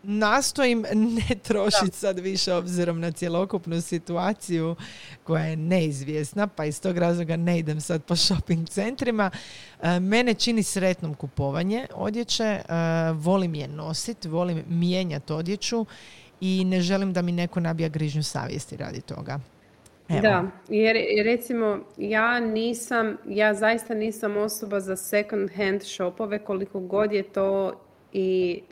nastojim 0.03 0.85
ne 0.95 1.35
trošiti 1.49 1.97
sad 1.97 2.19
više 2.19 2.55
obzirom 2.55 3.01
na 3.01 3.13
cjelokupnu 3.13 3.81
situaciju 3.81 4.77
koja 5.25 5.45
je 5.45 5.57
neizvjesna, 5.57 6.47
pa 6.47 6.65
iz 6.65 6.81
tog 6.81 6.99
razloga 6.99 7.37
ne 7.37 7.59
idem 7.59 7.81
sad 7.81 8.05
po 8.05 8.17
shopping 8.17 8.69
centrima. 8.69 9.31
E, 9.83 10.01
mene 10.01 10.35
čini 10.35 10.63
sretnom 10.63 11.15
kupovanje 11.15 11.87
odjeće, 11.95 12.63
volim 13.15 13.55
je 13.55 13.69
nositi, 13.69 14.29
volim 14.29 14.65
mijenjati 14.69 15.33
odjeću 15.33 15.87
i 16.45 16.65
ne 16.65 16.81
želim 16.81 17.13
da 17.13 17.23
mi 17.23 17.33
neko 17.33 17.61
nabija 17.61 17.89
grižnju 17.89 18.23
savjesti 18.23 18.77
radi 18.77 19.01
toga. 19.01 19.39
Evo. 20.09 20.21
Da, 20.21 20.45
jer 20.69 20.97
recimo 21.25 21.79
ja 21.99 22.41
nisam, 22.41 23.17
ja 23.29 23.55
zaista 23.55 23.95
nisam 23.95 24.37
osoba 24.37 24.81
za 24.81 24.97
second 24.97 25.51
hand 25.57 25.83
shopove 25.83 26.39
koliko 26.39 26.81
god 26.81 27.13
je 27.13 27.23
to 27.23 27.81
i 28.13 28.63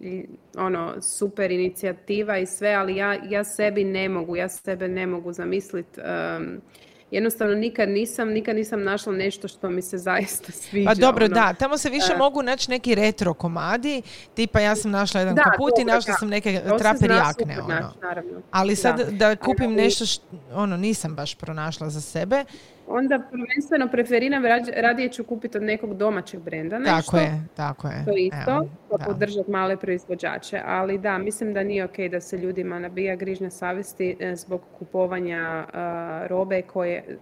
ono 0.56 1.02
super 1.02 1.50
inicijativa 1.50 2.38
i 2.38 2.46
sve, 2.46 2.74
ali 2.74 2.96
ja, 2.96 3.18
ja 3.30 3.44
sebi 3.44 3.84
ne 3.84 4.08
mogu, 4.08 4.36
ja 4.36 4.48
sebe 4.48 4.88
ne 4.88 5.06
mogu 5.06 5.32
zamisliti 5.32 6.00
um, 6.00 6.60
jednostavno 7.12 7.54
nikad 7.54 7.88
nisam, 7.88 8.28
nikad 8.28 8.56
nisam 8.56 8.82
našla 8.82 9.12
nešto 9.12 9.48
što 9.48 9.70
mi 9.70 9.82
se 9.82 9.98
zaista 9.98 10.52
sviđa. 10.62 10.88
Pa 10.88 10.94
dobro, 10.94 11.24
ono. 11.24 11.34
da, 11.34 11.54
tamo 11.54 11.78
se 11.78 11.90
više 11.90 12.12
uh, 12.12 12.18
mogu 12.18 12.42
naći 12.42 12.70
neki 12.70 12.94
retro 12.94 13.34
komadi, 13.34 14.02
tipa 14.34 14.60
ja 14.60 14.76
sam 14.76 14.90
našla 14.90 15.20
jedan 15.20 15.34
da, 15.34 15.42
kaput 15.42 15.78
i 15.78 15.84
našla 15.84 16.14
sam 16.14 16.28
neke 16.28 16.60
traper 16.78 17.10
jakne. 17.10 17.60
Ono. 17.62 17.92
Ali 18.50 18.76
sad 18.76 18.96
da, 18.98 19.04
da 19.10 19.36
kupim 19.36 19.72
nešto, 19.72 20.06
što, 20.06 20.24
ono, 20.54 20.76
nisam 20.76 21.14
baš 21.14 21.34
pronašla 21.34 21.90
za 21.90 22.00
sebe 22.00 22.44
onda 22.88 23.18
prvenstveno 23.30 23.88
preferiram 23.88 24.42
radije 24.76 25.08
ću 25.08 25.24
kupiti 25.24 25.56
od 25.56 25.62
nekog 25.62 25.96
domaćeg 25.96 26.40
brenda 26.40 26.78
nešto. 26.78 27.10
Tako 27.10 27.16
je, 27.16 27.42
tako 27.56 27.88
je. 27.88 28.04
To 28.04 28.16
isto, 28.16 28.68
pa 28.90 29.04
podržati 29.04 29.50
male 29.50 29.76
proizvođače. 29.76 30.60
Ali 30.66 30.98
da, 30.98 31.18
mislim 31.18 31.54
da 31.54 31.62
nije 31.62 31.84
ok 31.84 31.96
da 32.10 32.20
se 32.20 32.36
ljudima 32.38 32.78
nabija 32.78 33.16
grižnja 33.16 33.50
savjesti 33.50 34.16
e, 34.20 34.36
zbog 34.36 34.60
kupovanja 34.78 35.66
robe 36.28 36.62
koje 36.62 37.18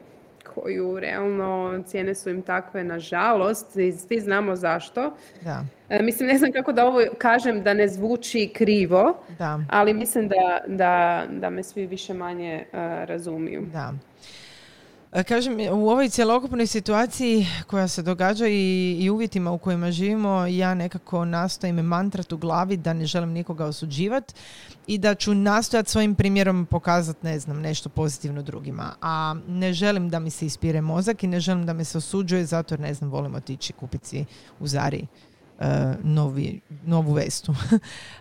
koju 0.55 1.01
realno 1.01 1.83
cijene 1.87 2.15
su 2.15 2.31
im 2.31 2.43
takve 2.43 2.85
nažalost 2.85 3.77
i 3.77 3.93
svi 3.93 4.21
znamo 4.21 4.57
zašto. 4.57 5.13
Da. 5.41 5.65
E, 5.89 6.03
mislim, 6.03 6.29
ne 6.29 6.39
znam 6.39 6.53
kako 6.53 6.73
da 6.73 6.87
ovo 6.87 7.01
kažem 7.19 7.63
da 7.63 7.75
ne 7.75 7.89
zvuči 7.89 8.51
krivo, 8.55 9.17
Da. 9.39 9.61
ali 9.71 9.95
mislim 9.95 10.29
da, 10.29 10.61
da, 10.67 11.25
da 11.31 11.51
me 11.51 11.63
svi 11.63 11.87
više 11.87 12.15
manje 12.15 12.55
e, 12.55 12.67
razumiju. 13.07 13.63
Da. 13.73 13.93
E, 15.13 15.25
Kažem, 15.25 15.59
u 15.73 15.91
ovoj 15.91 16.09
cjelokupnoj 16.09 16.67
situaciji 16.67 17.47
koja 17.67 17.89
se 17.89 18.03
događa 18.03 18.47
i, 18.47 18.97
i 19.01 19.11
uvjetima 19.11 19.51
u 19.53 19.59
kojima 19.59 19.91
živimo, 19.91 20.47
ja 20.47 20.75
nekako 20.75 21.25
nastojim 21.25 21.77
mantrat 21.77 22.33
u 22.33 22.37
glavi 22.37 22.77
da 22.77 22.93
ne 22.93 23.07
želim 23.07 23.31
nikoga 23.31 23.67
osuđivati 23.67 24.35
i 24.87 24.99
da 24.99 25.15
ću 25.15 25.35
nastojati 25.35 25.91
svojim 25.91 26.15
primjerom 26.15 26.67
pokazati, 26.67 27.27
ne 27.27 27.39
znam, 27.39 27.61
nešto 27.61 27.89
pozitivno 27.89 28.43
drugima. 28.43 28.95
A 29.01 29.37
ne 29.49 29.73
želim 29.73 30.09
da 30.11 30.19
mi 30.19 30.31
se 30.31 30.47
ispire 30.47 30.81
mozak 30.81 31.25
i 31.25 31.27
ne 31.27 31.41
želim 31.41 31.67
da 31.67 31.73
me 31.73 31.85
se 31.85 31.99
osuđuje 31.99 32.45
zato 32.45 32.75
jer, 32.75 32.81
ne 32.81 32.95
znam, 32.95 33.11
volim 33.11 33.35
otići 33.35 33.73
kupiti 33.73 34.09
si 34.09 34.25
u 34.61 34.67
Zari 34.67 35.07
novi, 36.03 36.61
novu 36.87 37.13
vestu. 37.13 37.55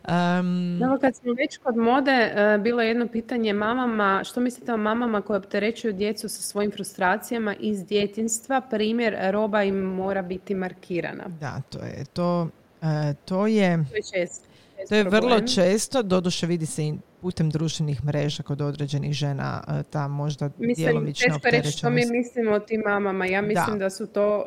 Em, 0.08 0.84
Evo 0.84 0.98
kad 1.02 1.16
smo 1.16 1.34
već 1.34 1.58
kod 1.58 1.78
mode, 1.78 2.12
e, 2.12 2.58
bilo 2.58 2.82
je 2.82 2.88
jedno 2.88 3.08
pitanje 3.08 3.54
mamama, 3.54 4.22
što 4.24 4.40
mislite 4.40 4.74
o 4.74 4.78
mamama 4.78 5.22
koje 5.22 5.38
opterećuju 5.38 5.94
djecu 5.94 6.30
sa 6.30 6.42
svojim 6.42 6.72
frustracijama 6.72 7.56
iz 7.60 7.86
djetinstva? 7.86 8.62
Primjer, 8.62 9.18
roba 9.32 9.64
im 9.64 9.76
mora 9.76 10.22
biti 10.22 10.56
markirana. 10.56 11.24
da, 11.40 11.62
to 11.70 11.80
je 11.80 12.06
to. 12.14 12.48
e, 12.82 13.14
to 13.26 13.48
je... 13.48 13.86
To 13.90 13.96
je 13.96 14.02
čest. 14.02 14.44
čest 14.78 14.90
To 14.90 14.96
je 14.96 15.04
vrlo 15.04 15.40
često, 15.40 16.04
doduše 16.04 16.48
vidi 16.48 16.66
se 16.66 16.94
putem 17.22 17.50
društvenih 17.50 18.06
mreža 18.06 18.44
kod 18.44 18.62
određenih 18.62 19.14
žena 19.14 19.64
e, 19.68 19.84
ta 19.84 20.08
možda 20.08 20.50
Mislim, 20.58 21.08
je 21.08 21.14
reći 21.52 21.72
što 21.72 21.90
mi 21.90 22.02
mislimo 22.12 22.52
o 22.52 22.60
tim 22.60 22.82
mamama. 22.86 23.26
Ja 23.26 23.42
mislim 23.42 23.78
Da. 23.78 23.86
da, 23.86 23.90
su 23.90 24.08
to, 24.08 24.46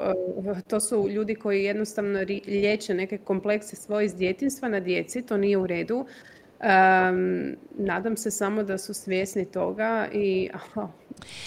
e, 0.57 0.61
to 0.69 0.81
su 0.81 1.09
ljudi 1.09 1.35
koji 1.35 1.65
jednostavno 1.65 2.19
liječe 2.47 2.95
neke 2.95 3.19
komplekse 3.19 3.77
svoje 3.77 4.07
iz 4.07 4.15
djetinstva 4.15 4.69
na 4.69 4.81
djeci, 4.81 5.23
to 5.23 5.37
nije 5.37 5.57
u 5.57 5.67
redu. 5.67 6.07
Em, 6.61 7.57
nadam 7.79 8.17
se 8.17 8.31
samo 8.31 8.63
da 8.63 8.79
su 8.79 8.95
svjesni 8.95 9.45
toga 9.45 10.09
i 10.13 10.51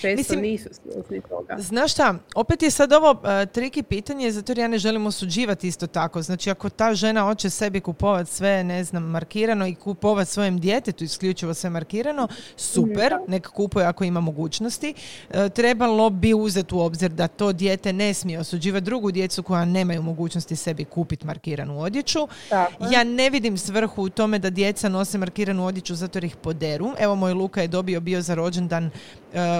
često 0.01 0.17
Mislim- 0.17 0.41
nisu 0.41 0.69
svjesni 0.83 1.21
toga. 1.29 1.55
Znaš 1.59 1.91
šta, 1.91 2.15
opet 2.35 2.61
je 2.61 2.71
sad 2.71 2.93
ovo 2.93 3.21
e, 3.23 3.45
triki 3.45 3.83
pitanje, 3.83 4.31
zato 4.31 4.51
jer 4.51 4.57
ja 4.57 4.67
ne 4.67 4.77
želim 4.77 5.05
osuđivati 5.05 5.67
isto 5.67 5.87
tako. 5.87 6.21
Znači, 6.21 6.51
ako 6.51 6.69
ta 6.69 6.93
žena 6.93 7.21
hoće 7.21 7.49
sebi 7.49 7.79
kupovati 7.81 8.31
sve, 8.31 8.63
ne 8.63 8.83
znam, 8.83 9.03
markirano 9.03 9.67
i 9.67 9.75
kupovati 9.75 10.31
svojem 10.31 10.59
djetetu 10.59 11.03
isključivo 11.03 11.53
sve 11.53 11.69
markirano, 11.69 12.27
super, 12.55 13.13
neka 13.27 13.49
kupuje 13.49 13.85
ako 13.85 14.03
ima 14.03 14.21
mogućnosti. 14.21 14.93
E, 15.29 15.49
trebalo 15.49 16.09
bi 16.09 16.33
uzeti 16.33 16.75
u 16.75 16.79
obzir 16.79 17.11
da 17.11 17.27
to 17.27 17.53
dijete 17.53 17.93
ne 17.93 18.13
smije 18.13 18.39
osuđivati 18.39 18.85
drugu 18.85 19.11
djecu 19.11 19.43
koja 19.43 19.65
nemaju 19.65 20.01
mogućnosti 20.01 20.55
sebi 20.55 20.85
kupiti 20.85 21.25
markiranu 21.25 21.81
odjeću. 21.81 22.27
Tako. 22.49 22.85
Ja 22.91 23.03
ne 23.03 23.29
vidim 23.29 23.57
svrhu 23.57 24.01
u 24.03 24.09
tome 24.09 24.39
da 24.39 24.49
djeca 24.49 24.89
nose 24.89 25.17
markiranu 25.17 25.65
odjeću 25.65 25.95
zato 25.95 26.17
jer 26.17 26.23
ih 26.23 26.35
poderu. 26.35 26.91
Evo 26.99 27.15
moj 27.15 27.33
Luka 27.33 27.61
je 27.61 27.67
dobio 27.67 27.99
bio 27.99 28.21
za 28.21 28.35
rođendan 28.35 28.89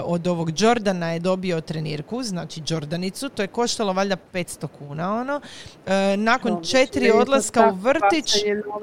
od 0.05 0.27
ovog 0.27 0.61
Jordana 0.61 1.11
je 1.11 1.19
dobio 1.19 1.61
trenirku, 1.61 2.23
znači 2.23 2.61
Jordanicu, 2.67 3.29
to 3.29 3.41
je 3.41 3.47
koštalo 3.47 3.93
valjda 3.93 4.17
500 4.33 4.67
kuna 4.79 5.21
ono. 5.21 5.41
E, 5.85 6.17
nakon 6.17 6.63
četiri 6.63 7.11
odlaska 7.11 7.69
u 7.71 7.75
vrtić, 7.75 8.33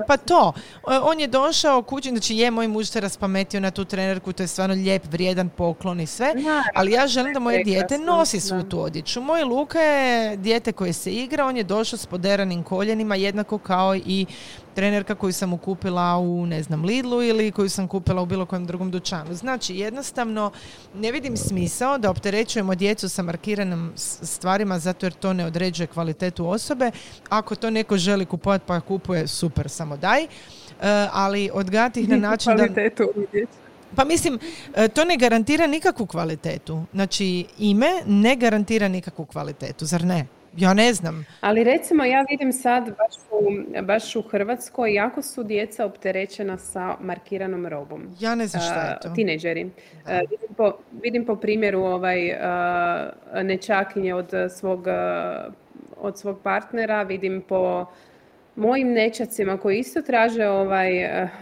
pa 0.07 0.16
to, 0.16 0.53
E, 0.90 0.99
on 1.03 1.20
je 1.20 1.26
došao 1.26 1.82
kući, 1.82 2.09
znači 2.09 2.36
je 2.36 2.51
moj 2.51 2.68
muž 2.68 2.88
se 2.88 3.01
raspametio 3.01 3.61
na 3.61 3.70
tu 3.70 3.84
trenerku, 3.84 4.32
to 4.32 4.43
je 4.43 4.47
stvarno 4.47 4.74
lijep, 4.74 5.03
vrijedan 5.11 5.49
poklon 5.49 6.01
i 6.01 6.07
sve, 6.07 6.32
ali 6.74 6.93
ja 6.93 7.07
želim 7.07 7.32
da 7.32 7.40
moje 7.40 7.64
dijete 7.64 7.99
nosi 7.99 8.40
svu 8.40 8.62
tu 8.62 8.80
odjeću. 8.82 9.20
Moj 9.20 9.43
Luka 9.43 9.78
je 9.80 10.36
dijete 10.36 10.72
koje 10.72 10.93
se 10.93 11.12
igra, 11.12 11.47
on 11.47 11.57
je 11.57 11.64
došao 11.64 11.99
s 11.99 12.07
poderanim 12.07 12.62
koljenima, 12.62 13.16
jednako 13.16 13.59
kao 13.59 13.97
i 13.97 14.26
trenerka 14.75 15.14
koju 15.14 15.33
sam 15.33 15.59
kupila 15.59 16.18
u, 16.18 16.47
ne 16.47 16.62
znam, 16.62 16.85
Lidlu 16.85 17.23
ili 17.23 17.51
koju 17.51 17.68
sam 17.68 17.89
kupila 17.89 18.23
u 18.23 18.27
bilo 18.27 18.47
kojem 18.47 18.66
drugom 18.66 18.91
dućanu. 18.91 19.35
Znači, 19.35 19.77
jednostavno, 19.77 20.51
ne 20.95 21.12
vidim 21.12 21.37
smisao 21.37 21.99
da 21.99 22.11
opterećujemo 22.11 22.75
djecu 22.75 23.09
sa 23.09 23.23
markiranim 23.23 23.93
stvarima 23.97 24.79
zato 24.79 25.07
jer 25.07 25.12
to 25.12 25.33
ne 25.33 25.47
određuje 25.47 25.87
kvalitetu 25.87 26.49
osobe. 26.49 26.91
Ako 27.29 27.55
to 27.55 27.70
neko 27.70 27.97
želi 27.97 28.27
kupovati 28.27 28.64
pa 28.66 28.81
kupuje, 28.81 29.27
super, 29.27 29.68
samo 29.68 29.97
daj. 29.97 30.23
E, 30.23 30.29
ali 31.12 31.51
odgajati 31.53 32.01
ih 32.01 32.09
na 32.09 32.16
način 32.16 32.57
da... 32.57 32.66
Kvalitetu 32.66 33.05
vidjeti. 33.16 33.53
Pa 33.97 34.05
mislim, 34.05 34.39
e, 34.75 34.89
to 34.89 35.05
ne 35.05 35.16
garantira 35.16 35.66
nikakvu 35.66 36.07
kvalitetu. 36.07 36.85
Znači, 36.93 37.47
ime 37.59 37.91
ne 38.07 38.37
garantira 38.37 38.89
nikakvu 38.89 39.25
kvalitetu, 39.25 39.87
zar 39.87 40.05
ne? 40.05 40.27
Ja 40.57 40.74
ne 40.74 40.92
znam. 40.92 41.26
Ali 41.40 41.64
recimo 41.64 42.05
ja 42.05 42.24
vidim 42.30 42.53
sad 42.53 42.84
baš 42.84 43.14
u, 43.30 43.82
baš 43.82 44.16
u 44.16 44.22
Hrvatskoj 44.22 44.94
jako 44.94 45.22
su 45.22 45.42
djeca 45.44 45.84
opterećena 45.84 46.59
sa 46.59 46.96
markiranom 47.00 47.66
robom. 47.66 48.09
Ja 48.20 48.34
ne 48.34 48.46
znam 48.46 48.62
šta 48.62 48.80
je 48.80 48.96
to. 49.03 49.09
Tinejdžeri. 49.14 49.70
A, 50.07 50.18
vidim, 50.18 50.55
po, 50.57 50.72
vidim 51.03 51.24
po 51.24 51.36
primjeru 51.36 51.80
ovaj 51.80 52.32
a, 52.32 53.11
nečakinje 53.42 54.14
od 54.14 54.30
svog, 54.50 54.86
od 55.96 56.18
svog 56.18 56.40
partnera, 56.42 57.03
vidim 57.03 57.42
po 57.48 57.86
mojim 58.57 58.92
nečacima 58.92 59.57
koji 59.57 59.78
isto 59.78 60.03
traže 60.03 60.48
ovaj, 60.48 60.90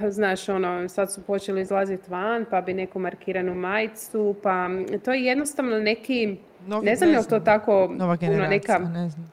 znaš, 0.09 0.49
ono, 0.49 0.89
sad 0.89 1.13
su 1.13 1.23
počeli 1.23 1.61
izlaziti 1.61 2.11
van, 2.11 2.45
pa 2.51 2.61
bi 2.61 2.75
neku 2.75 2.99
markiranu 2.99 3.55
majicu, 3.55 4.37
pa 4.43 4.69
to 5.05 5.13
je 5.13 5.25
jednostavno 5.25 5.79
neki, 5.79 6.37
Novi- 6.67 6.85
ne 6.85 6.97
znam 6.97 7.09
ne 7.11 7.15
je 7.15 7.21
li 7.21 7.27
to 7.27 7.41
tako 7.41 7.89
Nova 7.93 8.17
puno 8.17 8.47
neka, 8.49 8.79
ne 8.79 9.09
znam. 9.09 9.31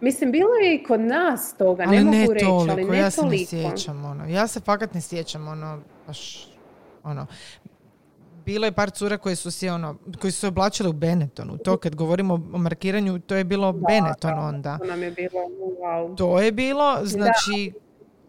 mislim, 0.00 0.32
bilo 0.32 0.54
je 0.54 0.74
i 0.74 0.84
kod 0.84 1.00
nas 1.00 1.54
toga, 1.58 1.84
Ali 1.86 1.96
ne 1.96 2.04
ne, 2.04 2.18
mogu 2.20 2.32
reći, 2.32 2.44
toliko, 2.44 2.72
ali 2.72 2.84
ne 2.84 2.98
ja 2.98 3.10
se 3.10 3.20
ne 3.20 3.26
toliko. 3.28 3.50
sjećam. 3.50 4.04
Ono. 4.04 4.24
Ja 4.28 4.46
se 4.46 4.60
fakat 4.60 4.94
ne 4.94 5.00
sjećam, 5.00 5.48
ono, 5.48 5.80
baš, 6.06 6.48
ono, 7.02 7.26
bilo 8.44 8.66
je 8.66 8.72
par 8.72 8.90
cura 8.90 9.18
koje 9.18 9.36
su 9.36 9.50
se 9.50 9.70
ono, 9.70 9.96
koji 10.20 10.30
su 10.30 10.40
se 10.40 10.48
oblačile 10.48 10.88
u 10.88 10.92
Benettonu. 10.92 11.58
To 11.58 11.76
kad 11.76 11.94
govorimo 11.94 12.34
o 12.34 12.58
markiranju, 12.58 13.18
to 13.18 13.34
je 13.34 13.44
bilo 13.44 13.72
Benetton 13.72 14.38
onda. 14.38 14.78
To 14.78 14.84
nam 14.84 15.02
je 15.02 15.10
bilo, 15.10 15.40
wow. 15.80 16.16
To 16.16 16.40
je 16.40 16.52
bilo, 16.52 16.98
znači, 17.02 17.72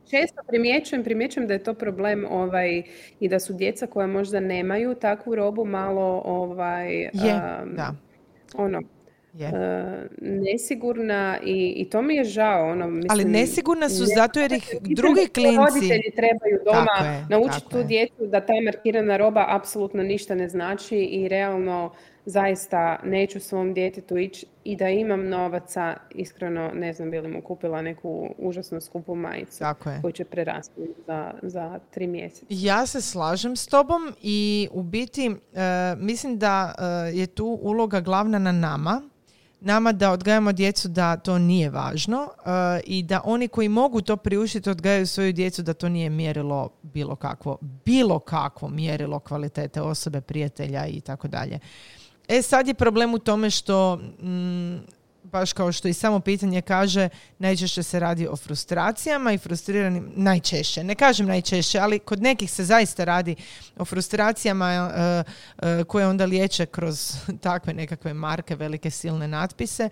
Često 0.09 0.41
primjećujem, 0.47 1.03
primjećujem 1.03 1.47
da 1.47 1.53
je 1.53 1.63
to 1.63 1.73
problem 1.73 2.25
ovaj, 2.29 2.83
i 3.19 3.29
da 3.29 3.39
su 3.39 3.53
djeca 3.53 3.87
koja 3.87 4.07
možda 4.07 4.39
nemaju 4.39 4.95
takvu 4.95 5.35
robu 5.35 5.65
malo 5.65 6.21
ovaj, 6.25 6.93
je, 6.93 7.11
um, 7.63 7.75
da, 7.75 7.93
ono, 8.57 8.81
je. 9.33 9.47
e, 9.47 9.51
nesigurna 10.21 11.37
i, 11.43 11.73
i 11.77 11.89
to 11.89 12.01
mi 12.01 12.15
je 12.15 12.23
žao. 12.23 12.65
Ono, 12.65 12.87
mislim, 12.87 13.11
Ali 13.11 13.25
nesigurna 13.25 13.89
su 13.89 14.01
ne- 14.01 14.15
zato 14.15 14.39
jer 14.39 14.51
ih 14.51 14.75
drugi 14.81 15.27
klinci... 15.27 15.57
Roditelji 15.57 16.11
trebaju 16.15 16.59
doma 16.65 17.07
je, 17.09 17.25
naučiti 17.29 17.69
tu 17.69 17.77
je. 17.77 17.83
djecu 17.83 18.27
da 18.27 18.45
ta 18.45 18.53
markirana 18.65 19.17
roba 19.17 19.45
apsolutno 19.49 20.03
ništa 20.03 20.35
ne 20.35 20.49
znači 20.49 20.97
i 20.97 21.27
realno 21.27 21.91
zaista 22.25 22.99
neću 23.03 23.39
svom 23.39 23.73
djetetu 23.73 24.17
ići 24.17 24.45
i 24.63 24.75
da 24.75 24.89
imam 24.89 25.29
novaca, 25.29 25.97
iskreno 26.09 26.71
ne 26.73 26.93
znam 26.93 27.11
bi 27.11 27.19
li 27.19 27.27
mu 27.27 27.41
kupila 27.41 27.81
neku 27.81 28.29
užasno 28.37 28.81
skupu 28.81 29.15
majicu 29.15 29.59
Tako 29.59 29.89
je. 29.89 30.01
koju 30.01 30.11
će 30.11 30.25
prerasti 30.25 30.81
za, 31.07 31.33
za 31.41 31.79
tri 31.91 32.07
mjeseca. 32.07 32.45
Ja 32.49 32.85
se 32.85 33.01
slažem 33.01 33.55
s 33.55 33.67
tobom 33.67 34.13
i 34.21 34.67
u 34.71 34.83
biti 34.83 35.25
e, 35.25 35.35
mislim 35.97 36.37
da 36.39 36.75
e, 36.77 36.83
je 37.17 37.27
tu 37.27 37.59
uloga 37.61 37.99
glavna 37.99 38.39
na 38.39 38.51
nama. 38.51 39.01
Nama 39.59 39.91
da 39.91 40.11
odgajamo 40.11 40.51
djecu 40.51 40.87
da 40.87 41.17
to 41.17 41.39
nije 41.39 41.69
važno 41.69 42.29
e, 42.45 42.49
i 42.85 43.03
da 43.03 43.21
oni 43.23 43.47
koji 43.47 43.69
mogu 43.69 44.01
to 44.01 44.17
priuštiti 44.17 44.69
odgajaju 44.69 45.07
svoju 45.07 45.33
djecu 45.33 45.63
da 45.63 45.73
to 45.73 45.89
nije 45.89 46.09
mjerilo 46.09 46.69
bilo 46.81 47.15
kakvo, 47.15 47.57
bilo 47.61 48.19
kakvo 48.19 48.69
mjerilo 48.69 49.19
kvalitete 49.19 49.81
osobe, 49.81 50.21
prijatelja 50.21 50.87
i 50.87 51.01
tako 51.01 51.27
dalje. 51.27 51.59
E 52.27 52.41
sad 52.41 52.67
je 52.67 52.73
problem 52.73 53.13
u 53.13 53.19
tome 53.19 53.49
što 53.49 53.95
mm, 53.95 54.77
baš 55.23 55.53
kao 55.53 55.71
što 55.71 55.87
i 55.87 55.93
samo 55.93 56.19
pitanje 56.19 56.61
kaže, 56.61 57.09
najčešće 57.39 57.83
se 57.83 57.99
radi 57.99 58.27
o 58.27 58.35
frustracijama 58.35 59.31
i 59.31 59.37
frustriranim, 59.37 60.11
najčešće, 60.15 60.83
ne 60.83 60.95
kažem 60.95 61.27
najčešće, 61.27 61.79
ali 61.79 61.99
kod 61.99 62.21
nekih 62.21 62.51
se 62.51 62.63
zaista 62.63 63.03
radi 63.03 63.35
o 63.77 63.85
frustracijama 63.85 64.71
e, 64.71 65.23
e, 65.67 65.83
koje 65.83 66.07
onda 66.07 66.25
liječe 66.25 66.65
kroz 66.65 67.15
takve 67.47 67.73
nekakve 67.73 68.13
marke, 68.13 68.55
velike 68.55 68.89
silne 68.89 69.27
natpise. 69.27 69.89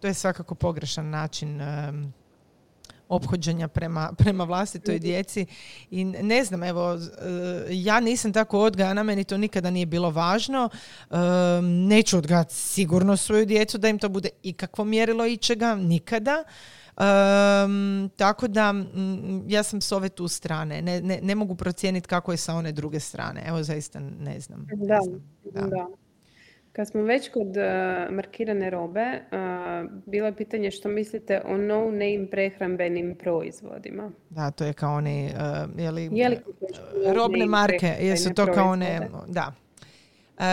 To 0.00 0.06
je 0.06 0.14
svakako 0.14 0.54
pogrešan 0.54 1.10
način 1.10 1.60
em, 1.60 2.12
ophođenja 3.08 3.68
prema, 3.68 4.12
prema 4.18 4.44
vlastitoj 4.44 4.98
djeci 4.98 5.46
i 5.90 6.04
ne 6.04 6.44
znam, 6.44 6.62
evo, 6.62 6.94
e, 6.94 6.98
ja 7.70 8.00
nisam 8.00 8.32
tako 8.32 8.60
odgajana, 8.60 9.02
meni 9.02 9.24
to 9.24 9.36
nikada 9.36 9.70
nije 9.70 9.86
bilo 9.86 10.10
važno, 10.10 10.68
E, 11.10 11.16
neću 11.62 12.18
odgajati 12.18 12.54
sigurno 12.54 13.16
svoju 13.16 13.46
djecu 13.46 13.78
da 13.78 13.88
im 13.88 13.98
to 13.98 14.08
bude 14.08 14.28
ikakvo 14.42 14.84
mjerilo 14.84 15.26
ičega, 15.26 15.74
nikada. 15.74 16.44
Em, 16.98 18.10
tako 18.16 18.48
da 18.48 18.72
mm, 18.72 19.50
ja 19.50 19.62
sam 19.62 19.80
s 19.80 19.92
ove 19.92 20.08
tu 20.08 20.28
strane, 20.28 20.82
ne, 20.82 21.00
ne, 21.00 21.20
ne 21.22 21.34
mogu 21.34 21.54
procijeniti 21.54 22.08
kako 22.08 22.32
je 22.32 22.36
sa 22.36 22.54
one 22.54 22.72
druge 22.72 23.00
strane, 23.00 23.42
evo 23.46 23.62
zaista 23.62 24.00
ne 24.00 24.40
znam. 24.40 24.66
ne 24.70 24.86
Da, 24.86 24.98
znam. 25.04 25.22
Da. 25.54 25.60
da. 25.60 25.86
Kad 26.78 26.88
smo 26.88 27.02
već 27.02 27.28
kod 27.28 27.46
uh, 27.46 28.14
markirane 28.14 28.70
robe, 28.70 29.00
uh, 29.00 29.90
bilo 30.06 30.26
je 30.26 30.36
pitanje 30.36 30.70
što 30.70 30.88
mislite 30.88 31.40
o 31.44 31.56
no-name 31.56 32.26
prehrambenim 32.30 33.16
proizvodima. 33.22 34.10
Da, 34.30 34.50
to 34.50 34.64
je 34.64 34.72
kao 34.72 34.94
one, 34.94 35.30
uh, 35.74 35.80
je 35.80 35.90
li, 35.90 36.10
robne 37.14 37.46
marke, 37.46 37.96
jesu 38.00 38.34
to 38.34 38.52
kao 38.52 38.70
one, 38.70 39.08
da. 39.26 39.52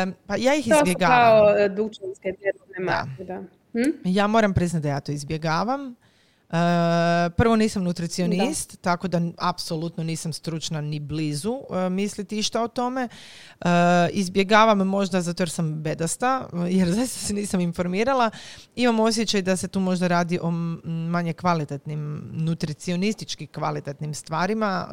Um, 0.04 0.14
pa 0.28 0.36
ja 0.36 0.56
ih 0.56 0.68
izbjegavam. 0.68 1.46
To 1.46 1.48
su 1.48 1.56
kao 1.56 1.70
dućanske 1.70 2.34
robne 2.60 2.80
marke, 2.80 3.24
da. 3.24 3.44
Hm? 3.72 3.92
Ja 4.04 4.28
moram 4.28 4.54
priznati 4.54 4.84
da 4.84 4.90
ja 4.90 5.00
to 5.00 5.12
izbjegavam. 5.12 5.96
E, 6.50 7.30
prvo 7.30 7.56
nisam 7.56 7.84
nutricionist, 7.84 8.82
tako 8.82 9.08
da 9.08 9.22
apsolutno 9.38 10.04
nisam 10.04 10.34
stručna 10.34 10.82
ni 10.82 11.00
blizu 11.00 11.52
uh, 11.52 11.78
misliti 11.92 12.40
išta 12.40 12.64
o 12.64 12.68
tome. 12.68 13.08
Uh, 13.60 13.68
izbjegavam 14.12 14.78
možda 14.78 15.22
zato 15.22 15.44
jer 15.44 15.50
sam 15.50 15.74
bedasta, 15.74 16.48
jer 16.70 16.92
zaista 16.96 17.20
se 17.20 17.34
nisam 17.34 17.60
informirala. 17.60 18.30
Imam 18.76 19.00
osjećaj 19.00 19.42
da 19.42 19.58
se 19.58 19.68
tu 19.68 19.80
možda 19.80 20.08
radi 20.08 20.40
o 20.42 20.52
manje 21.10 21.34
kvalitetnim, 21.34 22.30
nutricionistički 22.34 23.48
kvalitetnim 23.48 24.14
stvarima 24.14 24.88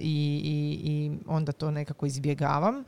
i, 0.00 0.40
i, 0.44 0.78
i 0.90 1.12
onda 1.26 1.52
to 1.52 1.70
nekako 1.70 2.06
izbjegavam 2.06 2.84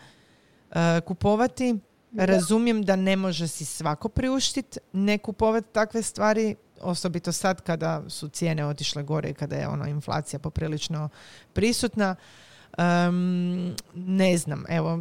kupovati. 1.04 1.78
Razumijem 2.16 2.82
da 2.82 2.96
ne 2.96 3.16
može 3.16 3.48
si 3.48 3.64
svako 3.64 4.09
priuštiti 4.09 4.78
ne 4.92 5.18
kupovati 5.18 5.72
takve 5.72 6.02
stvari, 6.02 6.57
osobito 6.81 7.33
sad 7.33 7.61
kada 7.61 8.03
su 8.09 8.29
cijene 8.29 8.66
otišle 8.66 9.03
gore 9.03 9.31
i 9.31 9.35
kada 9.35 9.57
je 9.57 9.68
ono 9.68 9.87
inflacija 9.87 10.39
poprilično 10.39 11.09
prisutna. 11.53 12.16
ne 13.95 14.37
znam, 14.37 14.64
evo, 14.68 14.99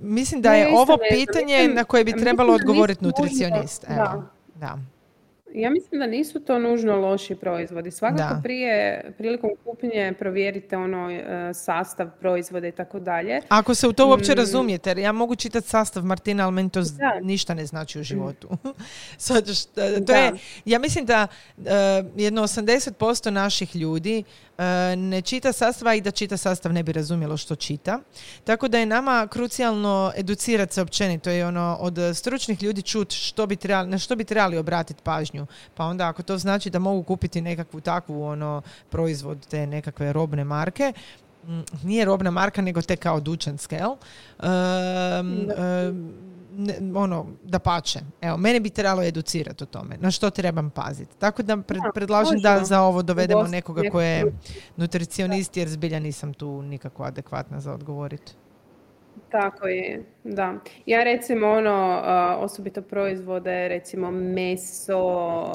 mislim 0.00 0.42
da 0.42 0.54
je 0.54 0.78
ovo 0.78 0.98
pitanje 1.10 1.68
na 1.68 1.84
koje 1.84 2.04
bi 2.04 2.12
trebalo 2.12 2.54
odgovoriti 2.54 3.04
nutricionist. 3.04 3.84
Evo, 3.88 4.22
da. 4.54 4.78
Ja 5.56 5.70
mislim 5.70 6.00
da 6.00 6.06
nisu 6.06 6.40
to 6.40 6.58
nužno 6.58 6.96
loši 6.96 7.34
proizvodi. 7.34 7.90
Svakako 7.90 8.40
prije, 8.42 9.04
prilikom 9.18 9.50
kupnje 9.64 10.14
provjerite 10.18 10.76
ono 10.76 11.10
e, 11.10 11.50
sastav 11.54 12.08
proizvoda 12.20 12.68
i 12.68 12.72
tako 12.72 13.00
dalje. 13.00 13.40
Ako 13.48 13.74
se 13.74 13.88
u 13.88 13.92
to 13.92 14.08
uopće 14.08 14.32
mm. 14.32 14.36
razumijete, 14.36 14.90
jer 14.90 14.98
ja 14.98 15.12
mogu 15.12 15.36
čitati 15.36 15.68
sastav 15.68 16.04
Martina, 16.04 16.44
ali 16.44 16.52
meni 16.52 16.70
to 16.70 16.80
ništa 17.22 17.54
ne 17.54 17.66
znači 17.66 18.00
u 18.00 18.02
životu. 18.02 18.48
to 20.06 20.12
je, 20.12 20.32
ja 20.64 20.78
mislim 20.78 21.06
da 21.06 21.26
uh, 21.56 21.64
jedno 22.16 22.42
80% 22.42 23.30
naših 23.30 23.76
ljudi 23.76 24.24
E, 24.58 24.96
ne 24.96 25.22
čita 25.22 25.52
sastav, 25.52 25.94
i 25.94 26.00
da 26.00 26.10
čita 26.10 26.36
sastav 26.36 26.72
ne 26.72 26.82
bi 26.82 26.92
razumjelo 26.92 27.36
što 27.36 27.56
čita. 27.56 28.00
Tako 28.44 28.68
da 28.68 28.78
je 28.78 28.86
nama 28.86 29.28
krucijalno 29.30 30.12
educirati 30.16 30.74
se 30.74 30.82
općenito 30.82 31.30
i 31.30 31.42
ono 31.42 31.76
od 31.80 31.98
stručnih 32.14 32.62
ljudi 32.62 32.82
čut 32.82 33.12
što 33.12 33.46
bi 33.46 33.56
trebali, 33.56 33.88
na 33.88 33.98
što 33.98 34.16
bi 34.16 34.24
trebali 34.24 34.58
obratiti 34.58 35.02
pažnju. 35.02 35.45
Pa 35.74 35.84
onda 35.84 36.08
ako 36.08 36.22
to 36.22 36.38
znači 36.38 36.70
da 36.70 36.78
mogu 36.78 37.02
kupiti 37.02 37.40
nekakvu 37.40 37.80
takvu 37.80 38.22
ono 38.22 38.62
proizvod 38.90 39.46
te 39.46 39.66
nekakve 39.66 40.12
robne 40.12 40.44
marke, 40.44 40.92
nije 41.82 42.04
robna 42.04 42.30
marka 42.30 42.62
nego 42.62 42.82
te 42.82 42.96
kao 42.96 43.20
dućanske, 43.20 43.76
jel? 43.76 43.96
ne, 46.56 46.74
ono, 46.94 47.26
da 47.44 47.58
pače. 47.58 48.00
Evo, 48.20 48.36
mene 48.36 48.60
bi 48.60 48.70
trebalo 48.70 49.02
educirati 49.02 49.64
o 49.64 49.66
tome. 49.66 49.96
Na 50.00 50.10
što 50.10 50.30
trebam 50.30 50.70
paziti. 50.70 51.16
Tako 51.18 51.42
da 51.42 51.56
predlažem 51.94 52.40
da 52.40 52.64
za 52.64 52.80
ovo 52.80 53.02
dovedemo 53.02 53.42
nekoga 53.42 53.82
ko 53.92 54.00
je 54.00 54.32
nutricionist 54.76 55.56
jer 55.56 55.68
zbilja 55.68 55.98
nisam 55.98 56.34
tu 56.34 56.62
nikako 56.62 57.02
adekvatna 57.02 57.60
za 57.60 57.72
odgovoriti. 57.72 58.32
Tako 59.30 59.68
je, 59.68 60.02
da. 60.24 60.54
Ja 60.86 61.04
recimo 61.04 61.48
ono, 61.48 62.02
osobito 62.38 62.82
proizvode, 62.82 63.68
recimo 63.68 64.10
meso 64.10 65.52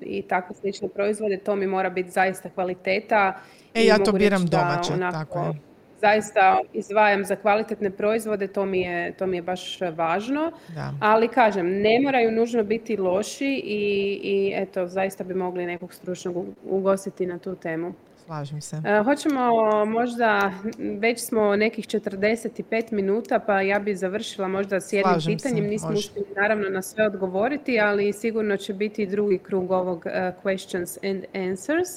i 0.00 0.22
tako 0.22 0.54
slične 0.54 0.88
proizvode, 0.88 1.36
to 1.36 1.56
mi 1.56 1.66
mora 1.66 1.90
biti 1.90 2.10
zaista 2.10 2.50
kvaliteta. 2.50 3.40
E, 3.74 3.84
ja 3.84 3.98
to 3.98 4.12
biram 4.12 4.46
domaće, 4.46 4.92
tako 5.12 5.38
je 5.38 5.72
zaista 6.02 6.58
izdvajam 6.72 7.24
za 7.24 7.36
kvalitetne 7.36 7.90
proizvode, 7.90 8.46
to 8.46 8.66
mi 8.66 8.80
je, 8.80 9.12
to 9.12 9.26
mi 9.26 9.36
je 9.36 9.42
baš 9.42 9.80
važno. 9.80 10.52
Ali 11.00 11.28
kažem, 11.28 11.66
ne 11.66 12.00
moraju 12.02 12.30
nužno 12.30 12.64
biti 12.64 12.96
loši 12.96 13.62
i, 13.64 13.84
i 14.22 14.52
eto, 14.56 14.86
zaista 14.86 15.24
bi 15.24 15.34
mogli 15.34 15.66
nekog 15.66 15.94
stručnog 15.94 16.46
ugostiti 16.64 17.26
na 17.26 17.38
tu 17.38 17.54
temu. 17.54 17.92
Slažem 18.24 18.60
se. 18.60 18.76
Uh, 18.76 19.04
hoćemo 19.04 19.50
možda, 19.86 20.52
već 20.98 21.20
smo 21.20 21.56
nekih 21.56 21.86
45 21.86 22.92
minuta, 22.92 23.38
pa 23.38 23.60
ja 23.60 23.78
bi 23.78 23.94
završila 23.94 24.48
možda 24.48 24.80
s 24.80 24.92
jednim 24.92 25.20
pitanjem. 25.26 25.64
Nismo 25.64 25.90
uspjeli 25.90 26.28
naravno 26.36 26.68
na 26.68 26.82
sve 26.82 27.06
odgovoriti, 27.06 27.80
ali 27.80 28.12
sigurno 28.12 28.56
će 28.56 28.74
biti 28.74 29.06
drugi 29.06 29.38
krug 29.38 29.70
ovog 29.70 30.06
uh, 30.06 30.12
questions 30.44 31.10
and 31.10 31.24
answers. 31.34 31.88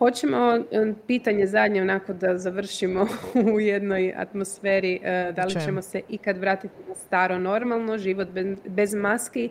Hoćemo 0.00 0.58
pitanje 1.06 1.46
zadnje 1.46 1.82
onako 1.82 2.12
da 2.12 2.38
završimo 2.38 3.06
u 3.54 3.60
jednoj 3.60 4.14
atmosferi. 4.16 5.00
E, 5.02 5.32
da 5.36 5.44
li 5.44 5.60
ćemo 5.64 5.82
se 5.82 6.00
ikad 6.08 6.38
vratiti 6.38 6.74
na 6.88 6.94
staro 6.94 7.38
normalno, 7.38 7.98
život 7.98 8.28
bez 8.66 8.94
maski 8.94 9.50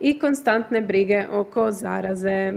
i 0.00 0.18
konstantne 0.18 0.80
brige 0.80 1.26
oko 1.30 1.70
zaraze. 1.72 2.52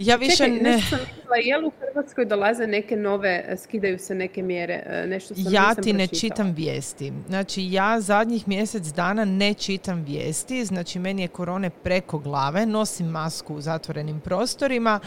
Ja 0.00 0.16
više 0.16 0.36
Čekaj, 0.36 0.50
ne... 0.50 0.80
Sam 0.80 0.98
jel 1.44 1.66
u 1.66 1.72
Hrvatskoj 1.80 2.24
dolaze 2.24 2.66
neke 2.66 2.96
nove, 2.96 3.44
e, 3.48 3.56
skidaju 3.56 3.98
se 3.98 4.14
neke 4.14 4.42
mjere? 4.42 4.82
E, 4.86 5.06
nešto 5.06 5.34
sam 5.34 5.52
ja 5.54 5.74
ti 5.74 5.92
ne 5.92 6.06
čitam 6.06 6.52
vijesti. 6.52 7.12
Znači 7.28 7.72
ja 7.72 8.00
zadnjih 8.00 8.48
mjesec 8.48 8.86
dana 8.86 9.24
ne 9.24 9.54
čitam 9.54 10.04
vijesti. 10.04 10.64
Znači 10.64 10.98
meni 10.98 11.22
je 11.22 11.28
korone 11.28 11.70
preko 11.70 12.18
glave. 12.18 12.66
Nosim 12.66 13.06
masku 13.06 13.54
u 13.54 13.60
zatvorenim 13.60 14.20
prostorima. 14.20 15.00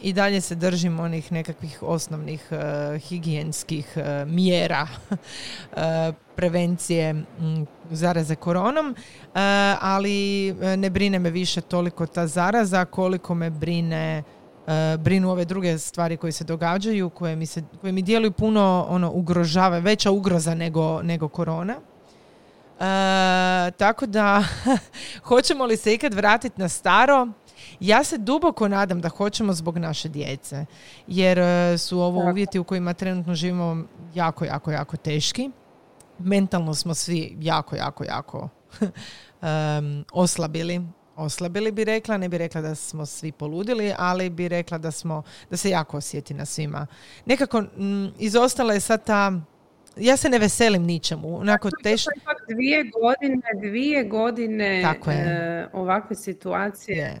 I 0.00 0.12
dalje 0.12 0.40
se 0.40 0.54
držim 0.54 1.00
onih 1.00 1.32
nekakvih 1.32 1.82
osnovnih 1.82 2.48
uh, 2.50 3.00
higijenskih 3.00 3.96
uh, 3.96 4.28
mjera 4.28 4.86
uh, 5.10 5.16
prevencije 6.36 7.14
um, 7.38 7.66
zaraze 7.90 8.34
koronom, 8.34 8.96
ali 9.80 10.52
ne 10.76 10.90
brine 10.90 11.18
me 11.18 11.30
više 11.30 11.60
toliko 11.60 12.06
ta 12.06 12.26
zaraza 12.26 12.84
koliko 12.84 13.34
me 13.34 13.50
brine 13.50 14.22
brinu 14.98 15.30
ove 15.30 15.44
druge 15.44 15.78
stvari 15.78 16.16
koje 16.16 16.32
se 16.32 16.44
događaju, 16.44 17.10
koje 17.10 17.36
mi, 17.36 17.46
se, 17.46 17.62
koje 17.80 17.92
mi 17.92 18.02
djeluju 18.02 18.32
puno 18.32 18.86
ono, 18.88 19.10
ugrožava, 19.10 19.78
veća 19.78 20.10
ugroza 20.10 20.54
nego, 20.54 21.02
nego 21.02 21.28
korona. 21.28 21.74
tako 23.76 24.06
da, 24.06 24.44
hoćemo 25.28 25.64
li 25.64 25.76
se 25.76 25.94
ikad 25.94 26.14
vratiti 26.14 26.60
na 26.60 26.68
staro? 26.68 27.28
Ja 27.80 28.04
se 28.04 28.18
duboko 28.18 28.68
nadam 28.68 29.00
da 29.00 29.08
hoćemo 29.08 29.52
zbog 29.52 29.78
naše 29.78 30.08
djece, 30.08 30.64
jer 31.06 31.38
e, 31.38 31.78
su 31.78 32.00
ovo 32.00 32.30
uvjeti 32.30 32.58
u 32.58 32.64
kojima 32.64 32.94
trenutno 32.94 33.34
živimo 33.34 33.84
jako, 34.14 34.44
jako, 34.44 34.70
jako 34.70 34.96
teški. 34.96 35.50
Mentalno 36.18 36.74
smo 36.74 36.94
svi 36.94 37.36
jako, 37.40 37.76
jako, 37.76 38.04
jako 38.04 38.48
um, 38.80 40.04
oslabili. 40.12 40.82
Oslabili 41.16 41.72
bi 41.72 41.84
rekla, 41.84 42.16
ne 42.16 42.28
bi 42.28 42.38
rekla 42.38 42.60
da 42.60 42.74
smo 42.74 43.06
svi 43.06 43.32
poludili, 43.32 43.94
ali 43.98 44.30
bi 44.30 44.48
rekla 44.48 44.78
da 44.78 44.90
smo, 44.90 45.22
da 45.50 45.56
se 45.56 45.70
jako 45.70 45.96
osjeti 45.96 46.34
na 46.34 46.44
svima. 46.44 46.86
Nekako 47.26 47.58
m, 47.58 48.12
izostala 48.18 48.74
je 48.74 48.80
sad 48.80 49.04
ta 49.04 49.32
ja 49.96 50.16
se 50.16 50.28
ne 50.28 50.38
veselim 50.38 50.82
ničemu. 50.82 51.38
Onako 51.38 51.70
teško. 51.82 52.10
Dvije 52.48 52.84
godine, 53.00 53.42
dvije 53.60 54.04
godine 54.04 54.82
Tako 54.82 55.10
je. 55.10 55.16
E, 55.16 55.68
ovakve 55.72 56.16
situacije 56.16 57.18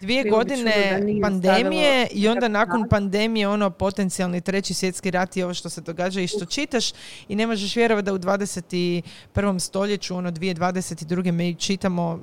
dvije 0.00 0.24
godine 0.30 1.00
pandemije 1.22 2.08
i 2.12 2.28
onda 2.28 2.48
nakon 2.48 2.88
pandemije 2.88 3.48
ono 3.48 3.70
potencijalni 3.70 4.40
treći 4.40 4.74
svjetski 4.74 5.10
rat 5.10 5.36
i 5.36 5.42
ovo 5.42 5.54
što 5.54 5.68
se 5.68 5.80
događa 5.80 6.20
i 6.20 6.26
što 6.26 6.44
čitaš 6.44 6.92
i 7.28 7.36
ne 7.36 7.46
možeš 7.46 7.76
vjerovati 7.76 8.04
da 8.04 8.12
u 8.12 8.18
21. 8.18 9.58
stoljeću 9.58 10.16
ono 10.16 10.30
2022. 10.30 11.32
mi 11.32 11.54
čitamo 11.54 12.20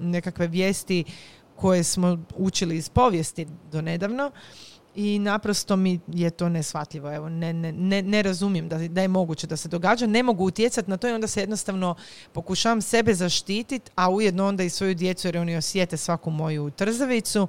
nekakve 0.00 0.46
vijesti 0.46 1.04
koje 1.56 1.84
smo 1.84 2.24
učili 2.36 2.76
iz 2.76 2.88
povijesti 2.88 3.46
do 3.72 3.82
nedavno 3.82 4.30
i 4.96 5.18
naprosto 5.18 5.76
mi 5.76 6.00
je 6.06 6.30
to 6.30 6.48
neshvatljivo. 6.48 7.14
Evo, 7.14 7.28
ne, 7.28 7.52
ne, 7.52 8.02
ne 8.02 8.22
razumijem 8.22 8.68
da, 8.68 8.78
da 8.78 9.02
je 9.02 9.08
moguće 9.08 9.46
da 9.46 9.56
se 9.56 9.68
događa. 9.68 10.06
Ne 10.06 10.22
mogu 10.22 10.44
utjecati 10.44 10.90
na 10.90 10.96
to 10.96 11.08
i 11.08 11.12
onda 11.12 11.26
se 11.26 11.40
jednostavno 11.40 11.94
pokušavam 12.32 12.82
sebe 12.82 13.14
zaštititi, 13.14 13.90
a 13.94 14.10
ujedno 14.10 14.46
onda 14.46 14.62
i 14.62 14.70
svoju 14.70 14.94
djecu 14.94 15.28
jer 15.28 15.38
oni 15.38 15.56
osjete 15.56 15.96
svaku 15.96 16.30
moju 16.30 16.70
trzavicu. 16.70 17.48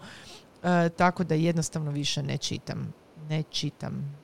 E, 0.64 0.90
tako 0.90 1.24
da 1.24 1.36
jednostavno 1.36 1.92
više 1.92 2.24
ne 2.24 2.38
čitam. 2.38 2.94
Ne 3.30 3.44
čitam. 3.50 4.18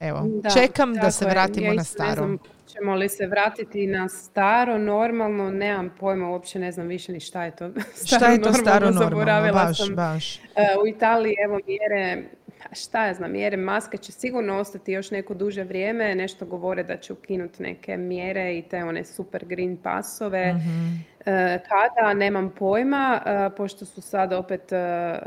Evo, 0.00 0.26
čekam 0.54 0.94
da 0.94 1.10
se 1.10 1.24
vratimo 1.24 1.66
ja 1.66 1.74
na 1.74 1.84
staro. 1.84 2.08
Ne 2.08 2.14
znam, 2.14 2.38
ćemo 2.72 2.94
li 2.94 3.08
se 3.08 3.26
vratiti 3.26 3.86
na 3.86 4.08
staro, 4.08 4.78
normalno, 4.78 5.50
nemam 5.50 5.90
pojma, 6.00 6.30
uopće 6.30 6.58
ne 6.58 6.72
znam 6.72 6.86
više 6.86 7.12
ni 7.12 7.20
šta 7.20 7.44
je 7.44 7.56
to. 7.56 7.70
Staro, 7.94 8.18
šta 8.18 8.26
je 8.26 8.42
to 8.42 8.52
staro 8.52 8.90
normalno, 8.90 9.52
baš, 9.52 9.78
baš. 9.94 10.36
E, 10.36 10.40
u 10.84 10.86
Italiji, 10.86 11.34
evo, 11.44 11.58
mjere 11.66 12.28
šta 12.72 13.06
ja 13.06 13.14
znam, 13.14 13.32
mjere 13.32 13.56
maske 13.56 13.98
će 13.98 14.12
sigurno 14.12 14.58
ostati 14.58 14.92
još 14.92 15.10
neko 15.10 15.34
duže 15.34 15.64
vrijeme, 15.64 16.14
nešto 16.14 16.46
govore 16.46 16.82
da 16.82 16.96
će 16.96 17.12
ukinuti 17.12 17.62
neke 17.62 17.96
mjere 17.96 18.58
i 18.58 18.62
te 18.62 18.84
one 18.84 19.04
super 19.04 19.44
green 19.44 19.76
pasove. 19.76 20.52
Mhm. 20.52 21.10
E, 21.26 21.58
kada, 21.68 22.14
nemam 22.14 22.50
pojma, 22.58 23.22
e, 23.26 23.50
pošto 23.56 23.84
su 23.84 24.00
sad 24.00 24.32
opet, 24.32 24.72
e, 24.72 25.18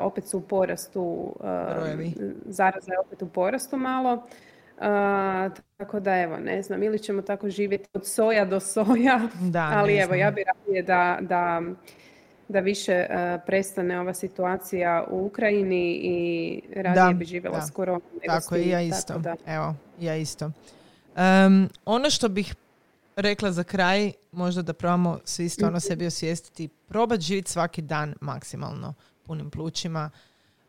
opet 0.00 0.28
su 0.28 0.38
u 0.38 0.40
porastu, 0.40 1.34
zaraza 2.44 2.92
je 2.92 2.98
opet 2.98 3.22
u 3.22 3.28
porastu 3.28 3.76
malo. 3.76 4.26
tako 5.76 6.00
da 6.00 6.16
evo, 6.16 6.36
ne 6.36 6.62
znam, 6.62 6.82
ili 6.82 6.98
ćemo 6.98 7.22
tako 7.22 7.50
živjeti 7.50 7.88
od 7.94 8.06
soja 8.06 8.44
do 8.44 8.60
soja, 8.60 9.20
da, 9.40 9.70
ali 9.74 9.96
evo, 9.96 10.14
ja 10.14 10.30
bih 10.30 10.44
radije 10.46 10.82
da, 10.82 11.18
da 11.20 11.62
da 12.48 12.60
više 12.60 13.06
uh, 13.10 13.40
prestane 13.46 14.00
ova 14.00 14.14
situacija 14.14 15.04
u 15.10 15.26
Ukrajini 15.26 16.00
i 16.02 16.60
radije 16.76 17.14
bi 17.14 17.24
živjela 17.24 17.58
da. 17.58 17.66
skoro 17.66 18.00
Tako 18.26 18.56
je, 18.56 18.68
ja 18.68 18.80
isto. 18.80 19.18
Da. 19.18 19.36
Evo, 19.46 19.74
ja 20.00 20.16
isto. 20.16 20.50
Um, 21.16 21.68
ono 21.84 22.10
što 22.10 22.28
bih 22.28 22.54
rekla 23.16 23.52
za 23.52 23.64
kraj, 23.64 24.12
možda 24.32 24.62
da 24.62 24.72
probamo 24.72 25.18
svi 25.24 25.48
stvarno 25.48 25.76
mhm. 25.76 25.82
sebi 25.82 26.06
osvijestiti, 26.06 26.68
probati 26.68 27.22
živjeti 27.22 27.50
svaki 27.50 27.82
dan 27.82 28.14
maksimalno 28.20 28.94
punim 29.26 29.50
plućima. 29.50 30.10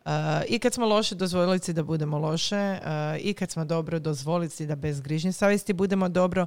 Uh, 0.06 0.12
I 0.48 0.60
kad 0.60 0.74
smo 0.74 0.86
loše, 0.86 1.16
dozvolili 1.16 1.60
si 1.60 1.74
da 1.74 1.84
budemo 1.84 2.18
loše. 2.18 2.80
Uh, 2.82 3.26
I 3.26 3.34
kad 3.34 3.52
smo 3.52 3.66
dobro, 3.66 4.00
dozvoliti 4.00 4.56
si 4.56 4.66
da 4.66 4.76
bez 4.76 5.02
grižnje 5.02 5.32
savjesti 5.32 5.74
budemo 5.74 6.10
dobro. 6.10 6.46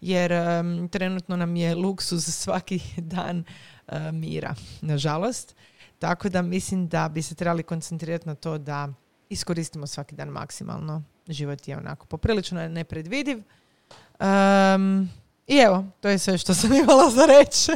Jer 0.00 0.32
um, 0.32 0.88
trenutno 0.88 1.36
nam 1.36 1.56
je 1.56 1.74
luksuz 1.74 2.24
svaki 2.24 2.80
dan 3.14 3.44
E, 3.81 3.81
mira, 4.12 4.54
nažalost. 4.80 5.54
Tako 5.98 6.28
da 6.28 6.42
mislim 6.42 6.88
da 6.88 7.08
bi 7.08 7.22
se 7.22 7.34
trebali 7.34 7.62
koncentrirati 7.62 8.28
na 8.28 8.34
to 8.34 8.58
da 8.58 8.88
iskoristimo 9.28 9.86
svaki 9.86 10.14
dan 10.14 10.28
maksimalno. 10.28 11.02
Život 11.28 11.68
je 11.68 11.76
onako 11.76 12.06
poprilično 12.06 12.68
nepredvidiv. 12.68 13.38
Um, 13.38 15.08
I 15.46 15.56
evo, 15.56 15.84
to 16.00 16.08
je 16.08 16.18
sve 16.18 16.38
što 16.38 16.54
sam 16.54 16.72
imala 16.82 17.10
za 17.10 17.26
reći. 17.26 17.72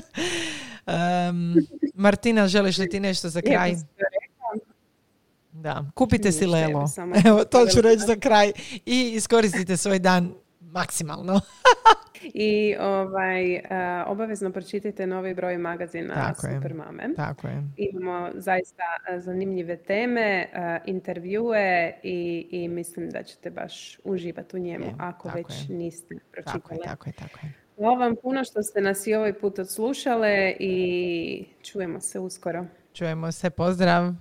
Um, 0.86 1.54
Martina, 1.94 2.48
želiš 2.48 2.78
li 2.78 2.88
ti 2.88 3.00
nešto 3.00 3.28
za 3.28 3.40
kraj? 3.40 3.74
Da, 5.52 5.84
kupite 5.94 6.32
si 6.32 6.46
Lelo. 6.46 6.90
Evo, 7.24 7.44
to 7.44 7.66
ću 7.66 7.80
reći 7.80 8.02
za 8.06 8.16
kraj. 8.16 8.52
I 8.86 9.12
iskoristite 9.14 9.76
svoj 9.76 9.98
dan 9.98 10.34
maksimalno. 10.76 11.40
I 12.34 12.76
ovaj, 12.80 13.54
uh, 13.54 13.60
obavezno 14.06 14.52
pročitajte 14.52 15.06
novi 15.06 15.34
broj 15.34 15.58
magazina 15.58 16.14
Tako 16.14 16.40
Super 16.40 16.70
je. 16.70 16.74
Mame. 16.74 17.08
Tako 17.16 17.46
je. 17.46 17.62
Imamo 17.76 18.30
zaista 18.34 18.82
e, 19.08 19.20
zanimljive 19.20 19.76
teme, 19.76 20.46
uh, 20.52 20.58
intervjue 20.86 21.92
i, 22.02 22.48
i 22.50 22.68
mislim 22.68 23.10
da 23.10 23.22
ćete 23.22 23.50
baš 23.50 23.98
uživati 24.04 24.56
u 24.56 24.58
njemu 24.58 24.84
je, 24.84 24.94
ako 24.98 25.30
već 25.34 25.68
je. 25.68 25.76
niste 25.76 26.14
pročitali. 26.32 26.60
Tako 26.62 26.74
je, 26.74 26.80
tako 26.84 27.08
je, 27.08 27.12
tako 27.12 27.38
je. 27.42 27.52
Hvala 27.76 27.98
vam 27.98 28.14
puno 28.22 28.44
što 28.44 28.62
ste 28.62 28.80
nas 28.80 29.06
i 29.06 29.14
ovaj 29.14 29.32
put 29.32 29.58
odslušale 29.58 30.56
i 30.60 31.44
čujemo 31.62 32.00
se 32.00 32.18
uskoro. 32.18 32.66
Čujemo 32.92 33.32
se, 33.32 33.50
pozdrav! 33.50 34.16